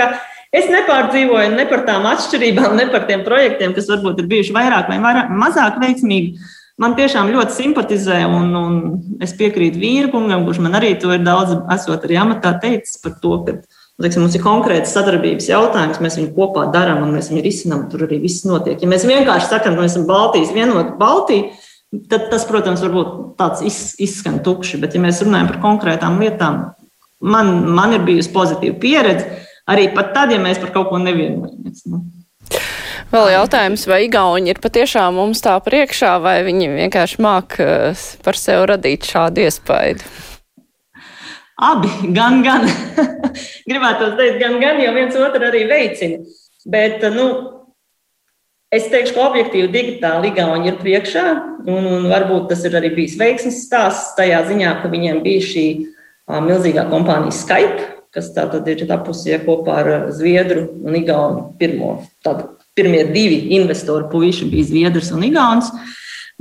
Es 0.54 0.70
nepārdzīvoju 0.70 1.52
ne 1.56 1.66
par 1.68 1.84
tām 1.84 2.06
atšķirībām, 2.08 2.78
ne 2.78 2.86
par 2.92 3.04
tiem 3.10 3.26
projektiem, 3.26 3.74
kas 3.76 3.90
varbūt 3.90 4.22
ir 4.22 4.30
bijuši 4.30 4.54
vairāk 4.56 4.88
vai 4.88 5.00
vairāk, 5.02 5.32
mazāk 5.42 5.80
veiksmīgi. 5.82 6.46
Man 6.80 6.96
tiešām 6.98 7.28
ļoti 7.34 7.54
simpatizē, 7.54 8.22
un, 8.26 8.48
un 8.58 8.78
es 9.22 9.34
piekrītu 9.36 9.78
vīrkungam, 9.82 10.46
kurš 10.46 10.62
man 10.64 10.78
arī 10.80 10.94
to 10.98 11.12
ir 11.14 11.26
daudz, 11.26 11.52
esot 11.76 12.06
arī 12.08 12.16
amatā 12.22 12.56
teicis 12.62 12.96
par 13.02 13.18
to, 13.22 13.36
ka 13.44 13.58
Teiksim, 14.02 14.24
mums 14.24 14.34
ir 14.34 14.42
konkrēts 14.42 14.90
sadarbības 14.96 15.46
jautājums, 15.46 16.00
mēs 16.02 16.16
viņu 16.18 16.32
kopā 16.34 16.64
darām 16.74 17.04
un 17.04 17.12
mēs 17.14 17.28
viņu 17.30 17.44
risinām. 17.44 17.84
Tur 17.92 18.08
arī 18.08 18.18
viss 18.24 18.42
notiek. 18.42 18.80
Ja 18.82 18.90
mēs 18.90 19.06
vienkārši 19.06 19.52
sakām, 19.52 19.76
ka 19.76 19.84
mēs 19.84 19.94
esam 19.94 20.08
Baltijas 20.08 20.50
vienota 20.56 20.96
Baltija, 20.98 21.52
tad 22.10 22.26
tas, 22.32 22.46
protams, 22.48 22.82
varbūt 22.82 23.36
tāds 23.38 23.62
izskan 24.02 24.40
tukši. 24.42 24.82
Bet, 24.82 24.98
ja 24.98 25.04
mēs 25.04 25.22
runājam 25.22 25.52
par 25.52 25.60
konkrētām 25.62 26.18
lietām, 26.24 26.58
man, 27.22 27.54
man 27.76 27.94
ir 27.94 28.02
bijusi 28.08 28.34
pozitīva 28.34 28.80
pieredze 28.82 29.30
arī 29.70 29.86
pat 29.94 30.10
tad, 30.16 30.34
ja 30.34 30.42
mēs 30.42 30.58
par 30.62 30.74
kaut 30.74 30.90
ko 30.90 30.98
nevienojamies. 31.02 31.86
Nu. 31.86 32.02
Vēl 33.14 33.30
jautājums, 33.30 33.86
vai 33.86 34.04
Igauni 34.08 34.50
ir 34.50 34.58
patiešām 34.62 35.14
mums 35.20 35.42
tā 35.44 35.54
priekšā, 35.62 36.16
vai 36.24 36.40
viņi 36.46 36.70
vienkārši 36.72 37.22
māk 37.22 37.60
eh, 37.62 38.06
par 38.26 38.38
sevi 38.38 38.70
radīt 38.74 39.06
šādu 39.06 39.44
iespēju? 39.46 40.02
Abi, 41.54 41.90
gan, 42.14 42.40
gan. 42.42 42.64
Gribētu 43.70 44.14
teikt, 44.18 44.40
gan, 44.42 44.58
gan, 44.62 44.80
jo 44.82 44.94
viens 44.96 45.18
otru 45.18 45.50
arī 45.50 45.66
veicina. 45.70 46.22
Bet, 46.64 47.04
nu, 47.14 47.28
Es 48.74 48.88
teikšu, 48.90 49.14
ka 49.14 49.26
objektīvi 49.28 49.68
digitāli 49.70 50.32
Igauni 50.32 50.72
ir 50.72 50.78
priekšā, 50.80 51.24
un, 51.70 51.84
un 51.86 52.06
varbūt 52.10 52.48
tas 52.50 52.64
ir 52.66 52.74
arī 52.74 52.90
bijis 52.96 53.14
veiksmes 53.20 53.60
stāsts 53.68 54.16
tajā 54.18 54.40
ziņā, 54.48 54.72
ka 54.82 54.90
viņiem 54.90 55.20
bija 55.22 55.44
šī 55.46 55.66
milzīgā 56.42 56.86
kompānija 56.90 57.36
Skype, 57.36 57.84
kas 58.14 58.32
tātad 58.34 58.66
ir 58.72 58.82
tapusi 58.88 59.36
kopā 59.44 59.76
ar 59.82 59.90
Zviedru 60.16 60.66
un 60.82 60.98
Igaunu 60.98 61.44
pirmo. 61.60 61.92
Tad 62.26 62.48
pirmie 62.74 63.04
divi 63.12 63.54
investori 63.54 64.08
puiši 64.10 64.50
bija 64.50 64.70
Zviedrs 64.72 65.12
un 65.14 65.22
Igauns, 65.28 65.70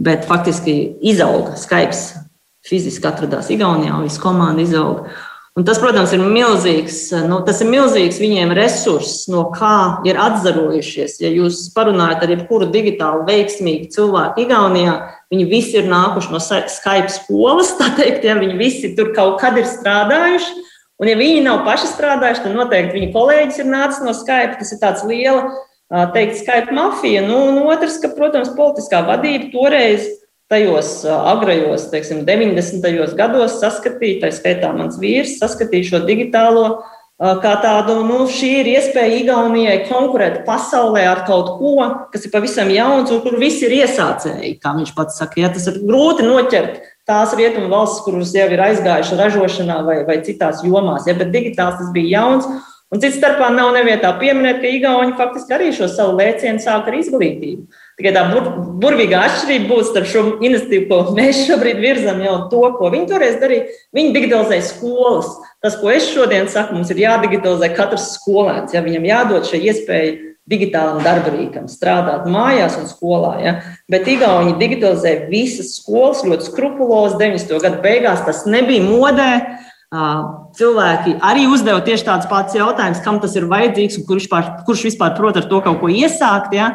bet 0.02 0.26
faktiski 0.26 0.78
izauga 1.14 1.54
Skype. 1.60 2.24
Fiziski 2.64 3.08
atradās 3.10 3.52
Igaunijā, 3.52 4.00
visa 4.06 4.22
komanda 4.24 4.64
izauga. 4.64 5.12
Un 5.54 5.68
tas, 5.68 5.78
protams, 5.78 6.10
ir 6.16 6.22
milzīgs, 6.24 7.12
nu, 7.30 7.38
tas 7.46 7.60
ir 7.62 7.68
milzīgs 7.70 8.18
viņiem 8.18 8.56
resurss, 8.58 9.28
no 9.30 9.44
kā 9.54 10.00
ir 10.08 10.18
atzarojušies. 10.18 11.20
Ja 11.22 11.30
jūs 11.30 11.68
parunājat 11.76 12.24
ar 12.26 12.34
jebkuru 12.34 12.72
digitāli 12.74 13.28
veiksmīgu 13.28 13.92
cilvēku 13.94 14.48
Igaunijā, 14.48 14.96
viņi 15.30 15.46
visi 15.52 15.78
ir 15.78 15.92
nākuši 15.92 16.34
no 16.34 16.42
Skype 16.42 17.14
skolas, 17.14 17.76
tā 17.78 17.92
teikt, 18.00 18.26
ja 18.26 18.34
viņi 18.40 18.58
visi 18.58 18.96
tur 18.98 19.12
kaut 19.14 19.38
kad 19.44 19.60
ir 19.62 19.70
strādājuši. 19.70 20.56
Un, 21.04 21.12
ja 21.12 21.20
viņi 21.20 21.46
nav 21.46 21.62
paši 21.68 21.92
strādājuši, 21.92 22.46
tad 22.48 22.58
noteikti 22.58 22.98
viņa 22.98 23.14
kolēģis 23.14 23.62
ir 23.62 23.70
nācis 23.70 24.02
no 24.08 24.18
Skype. 24.18 24.58
Tas 24.58 24.74
ir 24.74 24.82
tāds 24.82 25.06
liela, 25.06 25.52
teikt, 26.16 26.40
Skype 26.42 26.74
mafija. 26.74 27.22
Nu, 27.28 27.44
un 27.52 27.62
otrs, 27.68 28.00
ka, 28.02 28.10
protams, 28.18 28.56
politiskā 28.58 29.04
vadība 29.06 29.52
toreiz 29.54 30.10
tajos 30.54 30.96
agrajos, 31.10 31.90
teiksim, 31.92 32.24
90. 32.30 33.16
gados 33.20 33.58
saskatīja, 33.60 34.22
tā 34.24 34.34
skaitā 34.36 34.70
mans 34.78 35.02
vīrs, 35.02 35.40
saskatīja 35.42 35.90
šo 35.90 36.06
digitālo 36.06 36.68
kā 37.20 37.54
tādu, 37.62 38.00
nu, 38.08 38.24
šī 38.28 38.50
ir 38.62 38.70
iespēja 38.74 39.20
Igaunijai 39.22 39.78
konkurēt 39.88 40.42
pasaulē 40.48 41.06
ar 41.08 41.24
kaut 41.28 41.54
ko, 41.60 41.76
kas 42.12 42.26
ir 42.26 42.34
pavisam 42.34 42.72
jauns 42.74 43.14
un 43.14 43.22
kur 43.24 43.38
visi 43.40 43.68
ir 43.68 43.78
iesācēji, 43.84 44.58
kā 44.60 44.74
viņš 44.76 44.92
pats 44.98 45.22
saka. 45.22 45.40
Ja, 45.44 45.52
tas 45.54 45.70
ir 45.70 45.80
grūti 45.86 46.26
noķert 46.26 46.82
tās 47.08 47.36
rietumu 47.38 47.70
valsts, 47.72 48.04
kuras 48.04 48.34
jau 48.36 48.50
ir 48.52 48.66
aizgājušas 48.66 49.20
ražošanā 49.20 49.80
vai, 49.88 49.98
vai 50.08 50.20
citās 50.26 50.64
jomās, 50.66 51.08
ja, 51.08 51.16
bet 51.20 51.32
digitāls 51.36 51.80
tas 51.80 51.94
bija 51.96 52.20
jauns. 52.20 52.50
Un 52.94 53.02
cits 53.02 53.18
starpā 53.18 53.48
nav 53.50 53.72
nevietā 53.74 54.12
pieminēt, 54.20 54.60
ka 54.62 54.70
Igauni 54.70 55.16
faktiski 55.18 55.56
arī 55.56 55.72
šo 55.74 55.88
savu 55.90 56.18
lēcienu 56.20 56.62
sāk 56.62 56.92
ar 56.92 56.98
izglītību. 57.00 57.64
Tikai 57.94 58.10
tā 58.16 58.24
bur, 58.32 58.48
burvīgā 58.82 59.20
atšķirība 59.28 59.68
būs 59.70 59.92
starp 59.92 60.08
šo 60.10 60.22
iniciatīvu, 60.42 60.88
ko 60.90 61.14
mēs 61.14 61.44
šobrīd 61.46 61.78
virzam, 61.78 62.24
jau 62.26 62.38
to, 62.50 62.62
ko 62.80 62.90
viņi 62.90 63.10
toreiz 63.12 63.36
darīja. 63.42 63.68
Viņi 63.94 64.14
digitalizēja 64.16 64.66
skolas. 64.66 65.30
Tas, 65.62 65.76
ko 65.78 65.92
es 65.94 66.08
šodien 66.10 66.50
saku, 66.50 66.74
mums 66.74 66.90
ir 66.90 67.04
jādigitalizē 67.04 67.70
katrs 67.78 68.08
skolēns. 68.16 68.74
Ja? 68.74 68.82
Viņam 68.82 69.06
jādod 69.12 69.46
šī 69.46 69.60
iespēja 69.70 70.16
digitālam 70.50 71.04
darbarīkam 71.06 71.70
strādāt 71.72 72.26
mājās 72.34 72.80
un 72.82 72.90
skolā. 72.90 73.36
Ja? 73.46 73.54
Bet 73.92 74.10
Igauni 74.10 74.58
digitalizēja 74.58 75.30
visas 75.30 75.76
skolas 75.78 76.26
ļoti 76.26 76.50
skrupulozi 76.50 77.22
90. 77.22 77.62
gadu 77.62 77.84
beigās. 77.86 78.26
Tas 78.26 78.42
nebija 78.50 78.82
modē. 78.88 79.30
Cilvēki 80.58 81.20
arī 81.22 81.46
uzdeva 81.54 81.78
tieši 81.86 82.08
tādus 82.08 82.26
pats 82.26 82.58
jautājumus, 82.58 83.04
kam 83.06 83.20
tas 83.22 83.36
ir 83.38 83.46
vajadzīgs 83.46 84.00
un 84.00 84.06
kurš, 84.10 84.26
pār, 84.32 84.48
kurš 84.66 84.88
vispār 84.90 85.14
prot 85.14 85.38
ar 85.38 85.46
to 85.46 85.62
kaut 85.62 85.78
ko 85.84 85.94
iesākt. 85.94 86.58
Ja? 86.58 86.72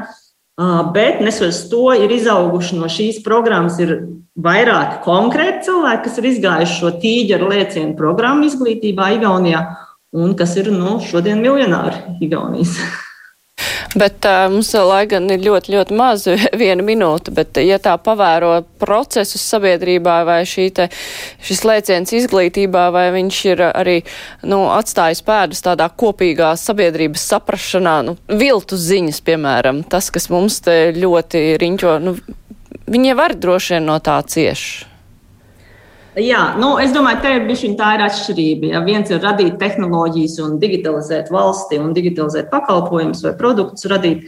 Bet 0.95 1.21
nesos 1.23 1.69
to 1.71 1.93
ir 1.95 2.11
izauguši 2.11 2.79
no 2.81 2.89
šīs 2.91 3.21
programmas, 3.23 3.79
ir 3.79 3.95
vairāki 4.43 5.03
konkrēti 5.05 5.69
cilvēki, 5.69 6.05
kas 6.07 6.19
ir 6.19 6.31
izgājuši 6.33 6.79
šo 6.81 6.95
tīģeru 7.03 7.51
lēcienu 7.53 7.95
programmu 7.99 8.49
izglītībā 8.51 9.13
Igaunijā 9.19 9.65
un 10.19 10.35
kas 10.39 10.57
ir 10.59 10.73
nu, 10.75 10.99
šodien 11.05 11.43
miljonāri 11.45 12.19
Igaunijas. 12.27 12.75
Bet 13.95 14.24
uh, 14.24 14.51
mums, 14.53 14.74
lai 14.74 15.05
gan 15.09 15.30
ir 15.32 15.41
ļoti, 15.41 15.72
ļoti 15.72 15.97
maz, 15.97 16.26
viena 16.61 16.84
minūte, 16.84 17.32
bet 17.32 17.57
ja 17.62 17.78
tā 17.80 17.95
pavēro 17.97 18.51
procesus 18.80 19.45
sabiedrībā 19.49 20.18
vai 20.28 20.43
šī 20.49 20.66
te, 20.76 20.89
šis 21.45 21.64
lēciens 21.64 22.12
izglītībā, 22.20 22.89
vai 22.93 23.07
viņš 23.14 23.39
ir 23.49 23.64
arī, 23.70 23.97
nu, 24.49 24.66
atstājis 24.74 25.24
pēdas 25.24 25.64
tādā 25.64 25.89
kopīgā 25.89 26.53
sabiedrības 26.61 27.24
saprašanā, 27.32 27.97
nu, 28.11 28.18
viltus 28.28 28.84
ziņas, 28.91 29.22
piemēram, 29.24 29.80
tas, 29.89 30.12
kas 30.12 30.28
mums 30.32 30.61
te 30.66 30.76
ļoti 30.97 31.47
riņķo, 31.62 31.97
nu, 32.05 32.16
viņi 32.93 33.16
var 33.16 33.39
droši 33.41 33.78
vien 33.78 33.89
no 33.89 33.97
tā 34.05 34.20
cieši. 34.20 34.98
Jā, 36.19 36.43
nu, 36.59 36.73
es 36.83 36.91
domāju, 36.95 37.21
ka 37.23 37.33
bišķiņ, 37.47 37.75
tā 37.79 37.95
ir 37.95 38.03
atšķirība. 38.09 38.73
Ja 38.73 38.83
viens 38.83 39.11
ir 39.12 39.23
radīt 39.23 39.59
tehnoloģijas 39.61 40.39
un 40.43 40.57
digitalizēt 40.62 41.31
valsti 41.31 41.79
un 41.79 41.93
digitalizēt 41.95 42.49
pakalpojumus 42.51 43.23
vai 43.27 43.35
produktus 43.39 43.87
radīt, 43.93 44.25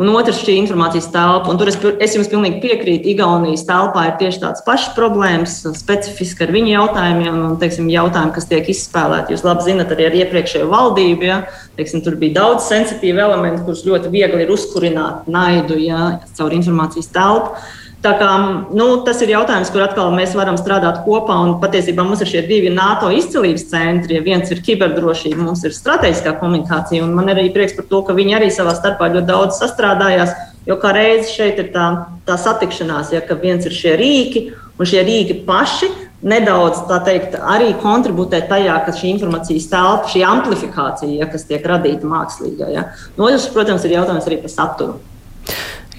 un 0.00 0.08
otrs 0.10 0.40
šī 0.42 0.56
informācijas 0.62 1.10
telpa. 1.12 1.50
Un 1.52 1.60
tur 1.60 1.70
es, 1.70 1.76
es 2.02 2.16
jums 2.16 2.30
pilnīgi 2.32 2.62
piekrītu, 2.62 3.10
Igaunijas 3.12 3.66
telpā 3.68 4.06
ir 4.08 4.16
tieši 4.22 4.40
tādas 4.46 4.64
pašas 4.66 4.94
problēmas, 4.96 5.58
specifiski 5.76 6.46
ar 6.46 6.54
viņu 6.54 6.72
jautājumiem 6.72 7.38
un 7.50 7.54
teiksim, 7.60 7.92
jautājumi, 7.92 8.34
kas 8.38 8.48
tiek 8.50 8.72
izspēlēti. 8.72 9.36
Jūs 9.36 9.44
labi 9.46 9.68
zinat 9.68 9.94
arī 9.94 10.08
ar 10.08 10.18
iepriekšējo 10.22 10.72
valdību. 10.72 11.28
Ja? 11.28 11.40
Teiksim, 11.78 12.02
tur 12.06 12.18
bija 12.20 12.40
daudz 12.40 12.66
sensitīvu 12.70 13.22
elementu, 13.26 13.66
kurus 13.68 13.84
ļoti 13.86 14.10
viegli 14.14 14.46
ir 14.46 14.54
uzkurināt 14.54 15.28
naidu 15.30 15.78
ja? 15.82 16.14
caur 16.38 16.56
informācijas 16.56 17.12
telpu. 17.14 17.58
Tā 18.04 18.10
kā, 18.20 18.30
nu, 18.76 18.86
tas 19.06 19.22
ir 19.24 19.30
jautājums, 19.32 19.70
kur 19.72 19.80
atkal 19.80 20.10
mēs 20.12 20.34
varam 20.36 20.58
strādāt 20.60 21.00
kopā. 21.06 21.38
Patiesībā 21.62 22.04
mums 22.04 22.20
ir 22.20 22.28
šie 22.28 22.42
divi 22.44 22.72
NATO 22.72 23.08
izcīlības 23.08 23.64
centri. 23.70 24.18
Viens 24.26 24.50
ir 24.52 24.60
kiberdrošība, 24.66 25.40
mums 25.40 25.62
ir 25.64 25.72
strateģiskā 25.72 26.34
komunikācija. 26.36 27.06
Man 27.08 27.32
arī 27.32 27.46
prieks 27.54 27.72
par 27.78 27.88
to, 27.88 28.02
ka 28.04 28.16
viņi 28.18 28.36
arī 28.36 28.50
savā 28.52 28.74
starpā 28.76 29.08
ļoti 29.14 29.30
daudz 29.30 29.56
sastrādājās. 29.62 30.34
Jo 30.68 30.76
kā 30.80 30.92
reizes 30.96 31.32
šeit 31.32 31.62
ir 31.62 31.70
tā, 31.72 31.86
tā 32.28 32.36
satikšanās, 32.40 33.14
ja 33.16 33.24
viens 33.40 33.64
ir 33.64 33.72
šie 33.76 33.96
rīki, 34.00 34.44
un 34.76 34.88
šie 34.88 35.00
rīki 35.04 35.40
paši 35.48 35.88
nedaudz 36.24 36.84
teikt, 37.08 37.38
arī 37.40 37.72
kontribūtē 37.80 38.42
tajā, 38.48 38.76
ka 38.84 38.92
šī 38.96 39.14
informācijas 39.14 39.68
telpa, 39.72 40.12
šī 40.12 40.24
amplifikācija, 40.28 41.18
ja, 41.20 41.28
kas 41.32 41.48
tiek 41.48 41.64
radīta 41.68 42.08
mākslīgā. 42.08 42.70
Ja. 42.72 42.86
No 43.16 43.28
otras, 43.28 43.48
protams, 43.52 43.84
ir 43.84 43.96
jautājums 43.96 44.28
arī 44.28 44.40
par 44.44 44.52
saturu. 44.52 45.00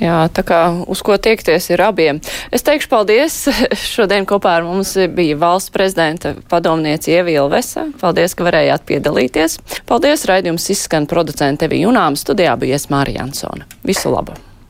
Jā, 0.02 0.26
tā 0.36 0.44
kā 0.48 0.60
uz 0.92 1.02
ko 1.06 1.16
tiekties 1.16 1.70
ir 1.72 1.84
abiem. 1.86 2.20
Es 2.52 2.66
teikšu 2.68 2.92
paldies. 2.92 3.38
Šodien 3.96 4.28
kopā 4.28 4.58
ar 4.60 4.68
mums 4.68 4.96
bija 5.16 5.38
valsts 5.40 5.74
prezidenta 5.76 6.36
padomniece 6.52 7.14
Ievila 7.14 7.48
Vesa. 7.54 7.88
Paldies, 8.02 8.36
ka 8.36 8.48
varējāt 8.48 8.88
piedalīties. 8.90 9.60
Paldies, 9.88 10.28
raidījums 10.30 10.68
izskan 10.76 11.08
producente 11.08 11.70
Evi 11.70 11.86
Junām. 11.86 12.20
Studijā 12.20 12.58
bija 12.60 12.82
Esmāra 12.82 13.16
Jansona. 13.16 13.70
Visu 13.88 14.12
labu! 14.12 14.36